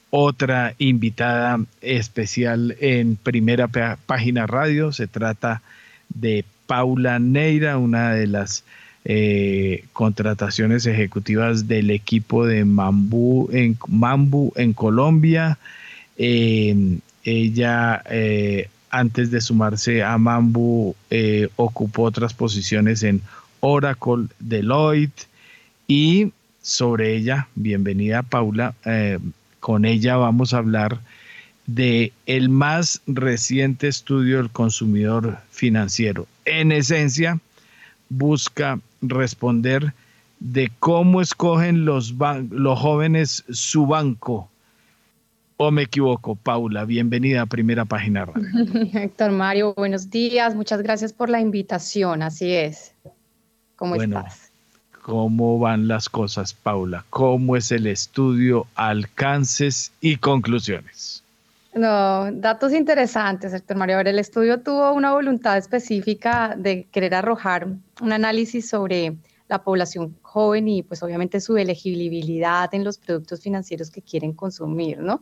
[0.10, 4.92] otra invitada especial en primera página radio.
[4.92, 5.62] Se trata
[6.10, 8.64] de Paula Neira, una de las
[9.04, 15.58] eh, contrataciones ejecutivas del equipo de Mambu en, Mambu en Colombia.
[16.18, 23.22] Eh, ella eh, antes de sumarse a Mambu, eh, ocupó otras posiciones en
[23.60, 25.28] Oracle, Deloitte
[25.86, 26.32] y
[26.62, 29.20] sobre ella, bienvenida Paula, eh,
[29.60, 31.02] con ella vamos a hablar
[31.68, 36.26] de el más reciente estudio del consumidor financiero.
[36.46, 37.40] En esencia,
[38.08, 39.94] busca responder
[40.40, 42.14] de cómo escogen los,
[42.50, 44.50] los jóvenes su banco.
[45.58, 46.84] ¿O me equivoco, Paula?
[46.84, 48.50] Bienvenida a Primera Página Radio.
[48.94, 50.54] Héctor Mario, buenos días.
[50.54, 52.22] Muchas gracias por la invitación.
[52.24, 52.94] Así es.
[53.78, 54.52] ¿Cómo estás?
[55.02, 57.06] ¿Cómo van las cosas, Paula?
[57.10, 61.24] ¿Cómo es el estudio, alcances y conclusiones?
[61.74, 63.96] No, datos interesantes, Héctor Mario.
[63.96, 67.68] A ver, el estudio tuvo una voluntad específica de querer arrojar
[68.02, 69.16] un análisis sobre
[69.48, 75.00] la población joven y pues obviamente su elegibilidad en los productos financieros que quieren consumir,
[75.00, 75.22] ¿no?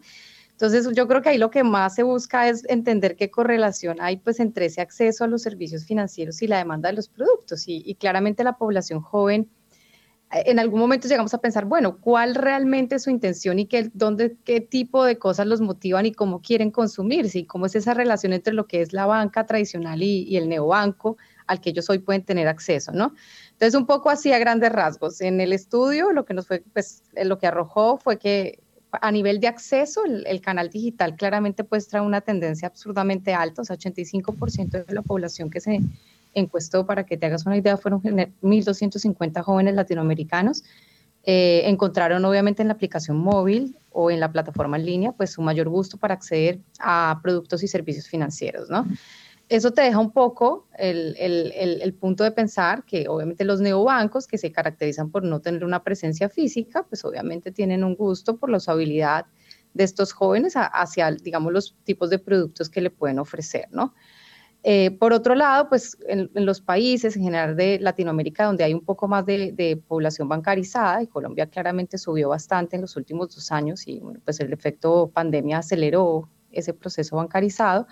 [0.50, 4.18] Entonces yo creo que ahí lo que más se busca es entender qué correlación hay
[4.18, 7.84] pues entre ese acceso a los servicios financieros y la demanda de los productos y,
[7.86, 9.50] y claramente la población joven
[10.32, 13.92] eh, en algún momento llegamos a pensar, bueno, ¿cuál realmente es su intención y qué,
[13.94, 17.94] dónde, qué tipo de cosas los motivan y cómo quieren consumirse y cómo es esa
[17.94, 21.90] relación entre lo que es la banca tradicional y, y el neobanco al que ellos
[21.90, 23.14] hoy pueden tener acceso, ¿no?
[23.52, 25.22] Entonces, un poco así a grandes rasgos.
[25.22, 28.60] En el estudio, lo que nos fue, pues, eh, lo que arrojó fue que
[29.02, 33.78] a nivel de acceso, el, canal digital claramente muestra una tendencia absurdamente alta, o sea,
[33.78, 35.80] 85% de la población que se
[36.34, 40.64] encuestó, para que te hagas una idea, fueron 1.250 jóvenes latinoamericanos.
[41.26, 45.42] Eh, encontraron obviamente en la aplicación móvil o en la plataforma en línea, pues su
[45.42, 48.86] mayor gusto para acceder a productos y servicios financieros, ¿no?
[49.50, 51.52] Eso te deja un poco el, el,
[51.82, 55.84] el, punto de pensar que obviamente los neobancos, que se caracterizan por no tener una
[55.84, 59.26] presencia física, pues obviamente tienen un gusto por la usabilidad
[59.74, 63.94] de estos jóvenes hacia, digamos, los tipos de productos que le pueden ofrecer, ¿no?
[64.66, 68.86] Eh, por otro lado, pues en, los países en general de Latinoamérica, donde hay un
[68.86, 73.86] poco más de, población bancarizada, y Colombia claramente subió bastante en los últimos dos años,
[73.88, 77.88] y pues el efecto pandemia aceleró ese proceso bancarizado,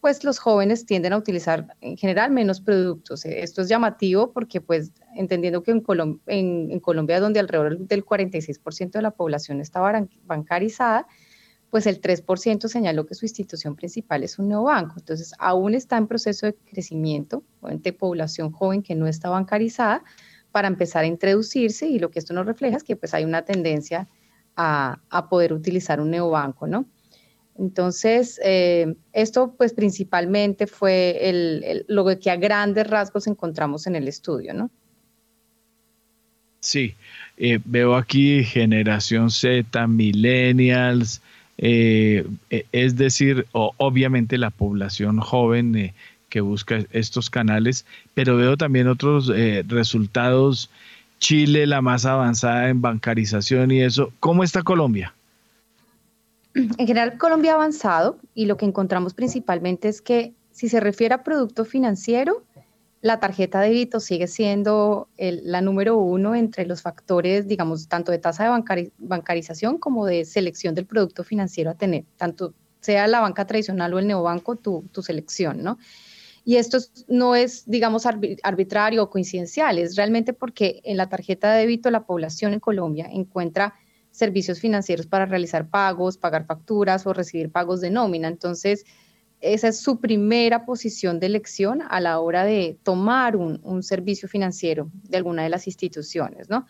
[0.00, 3.24] pues los jóvenes tienden a utilizar en general menos productos.
[3.24, 9.10] Esto es llamativo porque pues entendiendo que en, Colombia, donde alrededor del 46% de la
[9.10, 9.80] población está
[10.24, 11.06] bancarizada,
[11.70, 14.94] pues el 3% señaló que su institución principal es un neobanco.
[14.98, 20.02] Entonces, aún está en proceso de crecimiento, de población joven que no está bancarizada,
[20.52, 23.42] para empezar a introducirse y lo que esto nos refleja es que pues hay una
[23.42, 24.08] tendencia
[24.56, 26.86] a, poder utilizar un neobanco, ¿no?
[27.60, 34.54] Entonces, eh, esto pues principalmente fue lo que a grandes rasgos encontramos en el estudio,
[34.54, 34.70] ¿no?
[36.60, 36.94] Sí,
[37.36, 41.20] eh, veo aquí generación Z, millennials,
[41.58, 45.94] eh, e, es decir, obviamente la población joven eh,
[46.30, 47.84] que busca estos canales,
[48.14, 49.30] pero veo también otros
[49.68, 50.70] resultados.
[51.18, 54.10] Chile, la más avanzada en bancarización y eso.
[54.20, 55.12] ¿Cómo está Colombia?
[56.78, 61.14] En general, Colombia ha avanzado y lo que encontramos principalmente es que si se refiere
[61.14, 62.44] a producto financiero,
[63.02, 68.18] la tarjeta de débito sigue siendo la número uno entre los factores, digamos, tanto de
[68.18, 73.46] tasa de bancarización como de selección del producto financiero a tener, tanto sea la banca
[73.46, 75.78] tradicional o el neobanco, tu, tu selección, ¿no?
[76.44, 76.78] Y esto
[77.08, 82.04] no es, digamos, arbitrario o coincidencial, es realmente porque en la tarjeta de débito la
[82.04, 83.74] población en Colombia encuentra
[84.10, 88.28] servicios financieros para realizar pagos, pagar facturas o recibir pagos de nómina.
[88.28, 88.84] Entonces,
[89.40, 94.90] esa es su primera posición de elección a la hora de tomar un, servicio financiero
[95.08, 96.66] de alguna de las instituciones, ¿no?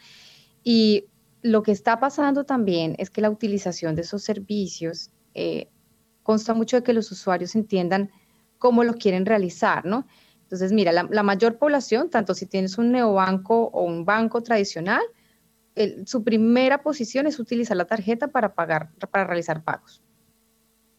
[0.62, 1.06] Y
[1.42, 5.68] lo que está pasando también es que la utilización de esos servicios eh,
[6.22, 8.10] consta mucho de que los usuarios entiendan
[8.58, 10.06] cómo lo quieren realizar, ¿no?
[10.42, 15.02] Entonces, mira, la, mayor población, tanto si tienes un neobanco o un banco tradicional,
[16.06, 20.02] su primera posición es utilizar la tarjeta para pagar, para realizar pagos.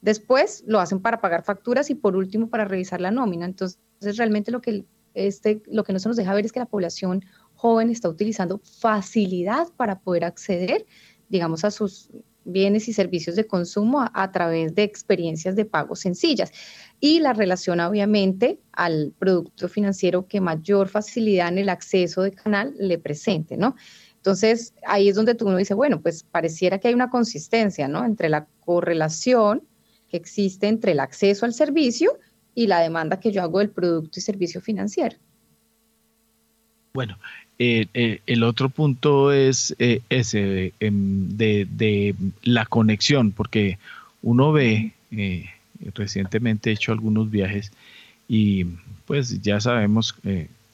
[0.00, 3.46] Después lo hacen para pagar facturas y por último para revisar la nómina.
[3.46, 3.78] Entonces,
[4.16, 4.84] realmente lo que,
[5.14, 8.58] este, lo que no se nos deja ver es que la población joven está utilizando
[8.58, 10.86] facilidad para poder acceder,
[11.28, 12.10] digamos, a sus
[12.44, 16.50] bienes y servicios de consumo a, través de experiencias de pago sencillas.
[17.00, 22.74] Y la relación, obviamente, al producto financiero que mayor facilidad en el acceso de canal
[22.78, 23.76] le presente, ¿no?
[24.22, 28.04] Entonces, ahí es donde tú uno dice, bueno, pues pareciera que hay una consistencia, ¿no?
[28.04, 29.62] Entre la correlación
[30.08, 32.12] que existe entre el acceso al servicio
[32.54, 35.16] y la demanda que yo hago del producto y servicio financiero.
[36.94, 37.18] Bueno,
[37.58, 43.78] eh, eh, el otro punto es eh, ese em, de, la conexión, porque
[44.22, 44.92] uno ve,
[45.96, 47.72] recientemente he hecho algunos viajes
[48.28, 48.66] y
[49.04, 50.14] pues ya sabemos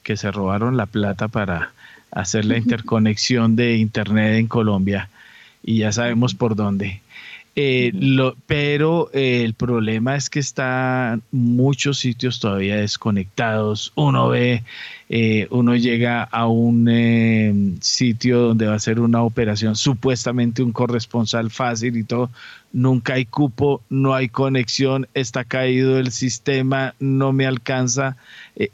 [0.09, 1.69] que se robaron la plata para
[2.09, 5.07] hacer la interconexión de Internet en Colombia
[5.61, 7.01] y ya sabemos por dónde.
[7.55, 13.91] Eh, lo, pero eh, el problema es que están muchos sitios todavía desconectados.
[13.95, 14.63] Uno ve,
[15.09, 21.49] eh, uno llega a un sitio donde va a ser una operación, supuestamente un corresponsal
[21.49, 22.29] fácil y todo.
[22.71, 28.15] Nunca hay cupo, no hay conexión, está caído el sistema, no me alcanza,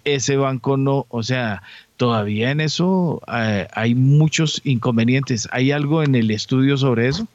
[0.03, 1.63] ese banco no, o sea,
[1.95, 5.47] todavía en eso hay muchos inconvenientes.
[5.51, 7.25] ¿Hay algo en el estudio sobre eso?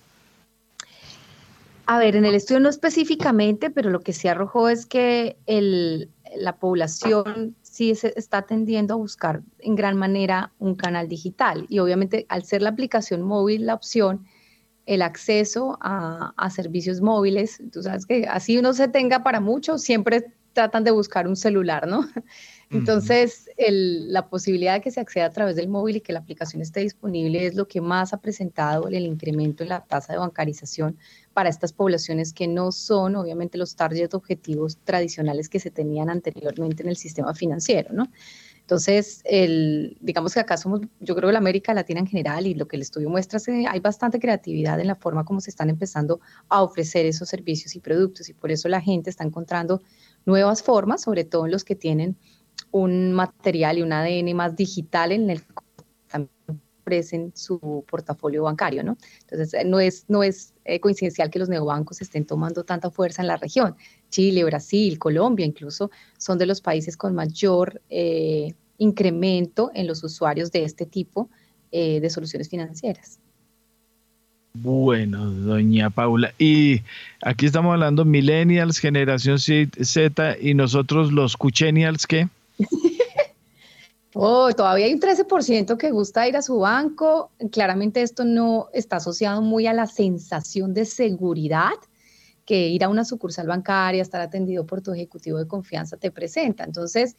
[1.90, 5.36] A ver, en el estudio no específicamente, pero lo que sí arrojó es que
[6.36, 11.66] la población sí se está tendiendo a buscar en gran manera un canal digital.
[11.68, 14.24] Y obviamente al ser la aplicación móvil la opción,
[14.86, 19.76] el acceso a, a servicios móviles, tú sabes que así uno se tenga para mucho,
[19.76, 22.08] siempre tratan de buscar un celular, ¿no?
[22.70, 26.62] Entonces, la posibilidad de que se acceda a través del móvil y que la aplicación
[26.62, 30.96] esté disponible es lo que más ha presentado el incremento en la tasa de bancarización
[31.32, 36.82] para estas poblaciones que no son, obviamente, los targets objetivos tradicionales que se tenían anteriormente
[36.82, 38.11] en el sistema financiero, ¿no?
[38.61, 42.55] Entonces, el, digamos que acá somos, yo creo que la América Latina en general y
[42.55, 45.51] lo que el estudio muestra es que hay bastante creatividad en la forma como se
[45.51, 49.82] están empezando a ofrecer esos servicios y productos y por eso la gente está encontrando
[50.24, 52.16] nuevas formas, sobre todo en los que tienen
[52.70, 55.43] un material y un ADN más digital en el
[56.90, 58.96] ofrecen su portafolio bancario, ¿no?
[59.20, 63.22] Entonces, eh, no es, no es eh, coincidencial que los neobancos estén tomando tanta fuerza
[63.22, 63.76] en la región.
[64.10, 70.50] Chile, Brasil, Colombia incluso son de los países con mayor eh, incremento en los usuarios
[70.50, 71.28] de este tipo
[71.72, 73.20] de soluciones financieras.
[74.54, 76.34] Bueno, doña Paula.
[76.36, 76.80] Y
[77.22, 82.28] aquí estamos hablando millennials, generación Z y nosotros los cuchenials, ¿qué?
[84.15, 87.31] Oh, todavía hay un 13% que gusta ir a su banco.
[87.53, 91.74] Claramente esto no está asociado muy a la sensación de seguridad
[92.45, 96.65] que ir a una sucursal bancaria, estar atendido por tu ejecutivo de confianza te presenta.
[96.65, 97.16] Entonces,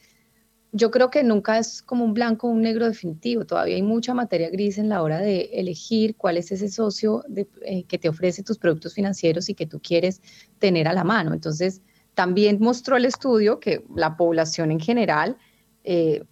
[0.74, 3.46] yo creo que nunca es como un blanco o un negro definitivo.
[3.46, 7.24] Todavía hay mucha materia gris en la hora de elegir cuál es ese socio
[7.62, 10.22] eh, que te ofrece tus productos financieros y que tú quieres
[10.60, 11.34] tener a la mano.
[11.34, 11.82] Entonces,
[12.14, 15.38] también mostró el estudio que la población en general
[15.86, 16.24] eh,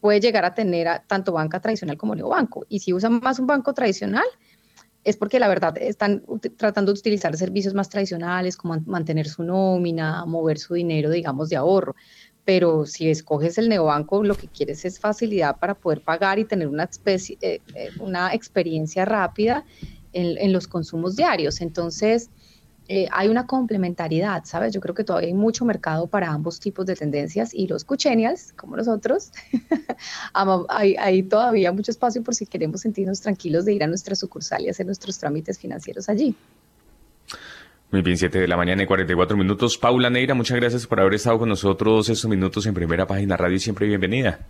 [0.00, 2.66] puede llegar a tener tanto banca tradicional como neobanco.
[2.68, 4.24] Y si usan más un banco tradicional,
[5.04, 6.24] es porque la verdad están
[6.56, 11.56] tratando de utilizar servicios más tradicionales como mantener su nómina, mover su dinero, digamos, de
[11.56, 11.94] ahorro.
[12.44, 16.68] Pero si escoges el neobanco, lo que quieres es facilidad para poder pagar y tener
[16.68, 17.60] una, eh, eh,
[18.00, 19.64] una experiencia rápida
[20.12, 21.60] en los consumos diarios.
[21.60, 22.30] Entonces,
[22.88, 24.72] eh, hay una complementariedad, ¿sabes?
[24.72, 28.52] Yo creo que todavía hay mucho mercado para ambos tipos de tendencias y los cuchenials,
[28.52, 29.32] como nosotros,
[30.68, 34.62] hay, hay, todavía mucho espacio por si queremos sentirnos tranquilos de ir a nuestra sucursal
[34.62, 36.36] y hacer nuestros trámites financieros allí.
[37.90, 39.78] Muy bien, 7 de la mañana y 44 minutos.
[39.78, 43.56] Paula Neira, muchas gracias por haber estado con nosotros estos minutos en Primera Página Radio
[43.56, 44.40] y siempre bienvenida.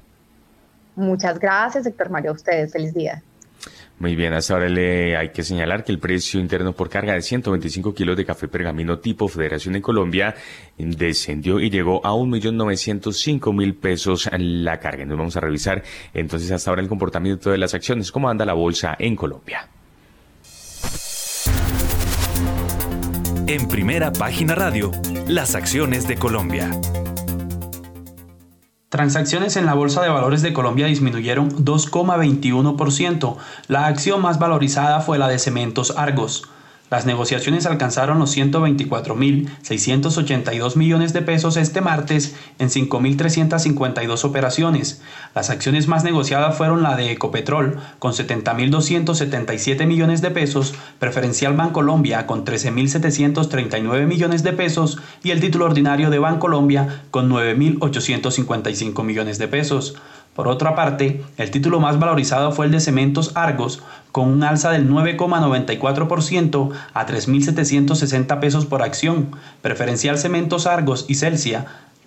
[0.94, 2.72] Muchas gracias, Héctor Mario, a ustedes.
[2.72, 3.22] Feliz día.
[3.98, 7.23] Muy bien, hasta ahora le hay que señalar que el precio interno por carga de
[7.23, 10.35] 125 kilos de café pergamino tipo Federación en Colombia
[10.77, 15.06] descendió y llegó a 1.905.000 pesos la carga.
[15.06, 15.82] Nos vamos a revisar
[16.12, 19.68] entonces hasta ahora el comportamiento de las acciones, cómo anda la bolsa en Colombia.
[23.47, 24.90] En primera página radio,
[25.27, 26.70] las acciones de Colombia.
[28.88, 33.36] Transacciones en la Bolsa de Valores de Colombia disminuyeron 2,21%.
[33.66, 36.44] La acción más valorizada fue la de Cementos Argos.
[36.88, 45.02] Las negociaciones alcanzaron los 124.682 millones de pesos este martes en 5.352 operaciones.
[45.34, 52.28] Las acciones más negociadas fueron la de Ecopetrol con 70.277 millones de pesos, Preferencial Bancolombia
[52.28, 59.48] con 13.739 millones de pesos y el título ordinario de Bancolombia con 9.855 millones de
[59.48, 59.96] pesos.
[60.36, 63.82] Por otra parte, el título más valorizado fue el de Cementos Argos,
[64.12, 69.30] con un alza del 9,94% a 3.760 pesos por acción.
[69.62, 71.66] Preferencial Cementos Argos y Celsia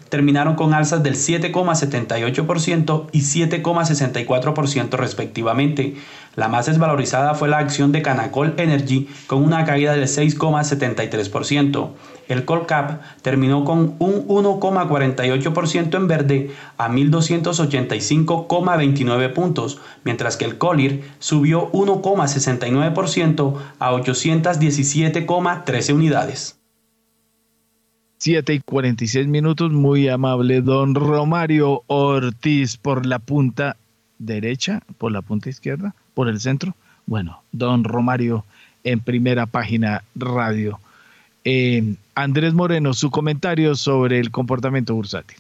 [0.10, 5.95] terminaron con alzas del 7,78% y 7,64% respectivamente.
[6.35, 11.89] La más desvalorizada fue la acción de Canacol Energy con una caída del 6,73%.
[12.30, 21.03] El Colcap terminó con un 1,48% en verde a 1.285,29 puntos, mientras que el Colir
[21.18, 26.60] subió 1,69% a 817,13 unidades.
[28.19, 33.76] 7 y 46 minutos, muy amable don Romario Ortiz por la punta
[34.19, 36.76] derecha, por la punta izquierda, por el centro.
[37.07, 38.45] Bueno, don Romario
[38.84, 40.80] en primera página radio.
[41.43, 45.38] Eh, Andrés Moreno, su comentario sobre el comportamiento bursátil.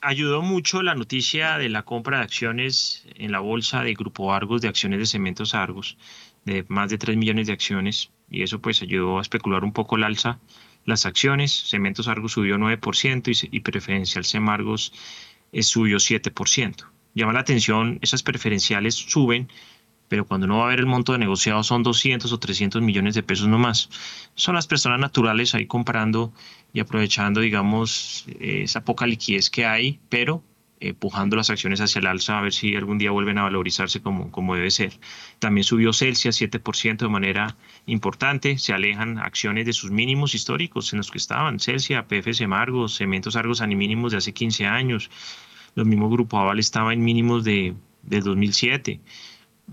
[0.00, 4.62] Ayudó mucho la noticia de la compra de acciones en la bolsa de Grupo Argos
[4.62, 5.98] de acciones de Cementos Argos,
[6.44, 9.96] de más de 3 millones de acciones, y eso pues ayudó a especular un poco
[9.96, 10.38] el alza.
[10.84, 14.92] Las acciones, Cementos Argos subió 9% y, y Preferencial Semargos
[15.50, 16.86] eh, subió 7%.
[17.14, 19.48] Llama la atención, esas preferenciales suben
[20.08, 23.14] pero cuando no va a haber el monto de negociado son 200 o 300 millones
[23.14, 23.90] de pesos nomás.
[24.34, 26.32] Son las personas naturales ahí comprando
[26.72, 30.42] y aprovechando, digamos, esa poca liquidez que hay, pero
[30.80, 34.30] empujando las acciones hacia el alza a ver si algún día vuelven a valorizarse como,
[34.30, 34.92] como debe ser.
[35.38, 37.56] También subió Celsius 7% de manera
[37.86, 42.96] importante, se alejan acciones de sus mínimos históricos en los que estaban, Celsius, PFS Margos,
[42.96, 45.10] Cementos Argos a mínimos de hace 15 años,
[45.74, 49.00] los mismos Grupo Aval estaba en mínimos de, de 2007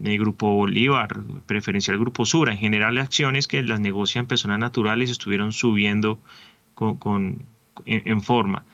[0.04, 5.52] el Grupo Bolívar, preferencial Grupo Sura, en general acciones que las negocian personas naturales estuvieron
[5.52, 6.20] subiendo
[6.74, 7.46] con,
[7.86, 8.66] en, forma.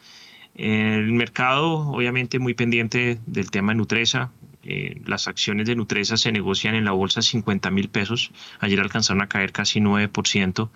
[0.55, 4.31] El mercado, obviamente, muy pendiente del tema de Nutresa.
[4.63, 8.31] Eh, las acciones de Nutresa se negocian en la bolsa 50 mil pesos.
[8.59, 10.69] Ayer alcanzaron a caer casi 9%.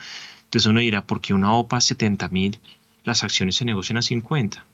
[0.46, 2.60] Entonces uno dirá, ¿por qué una OPA 70 mil?
[3.04, 4.66] Las acciones se negocian a 50.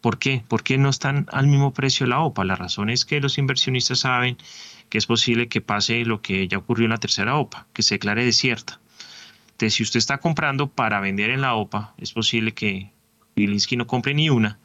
[0.00, 0.44] ¿Por qué?
[0.46, 2.44] ¿Por qué no están al mismo precio la OPA?
[2.44, 4.36] La razón es que los inversionistas saben
[4.92, 7.94] que es posible que pase lo que ya ocurrió en la tercera OPA, que se
[7.94, 8.78] declare desierta.
[9.52, 12.92] Entonces, si usted está comprando para vender en la OPA, es posible que
[13.34, 14.58] Bilinsky no compre ni una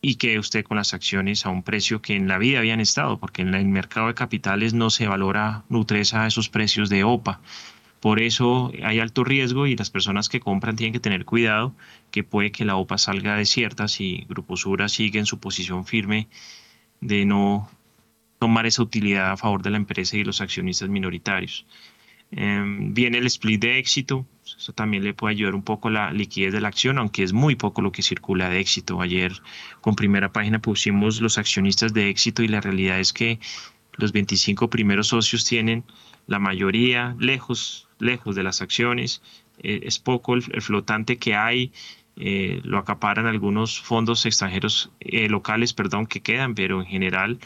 [0.00, 3.18] y que usted con las acciones a un precio que en la vida habían estado,
[3.18, 7.40] porque en el mercado de capitales no se valora Nutresa a esos precios de OPA.
[7.98, 11.74] Por eso hay alto riesgo y las personas que compran tienen que tener cuidado
[12.12, 16.28] que puede que la OPA salga desierta si Grupo Sura sigue en su posición firme
[17.00, 17.68] de no
[18.38, 21.66] tomar esa utilidad a favor de la empresa y los accionistas minoritarios.
[22.30, 26.52] Em, viene el split de éxito, eso también le puede ayudar un poco la liquidez
[26.52, 29.00] de la acción, aunque es muy poco lo que circula de éxito.
[29.00, 29.32] Ayer
[29.80, 33.38] con primera página pusimos los accionistas de éxito y la realidad es que
[33.92, 35.84] los 25 primeros socios tienen
[36.26, 39.22] la mayoría lejos, lejos de las acciones,
[39.58, 41.72] eh, es poco el, flotante que hay,
[42.16, 47.38] eh, lo acaparan algunos fondos extranjeros eh, locales, perdón, que quedan, pero en general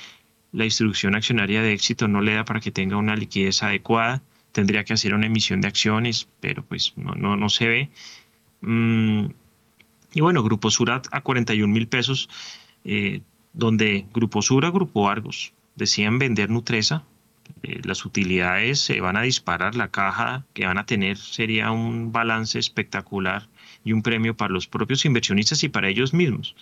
[0.53, 4.23] la distribución accionaria de éxito no le da para que tenga una liquidez adecuada,
[4.53, 7.91] tendría que hacer una emisión de acciones, pero pues no, no, no se ve.
[8.61, 9.27] Mm,
[10.15, 12.29] y bueno, Grupo Sura a 41 mil pesos,
[12.85, 13.23] eh,
[13.55, 17.05] donde Grupo Sura, Grupo Argos decían vender Nutresa,
[17.63, 22.13] eh, las utilidades se van a disparar, la caja que van a tener sería un
[22.13, 23.49] balance espectacular
[23.85, 26.55] y un premio para los propios inversionistas y para ellos mismos.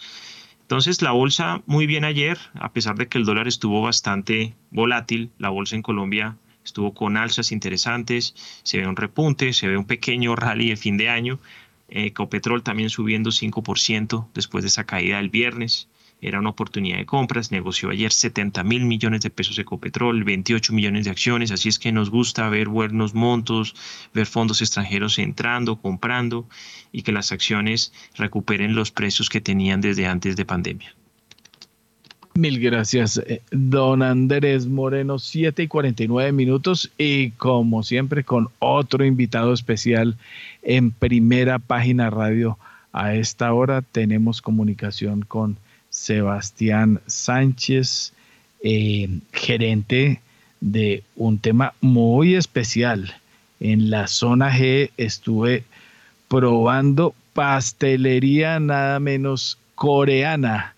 [0.70, 5.32] Entonces la bolsa muy bien ayer, a pesar de que el dólar estuvo bastante volátil,
[5.36, 9.84] la bolsa en Colombia estuvo con alzas interesantes, se ve un repunte, se ve un
[9.84, 11.40] pequeño rally de fin de año,
[11.88, 15.88] eh, Copetrol también subiendo 5% después de esa caída del viernes
[16.20, 20.72] era una oportunidad de compras, negoció ayer 70 mil millones de pesos de Copetrol, 28
[20.72, 23.74] millones de acciones, así es que nos gusta ver buenos montos,
[24.12, 26.47] ver fondos extranjeros entrando, comprando
[26.92, 30.94] y que las acciones recuperen los precios que tenían desde antes de pandemia.
[32.34, 39.05] Mil gracias, eh, don Andrés Moreno, 7 y 49 minutos y como siempre con otro
[39.05, 40.16] invitado especial
[40.62, 42.56] en primera página radio.
[42.92, 45.56] A esta hora tenemos comunicación con
[46.01, 48.14] Sebastián Sánchez,
[48.62, 50.20] eh, gerente
[50.60, 53.14] de un tema muy especial.
[53.60, 55.62] En la zona G estuve
[56.28, 60.74] probando pastelería nada menos coreana.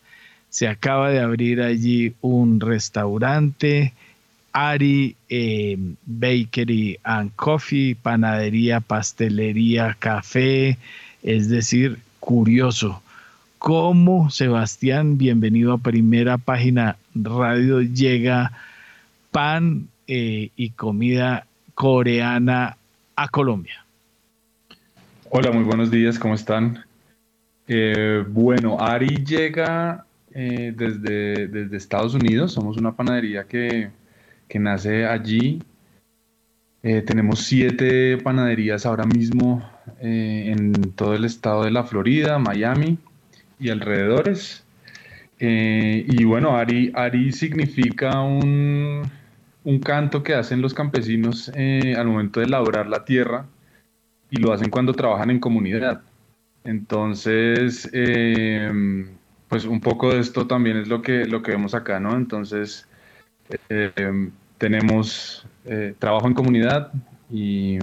[0.51, 3.93] Se acaba de abrir allí un restaurante,
[4.53, 10.79] Ari eh, Bakery and Coffee, panadería, pastelería, café,
[11.23, 13.01] es decir, curioso
[13.63, 18.51] cómo Sebastián, bienvenido a Primera Página Radio, llega
[19.31, 22.77] pan eh, y comida coreana
[23.15, 23.87] a Colombia.
[25.31, 26.85] Hola, muy buenos días, ¿cómo están?
[27.69, 33.91] Eh, bueno, Ari llega eh, desde, desde, Estados Unidos, somos una panadería que,
[34.49, 35.63] que nace allí.
[36.83, 39.63] tenemos siete panaderías ahora mismo
[40.01, 42.99] en todo el estado de la Florida, Miami,
[43.63, 44.65] y alrededores.
[45.39, 49.03] Eh, y bueno, Ari, Ari significa un,
[49.65, 53.47] un, canto que hacen los campesinos eh, al momento de labrar la tierra
[54.31, 56.03] y lo hacen cuando trabajan en comunidad.
[56.65, 58.71] Entonces, eh,
[59.49, 62.17] pues un poco de esto también es lo que, lo que vemos acá, ¿no?
[62.17, 62.89] Entonces,
[64.59, 65.47] tenemos
[65.99, 66.93] trabajo en comunidad
[67.31, 67.79] y,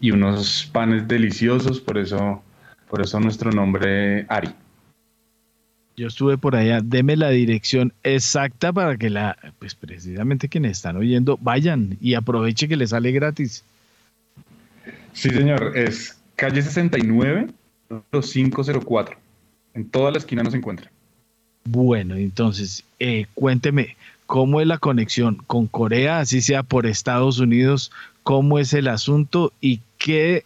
[0.00, 2.42] y, unos panes deliciosos, por eso,
[2.88, 4.54] por eso nuestro nombre Ari.
[5.96, 10.96] Yo estuve por allá, deme la dirección exacta para que la, pues precisamente quienes están
[10.96, 13.62] oyendo vayan y aproveche que les sale gratis.
[15.12, 17.48] Sí, señor, es calle 69,
[18.10, 19.16] 504.
[19.74, 20.90] En toda la esquina nos encuentra.
[21.64, 23.96] Bueno, entonces, eh, cuénteme,
[24.26, 27.92] ¿cómo es la conexión con Corea, así sea por Estados Unidos?
[28.24, 30.44] ¿Cómo es el asunto y qué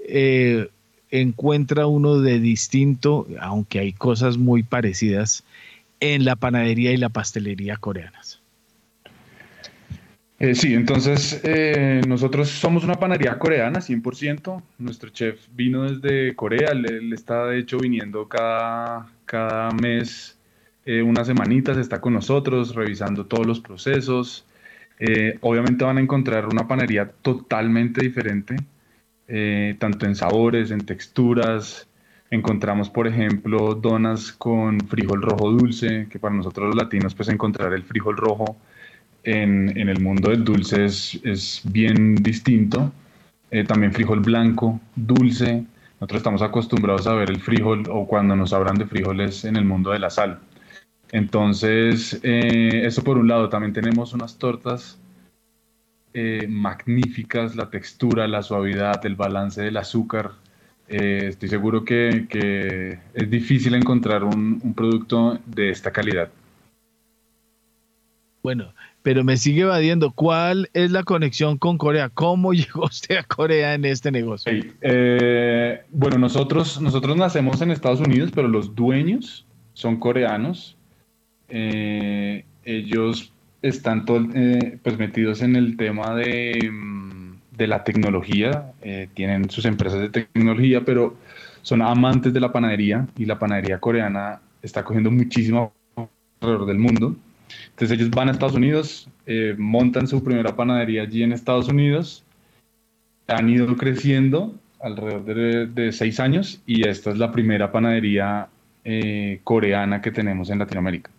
[0.00, 0.68] eh,
[1.10, 5.44] encuentra uno de distinto, aunque hay cosas muy parecidas,
[6.00, 8.40] en la panadería y la pastelería coreanas?
[10.40, 14.62] Eh, sí, entonces eh, nosotros somos una panadería coreana, 100%.
[14.78, 20.38] Nuestro chef vino desde Corea, él, está de hecho viniendo cada, cada mes
[20.86, 24.46] eh, unas semanitas, está con nosotros revisando todos los procesos.
[25.42, 28.56] obviamente van a encontrar una panadería totalmente diferente,
[29.78, 31.88] tanto en sabores, en texturas.
[32.30, 37.72] Encontramos, por ejemplo, donas con frijol rojo dulce, que para nosotros los latinos, pues encontrar
[37.72, 38.56] el frijol rojo
[39.24, 42.92] en, el mundo del dulce es, bien distinto.
[43.50, 45.64] Eh, también frijol blanco, dulce.
[46.00, 49.64] Nosotros estamos acostumbrados a ver el frijol o cuando nos hablan de frijoles en el
[49.64, 50.38] mundo de la sal.
[51.12, 53.48] Entonces, eh, eso por un lado.
[53.48, 54.99] También tenemos unas tortas
[56.14, 60.32] eh, magníficas, la textura, la suavidad, el balance del azúcar.
[60.88, 66.30] estoy seguro que, es difícil encontrar un, un producto de esta calidad.
[68.42, 68.72] Bueno,
[69.02, 70.10] pero me sigue evadiendo.
[70.12, 72.08] ¿Cuál es la conexión con Corea?
[72.08, 74.52] ¿Cómo llegó usted a Corea en este negocio?
[74.80, 80.76] Eh, bueno, nosotros, nosotros nacemos en Estados Unidos, pero los dueños son coreanos.
[81.48, 83.32] Eh, ellos
[83.62, 84.04] están
[84.34, 88.72] eh, pues metidos en el tema de, mm, de la tecnología,
[89.14, 91.16] tienen sus empresas de tecnología, pero
[91.62, 95.72] son amantes de la panadería y la panadería coreana está cogiendo muchísimo
[96.40, 97.16] alrededor del mundo.
[97.70, 102.24] Entonces ellos van a Estados Unidos, eh, montan su primera panadería allí en Estados Unidos,
[103.26, 108.48] han ido creciendo alrededor de, seis años y esta es la primera panadería
[108.84, 111.10] eh, coreana que tenemos en Latinoamérica.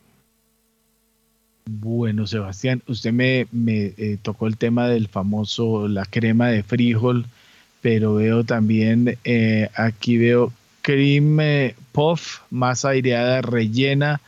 [1.79, 7.25] Bueno, Sebastián, usted me, eh, tocó el tema del famoso, la crema de frijol,
[7.81, 9.17] pero veo también,
[9.75, 11.39] aquí veo cream
[11.93, 14.19] puff, más aireada, rellena,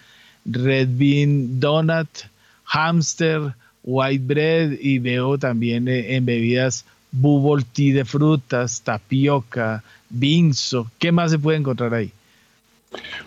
[0.46, 2.08] red bean donut,
[2.64, 3.54] hamster,
[3.84, 10.90] white bread y veo también eh, en bebidas bubble tea de frutas, tapioca, binzo.
[10.98, 12.12] ¿Qué más se puede encontrar ahí?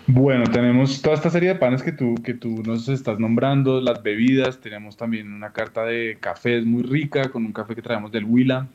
[0.05, 4.01] Bueno, tenemos toda esta serie de panes que tú, que tú nos estás nombrando, las
[4.01, 8.23] bebidas, tenemos también una carta de cafés muy rica, con un café que traemos del
[8.23, 8.67] Huila.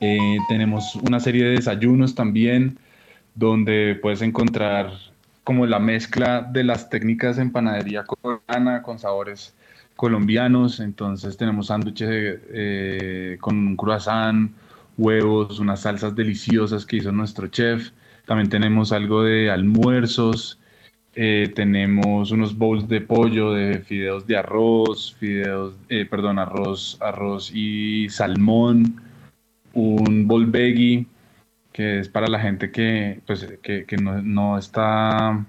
[0.00, 2.78] Eh, tenemos una serie de desayunos también,
[3.34, 4.92] donde puedes encontrar
[5.42, 9.54] como la mezcla de las técnicas en panadería coreana con sabores
[9.96, 10.78] colombianos.
[10.78, 12.08] Entonces tenemos sándwiches
[12.52, 14.52] eh, con un croissant,
[14.96, 17.90] huevos, unas salsas deliciosas que hizo nuestro chef.
[18.28, 20.60] También tenemos algo de almuerzos.
[21.14, 27.50] Eh, tenemos unos bowls de pollo, de fideos de arroz, fideos, eh, perdón, arroz, arroz
[27.54, 29.00] y salmón,
[29.72, 31.06] un bowl veggie
[31.72, 35.46] que es para la gente que, pues, que, no, está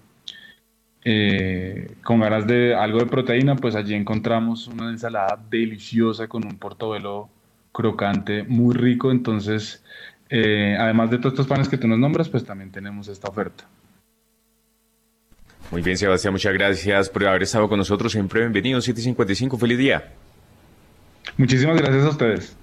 [1.04, 6.58] eh, con ganas de algo de proteína, pues allí encontramos una ensalada deliciosa con un
[6.58, 7.30] portobelo
[7.74, 9.12] crocante muy rico.
[9.12, 9.84] Entonces,
[10.30, 13.66] eh, además de todos estos panes que tú nos nombras, pues también tenemos esta oferta.
[15.72, 18.12] Muy bien, Sebastián, muchas gracias por haber estado con nosotros.
[18.12, 19.58] Siempre bienvenido, 755.
[19.58, 20.14] Feliz día.
[21.38, 22.58] Muchísimas gracias a ustedes.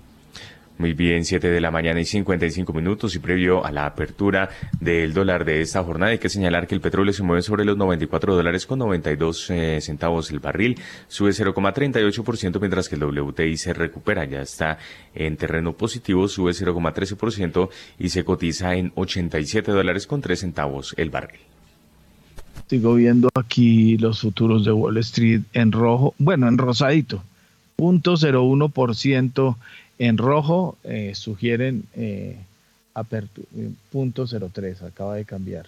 [0.79, 5.15] Muy bien, 7 de la mañana y 55 minutos y previo a la apertura del
[5.15, 8.35] dólar de esta jornada hay que señalar que el petróleo se mueve sobre los 94
[8.35, 10.79] dólares con 92 eh, centavos el barril,
[11.09, 14.77] sube 0,38% mientras que el WTI se recupera, ya está
[15.15, 21.09] en terreno positivo, sube 0,13% y se cotiza en 87 dólares con 3 centavos el
[21.09, 21.41] barril.
[22.69, 27.23] Sigo viendo aquí los futuros de Wall Street en rojo, bueno, en rosadito,
[27.79, 29.57] 0.01%
[29.99, 32.39] en rojo eh, sugieren eh,
[32.97, 35.67] eh, punto 03, acaba de cambiar.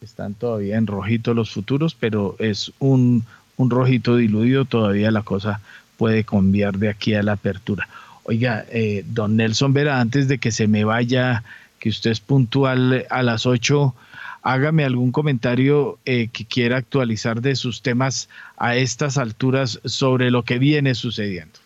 [0.00, 3.24] Están todavía en rojito los futuros, pero es un,
[3.56, 5.60] un rojito diluido, todavía la cosa
[5.96, 7.88] puede cambiar de aquí a la apertura.
[8.24, 11.42] Oiga, eh, don Nelson Vera, antes de que se me vaya,
[11.78, 13.94] que usted es puntual a las 8,
[14.42, 20.58] hágame algún comentario que quiera actualizar de sus temas a estas alturas sobre lo que
[20.58, 21.63] viene sucediendo.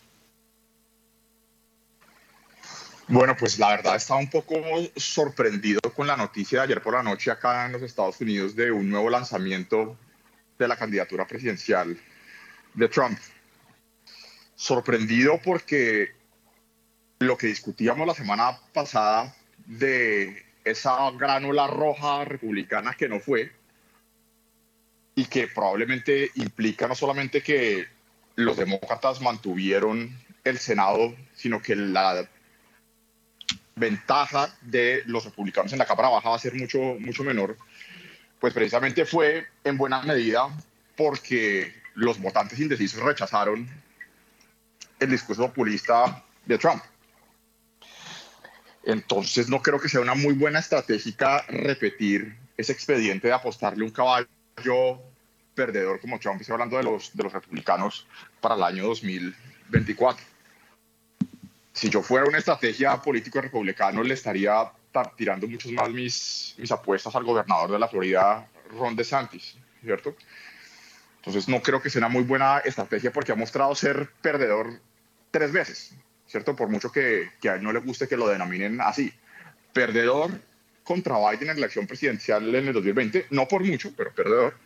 [3.10, 4.54] Bueno, pues la verdad estaba un poco
[4.94, 8.70] sorprendido con la noticia de ayer por la noche acá en los Estados Unidos de
[8.70, 9.96] un nuevo lanzamiento
[10.58, 11.98] de la candidatura presidencial
[12.74, 13.18] de Trump.
[14.54, 16.10] Sorprendido porque
[17.20, 23.50] lo que discutíamos la semana pasada de esa granola roja republicana que no fue
[25.14, 27.86] y que probablemente implica no solamente que
[28.36, 30.14] los demócratas mantuvieron
[30.44, 32.28] el Senado, sino que la
[33.78, 37.56] ventaja de los republicanos en la Cámara Baja va a ser mucho, mucho menor,
[38.40, 40.48] pues precisamente fue en buena medida
[40.96, 43.68] porque los votantes indecisos rechazaron
[44.98, 46.82] el discurso populista de Trump.
[48.84, 53.90] Entonces no creo que sea una muy buena estratégica repetir ese expediente de apostarle un
[53.90, 55.02] caballo
[55.54, 58.06] perdedor como Trump, estoy hablando de los, de los republicanos
[58.40, 60.37] para el año 2024
[61.78, 64.72] si yo fuera una estrategia político republicano, le estaría
[65.16, 70.16] tirando muchos más mis, mis apuestas al gobernador de la Florida, Ron DeSantis, ¿cierto?
[71.18, 74.80] Entonces no creo que sea una muy buena estrategia porque ha mostrado ser perdedor
[75.30, 75.94] tres veces,
[76.26, 76.56] ¿cierto?
[76.56, 79.12] Por mucho que, que a él no le guste que lo denominen así.
[79.72, 80.32] Perdedor
[80.82, 84.56] contra Biden en la elección presidencial en el 2020, no por mucho, pero perdedor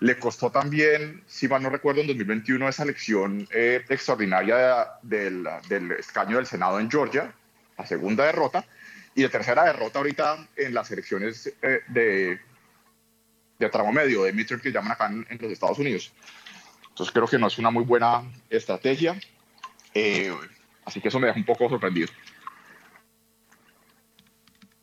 [0.00, 5.46] le costó también, si mal no recuerdo, en 2021 esa elección eh, extraordinaria del,
[5.98, 7.32] escaño del Senado en Georgia,
[7.78, 8.64] la segunda derrota,
[9.14, 12.40] y la tercera derrota ahorita en las elecciones eh, de,
[13.58, 16.12] de tramo medio, de midterm que llaman acá en, los Estados Unidos.
[16.88, 19.18] Entonces creo que no es una muy buena estrategia,
[19.94, 20.32] eh,
[20.84, 22.08] así que eso me deja un poco sorprendido.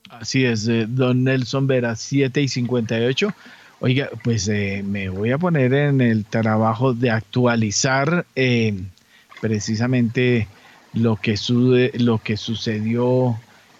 [0.10, 3.34] Así es, don Nelson Vera, 7 y 58.
[3.84, 8.80] Oiga, pues eh, me voy a poner en el trabajo de actualizar eh,
[9.42, 10.48] precisamente
[10.94, 11.36] lo que,
[11.96, 13.40] lo que sucedió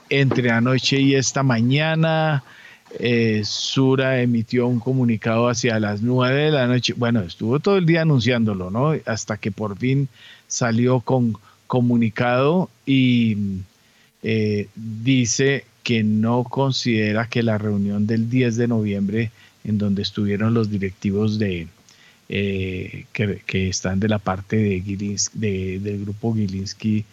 [0.10, 2.44] entre anoche y esta mañana.
[2.98, 6.94] Eh, Sura emitió un comunicado hacia las 9 de la noche.
[6.98, 8.96] Bueno, estuvo todo el día anunciándolo, ¿no?
[9.06, 10.10] Hasta que por fin
[10.48, 11.38] salió con
[11.68, 13.38] comunicado y
[14.76, 19.32] dice que no considera que la reunión del 10 de noviembre
[19.64, 21.68] en donde estuvieron los directivos de,
[22.30, 27.06] eh, que, están de la parte de, del grupo Gilinski,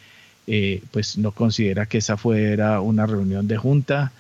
[0.47, 4.13] eh, pues no considera que esa fuera una reunión de junta.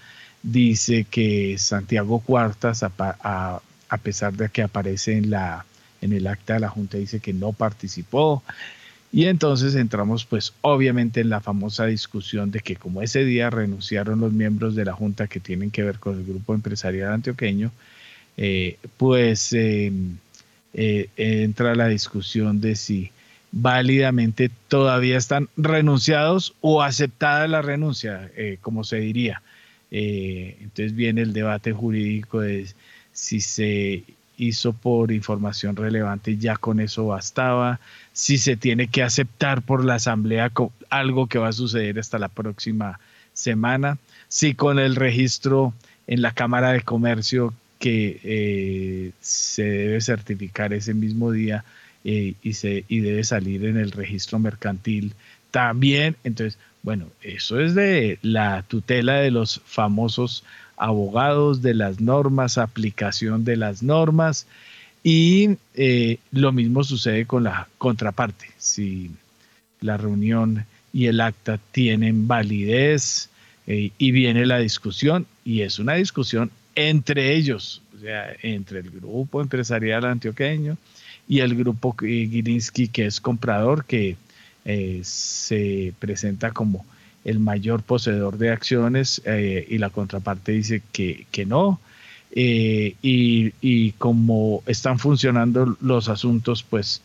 [0.43, 3.63] Dice que Santiago Cuartas, a,
[4.03, 5.65] pesar de que aparece en, la,
[6.01, 8.43] en el acta de la junta, dice que no participó.
[9.11, 14.21] Y entonces entramos pues obviamente en la famosa discusión de que como ese día renunciaron
[14.21, 17.73] los miembros de la junta que tienen que ver con el grupo empresarial antioqueño,
[18.41, 19.93] eh, pues eh,
[20.73, 23.11] eh, entra la discusión de si
[23.51, 29.43] válidamente todavía están renunciados o aceptada la renuncia, como se diría.
[29.91, 32.69] entonces viene el debate jurídico de
[33.13, 34.05] si se
[34.37, 37.81] hizo por información relevante, ya con eso bastaba,
[38.13, 40.53] si se tiene que aceptar por la Asamblea
[40.91, 43.01] algo que va a suceder hasta la próxima
[43.33, 43.99] semana,
[44.29, 45.73] si con el registro
[46.07, 51.65] en la Cámara de Comercio que eh, se debe certificar ese mismo día
[52.05, 55.15] eh, y, se, y debe salir en el registro mercantil
[55.51, 56.17] también.
[56.25, 60.45] Entonces, bueno, eso es de la tutela de los famosos
[60.77, 64.47] abogados, de las normas, aplicación de las normas.
[65.05, 68.47] Y eh, lo mismo sucede con la contraparte.
[68.59, 69.11] Si
[69.81, 73.31] la reunión y el acta tienen validez
[73.67, 79.43] y viene la discusión, y es una discusión entre ellos, o sea, entre el grupo
[79.43, 80.77] empresarial antioqueño
[81.29, 84.17] y el grupo Gilinski, que es comprador, que
[84.65, 86.87] eh, se presenta como
[87.25, 91.81] el mayor poseedor de acciones eh, y la contraparte dice que, que no.
[92.31, 97.03] Eh, y, y, como están funcionando los asuntos, pues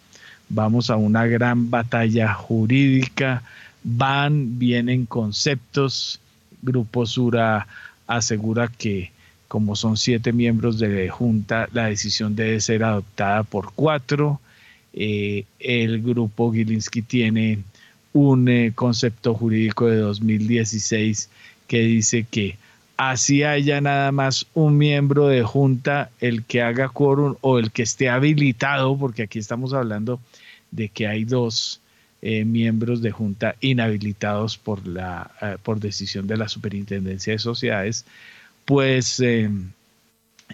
[0.50, 3.42] vamos a una gran batalla jurídica,
[3.84, 6.20] van, vienen conceptos,
[6.62, 7.68] Grupo Sura
[8.08, 9.12] asegura que
[9.54, 14.42] como son siete miembros de junta, la decisión debe ser adoptada por cuatro.
[14.94, 17.60] Eh, el grupo Gilinski tiene
[18.14, 21.30] un eh, concepto jurídico de 2016
[21.68, 22.58] que dice que
[22.98, 27.84] así haya nada más un miembro de junta, el que haga quórum o el que
[27.84, 30.20] esté habilitado, porque aquí estamos hablando
[30.72, 31.80] de que hay dos
[32.24, 35.30] eh, miembros de junta inhabilitados por, la,
[35.62, 38.08] por decisión de la Superintendencia de Sociedades,
[38.66, 39.50] pues eh,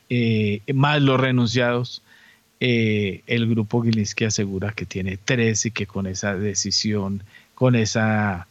[0.10, 2.02] eh, más los renunciados,
[2.60, 7.24] eh, el grupo Gilinski asegura que tiene tres y que con esa decisión,
[7.56, 8.46] con esa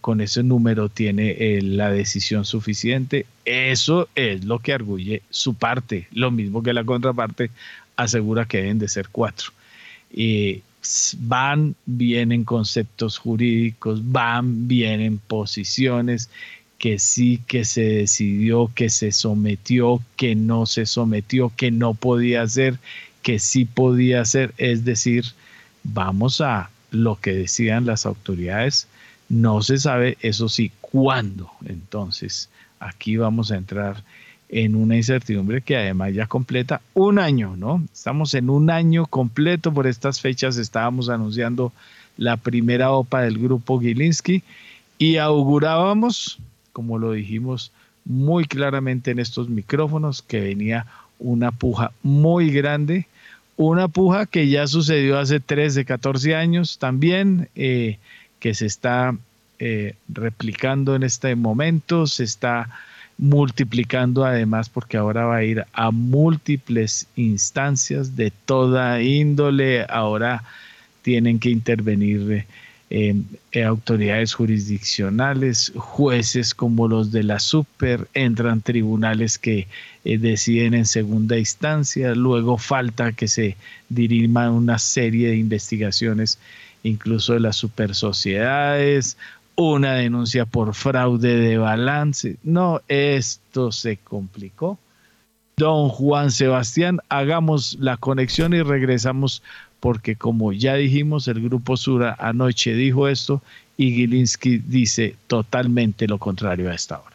[0.00, 3.26] con ese número tiene la decisión suficiente.
[3.44, 7.50] Eso es lo que arguye su parte, lo mismo que la contraparte
[7.96, 9.50] asegura que deben de ser cuatro.
[11.18, 16.30] Van, vienen conceptos jurídicos, van, vienen posiciones
[16.80, 22.40] que sí, que se decidió, que se sometió, que no se sometió, que no podía
[22.40, 22.78] hacer,
[23.22, 24.54] que sí podía hacer.
[24.56, 25.26] Es decir,
[25.84, 28.88] vamos a lo que decían las autoridades.
[29.28, 31.50] No se sabe, eso sí, cuándo.
[31.66, 32.48] Entonces,
[32.80, 34.02] aquí vamos a entrar
[34.48, 37.84] en una incertidumbre que además ya completa un año, ¿no?
[37.92, 41.74] Estamos en un año completo, por estas fechas estábamos anunciando
[42.16, 44.42] la primera OPA del grupo Gilinski
[44.98, 46.38] y augurábamos,
[46.72, 47.72] como lo dijimos
[48.04, 50.86] muy claramente en estos micrófonos, que venía
[51.18, 53.06] una puja muy grande,
[53.56, 57.98] una puja que ya sucedió hace 13, 14 años también, eh,
[58.38, 59.14] que se está
[59.58, 62.70] eh, replicando en este momento, se está
[63.18, 70.42] multiplicando además porque ahora va a ir a múltiples instancias de toda índole, ahora
[71.02, 72.46] tienen que intervenir eh,
[72.92, 73.14] eh,
[73.64, 79.68] autoridades jurisdiccionales, jueces como los de la super, entran tribunales que
[80.04, 83.56] eh, deciden en segunda instancia, luego falta que se
[83.88, 86.40] dirima una serie de investigaciones
[86.82, 89.16] incluso de las super sociedades,
[89.54, 92.38] una denuncia por fraude de balance.
[92.42, 94.78] No, esto se complicó.
[95.56, 99.42] Don Juan Sebastián, hagamos la conexión y regresamos
[99.80, 103.42] porque como ya dijimos, el Grupo Sura anoche dijo esto
[103.76, 107.10] y Gilinski dice totalmente lo contrario a esta hora.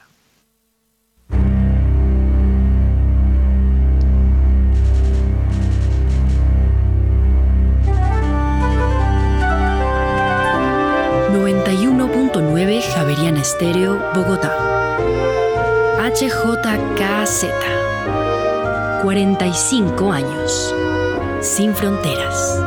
[11.35, 14.51] 91.9 Javeriana Estéreo, Bogotá.
[15.99, 17.45] HJKZ.
[19.01, 20.84] 45 años.
[21.45, 22.59] Sin fronteras.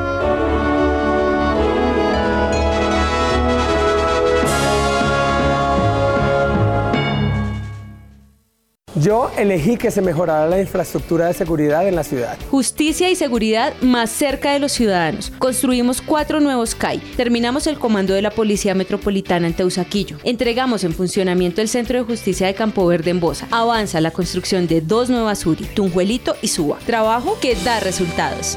[8.95, 12.39] Yo elegí que se mejorara la infraestructura de seguridad en la ciudad.
[12.51, 15.33] Justicia y seguridad más cerca de los ciudadanos.
[15.39, 16.99] Construimos cuatro nuevos CAI.
[17.17, 20.19] Terminamos el comando de la Policía Metropolitana en Teusaquillo.
[20.23, 23.49] Entregamos en funcionamiento el Centro de Justicia de Campo Verde en Bosa.
[23.51, 26.79] Avanza la construcción de dos nuevas URI, Tunjuelito y Suba.
[26.87, 28.57] Trabajo que da resultados.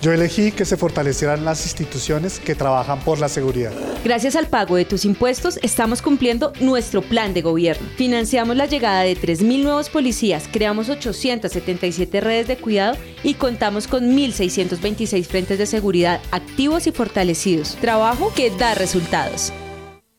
[0.00, 3.72] Yo elegí que se fortalecieran las instituciones que trabajan por la seguridad.
[4.04, 7.88] Gracias al pago de tus impuestos estamos cumpliendo nuestro plan de gobierno.
[7.96, 14.16] Financiamos la llegada de 3.000 nuevos policías, creamos 877 redes de cuidado y contamos con
[14.16, 17.76] 1.626 frentes de seguridad activos y fortalecidos.
[17.80, 19.52] Trabajo que da resultados.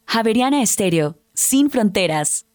[0.05, 2.45] Javeriana Estéreo, sin fronteras.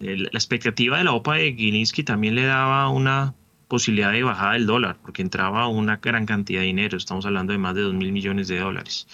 [0.00, 3.34] la expectativa de la OPA de Gilinski también le daba una
[3.72, 7.58] posibilidad de bajada del dólar, porque entraba una gran cantidad de dinero, estamos hablando de
[7.58, 9.06] más de 2 mil millones de dólares.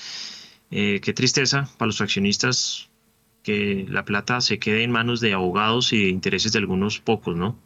[0.72, 2.90] Eh, qué tristeza para los accionistas
[3.44, 7.36] que la plata se quede en manos de abogados y de intereses de algunos pocos,
[7.36, 7.56] ¿no?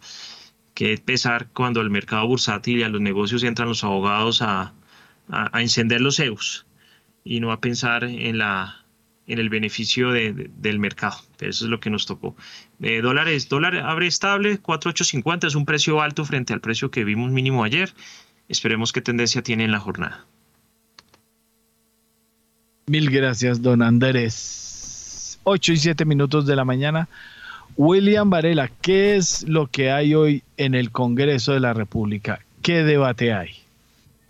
[0.74, 4.74] Qué pesar cuando el mercado bursátil y a los negocios entran los abogados a,
[5.28, 6.66] a encender los egos
[7.24, 8.84] y no a pensar en, la,
[9.26, 11.16] en el beneficio del mercado.
[11.40, 12.36] Eso es lo que nos tocó.
[12.82, 17.30] Eh, dólares, dólar abre estable, 4.850 es un precio alto frente al precio que vimos
[17.30, 17.94] mínimo ayer.
[18.48, 20.26] Esperemos qué tendencia tiene en la jornada.
[22.86, 25.38] Mil gracias, don Andrés.
[25.44, 27.08] 8 y 7 minutos de la mañana.
[27.76, 32.40] William Varela, ¿qué es lo que hay hoy en el Congreso de la República?
[32.62, 33.50] ¿Qué debate hay?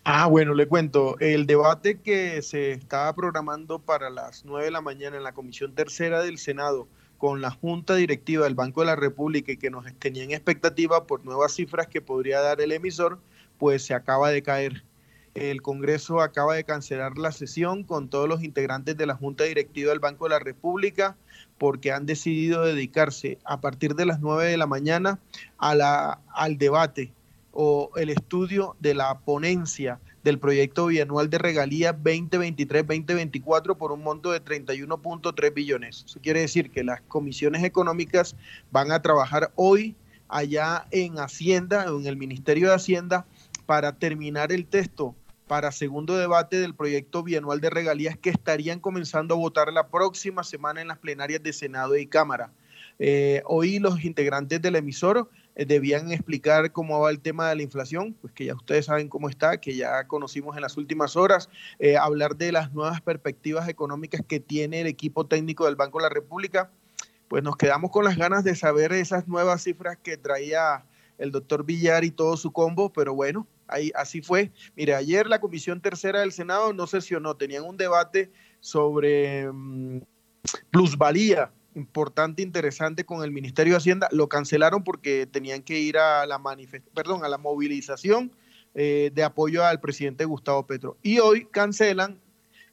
[0.05, 1.19] Ah, bueno, le cuento.
[1.21, 5.75] El debate que se estaba programando para las 9 de la mañana en la Comisión
[5.75, 6.87] Tercera del Senado
[7.23, 11.25] con la Junta Directiva del Banco de la República y que nos tenían expectativa por
[11.25, 13.21] nuevas cifras que podría dar el emisor,
[13.59, 14.83] pues se acaba de caer.
[15.35, 19.91] El Congreso acaba de cancelar la sesión con todos los integrantes de la Junta Directiva
[19.91, 21.17] del Banco de la República
[21.59, 25.21] porque han decidido dedicarse a partir de las 9 de la mañana
[25.59, 27.13] al debate
[27.53, 34.33] o el estudio de la ponencia del proyecto bianual de regalía 2023-2024 por un monto
[34.33, 36.05] de 31.3 billones.
[36.07, 38.37] Eso quiere decir que las comisiones económicas
[38.71, 39.97] van a trabajar hoy
[40.29, 43.27] allá en Hacienda, en el Ministerio de Hacienda,
[43.67, 45.15] para terminar el texto
[45.47, 50.45] para segundo debate del proyecto bianual de regalías que estarían comenzando a votar la próxima
[50.45, 52.51] semana en las plenarias de Senado y Cámara.
[52.99, 58.15] Eh, hoy los integrantes del emisor debían explicar cómo va el tema de la inflación,
[58.21, 61.49] pues que ya ustedes saben cómo está, que ya conocimos en las últimas horas,
[61.79, 66.05] eh, hablar de las nuevas perspectivas económicas que tiene el equipo técnico del Banco de
[66.05, 66.71] la República,
[67.29, 70.85] pues nos quedamos con las ganas de saber esas nuevas cifras que traía
[71.19, 74.51] el doctor Villar y todo su combo, pero bueno, ahí, así fue.
[74.77, 78.31] Mire, ayer la Comisión Tercera del Senado no sesionó, tenían un debate
[78.61, 80.01] sobre mm,
[80.71, 84.09] plusvalía importante, interesante con el Ministerio de Hacienda.
[84.13, 86.41] Lo cancelaron porque tenían que ir a la
[86.95, 88.33] perdón, a la movilización
[88.75, 90.97] eh, de apoyo al presidente Gustavo Petro.
[91.03, 92.21] Y hoy cancelan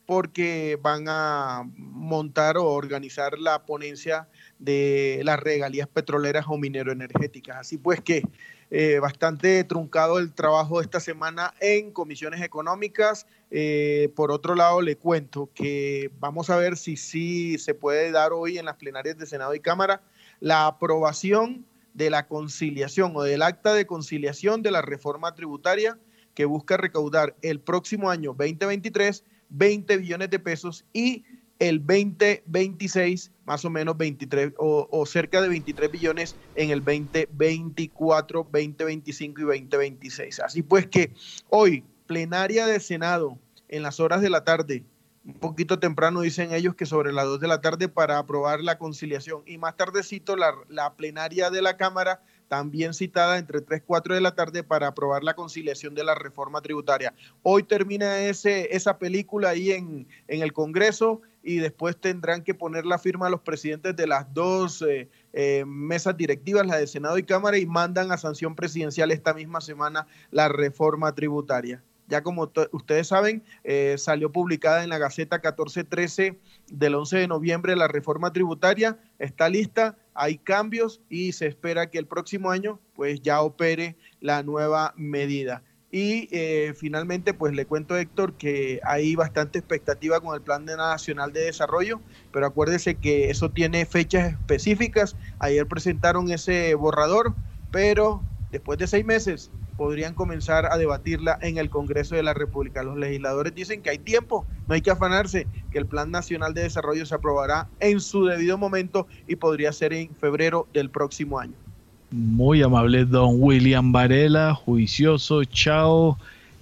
[0.05, 4.27] porque van a montar o organizar la ponencia
[4.59, 7.57] de las regalías petroleras o mineroenergéticas.
[7.57, 8.23] Así pues que
[8.71, 13.25] eh, bastante truncado el trabajo esta semana en comisiones económicas.
[13.49, 18.31] Eh, por otro lado, le cuento que vamos a ver si sí se puede dar
[18.33, 20.03] hoy en las plenarias de Senado y Cámara
[20.39, 25.97] la aprobación de la conciliación o del acta de conciliación de la reforma tributaria
[26.35, 31.25] que busca recaudar el próximo año 2023 20 billones de pesos y
[31.59, 39.41] el 2026 más o menos 23 o, cerca de 23 billones en el 2024, 2025
[39.41, 40.39] y 2026.
[40.39, 41.11] Así pues que
[41.49, 44.83] hoy, plenaria de Senado, en las horas de la tarde,
[45.25, 48.77] un poquito temprano dicen ellos que sobre las 2 de la tarde para aprobar la
[48.77, 53.85] conciliación y más tardecito la, la plenaria de la Cámara también citada entre 3 y
[53.85, 57.13] 4 de la tarde para aprobar la conciliación de la reforma tributaria.
[57.43, 62.85] Hoy termina ese, esa película ahí en, en el Congreso y después tendrán que poner
[62.85, 67.17] la firma a los presidentes de las dos eh, eh, mesas directivas, la de Senado
[67.17, 71.83] y Cámara, y mandan a sanción presidencial esta misma semana la reforma tributaria.
[72.07, 77.75] Ya como ustedes saben, eh, salió publicada en la Gaceta 1413 del 11 de noviembre
[77.75, 83.21] la reforma tributaria, está lista, hay cambios y se espera que el próximo año pues
[83.21, 85.63] ya opere la nueva medida.
[85.91, 91.33] Y eh, finalmente, pues le cuento, Héctor, que hay bastante expectativa con el Plan Nacional
[91.33, 91.99] de Desarrollo,
[92.31, 95.15] pero acuérdese que eso tiene fechas específicas.
[95.39, 97.33] Ayer presentaron ese borrador,
[97.71, 102.83] pero después de seis meses podrían comenzar a debatirla en el Congreso de la República.
[102.83, 106.63] Los legisladores dicen que hay tiempo, no hay que afanarse, que el Plan Nacional de
[106.63, 111.68] Desarrollo se aprobará en su debido momento y podría ser en febrero del próximo año.
[112.11, 116.17] Muy amable don William Varela, juicioso, chao.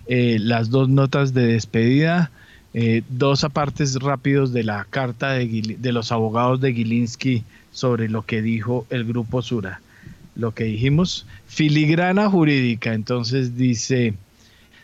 [0.07, 2.32] Eh, las dos notas de despedida.
[2.74, 8.24] Eh, dos apartes rápidos de la carta de, de los abogados de Gilinski sobre lo
[8.24, 9.82] que dijo el grupo Sura.
[10.36, 12.94] Lo que dijimos, filigrana jurídica.
[12.94, 14.14] Entonces dice,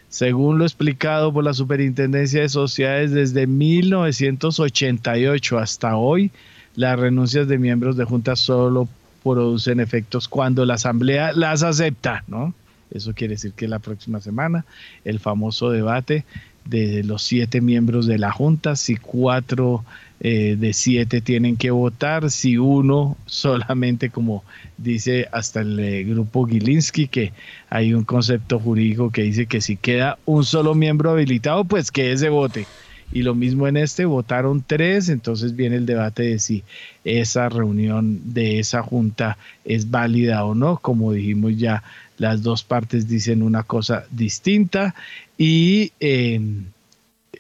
[0.10, 6.32] según lo explicado por la Superintendencia de Sociedades desde 1988 hasta hoy,
[6.76, 8.88] las renuncias de miembros de juntas solo
[9.24, 12.54] producen efectos cuando la Asamblea las acepta, ¿no?
[12.92, 14.66] Eso quiere decir que la próxima semana
[15.04, 16.26] el famoso debate
[16.66, 19.84] de los siete miembros de la Junta, si cuatro
[20.20, 24.44] eh, de siete tienen que votar, si uno solamente, como
[24.78, 27.34] dice hasta el eh, grupo Gilinski, que
[27.70, 32.12] hay un concepto jurídico que dice que si queda un solo miembro habilitado, pues que
[32.12, 32.66] ese vote.
[33.14, 36.64] Y lo mismo en este, votaron tres, entonces viene el debate de si
[37.04, 40.78] esa reunión de esa junta es válida o no.
[40.78, 41.84] Como dijimos ya,
[42.18, 44.96] las dos partes dicen una cosa distinta
[45.38, 46.66] y em,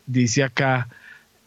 [0.05, 0.87] dice acá,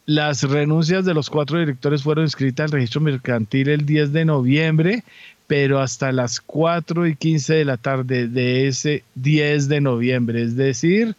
[0.07, 5.05] las renuncias de los cuatro directores fueron inscritas al registro mercantil el 10 de noviembre,
[5.47, 10.57] pero hasta las 4 y 15 de la tarde de ese 10 de noviembre, es
[10.57, 11.15] decir,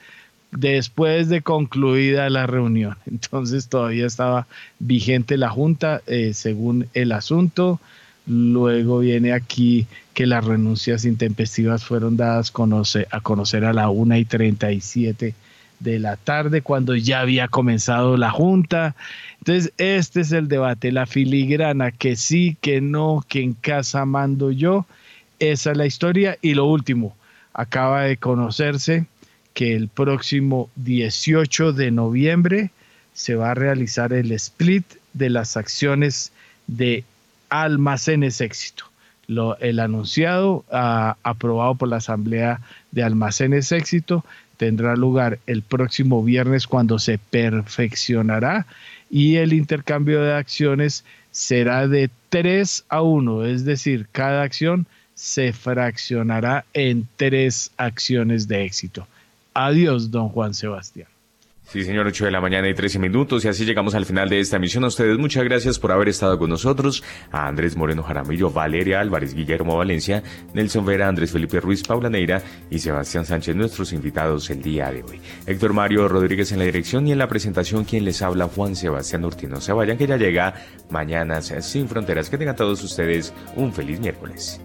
[0.51, 2.97] después de concluida la reunión.
[3.05, 4.47] Entonces todavía estaba
[4.79, 7.79] vigente la Junta eh, según el asunto.
[8.25, 12.51] Luego viene aquí que las renuncias intempestivas fueron dadas
[13.11, 15.33] a conocer a la 1 y 37
[15.79, 18.95] de la tarde cuando ya había comenzado la junta.
[19.39, 24.51] Entonces, este es el debate, la filigrana, que sí, que no, que en casa mando
[24.51, 24.85] yo.
[25.39, 26.37] Esa es la historia.
[26.41, 27.15] Y lo último,
[27.53, 29.05] acaba de conocerse
[29.57, 32.69] que el próximo 18 de noviembre
[33.15, 36.31] se va a realizar el split de las acciones
[36.67, 37.03] de
[37.49, 38.85] Almacenes Éxito.
[39.25, 42.61] Lo, el anunciado, ah, aprobado por la Asamblea
[42.91, 44.23] de Almacenes Éxito,
[44.57, 48.67] tendrá lugar el próximo viernes cuando se perfeccionará
[49.09, 54.85] y el intercambio de acciones será de 3 a 1, es decir, cada acción
[55.15, 59.07] se fraccionará en tres acciones de éxito.
[59.59, 61.07] Adiós, don Juan Sebastián.
[61.63, 63.43] Sí, señor, 8 de la mañana y 13 minutos.
[63.43, 64.84] Y así llegamos al final de esta emisión.
[64.84, 67.03] A ustedes muchas gracias por haber estado con nosotros.
[67.31, 70.21] A Andrés Moreno Jaramillo, Valeria Álvarez, Guillermo Valencia,
[70.53, 75.01] Nelson Vera, Andrés Felipe Ruiz, Paula Neira y Sebastián Sánchez, nuestros invitados el día de
[75.01, 75.19] hoy.
[75.47, 79.25] Héctor Mario Rodríguez en la dirección y en la presentación, quien les habla, Juan Sebastián
[79.25, 79.59] Urtino.
[79.59, 80.53] Se vayan que ya llega
[80.91, 82.29] Mañanas Sin Fronteras.
[82.29, 84.61] Que tengan todos ustedes un feliz miércoles.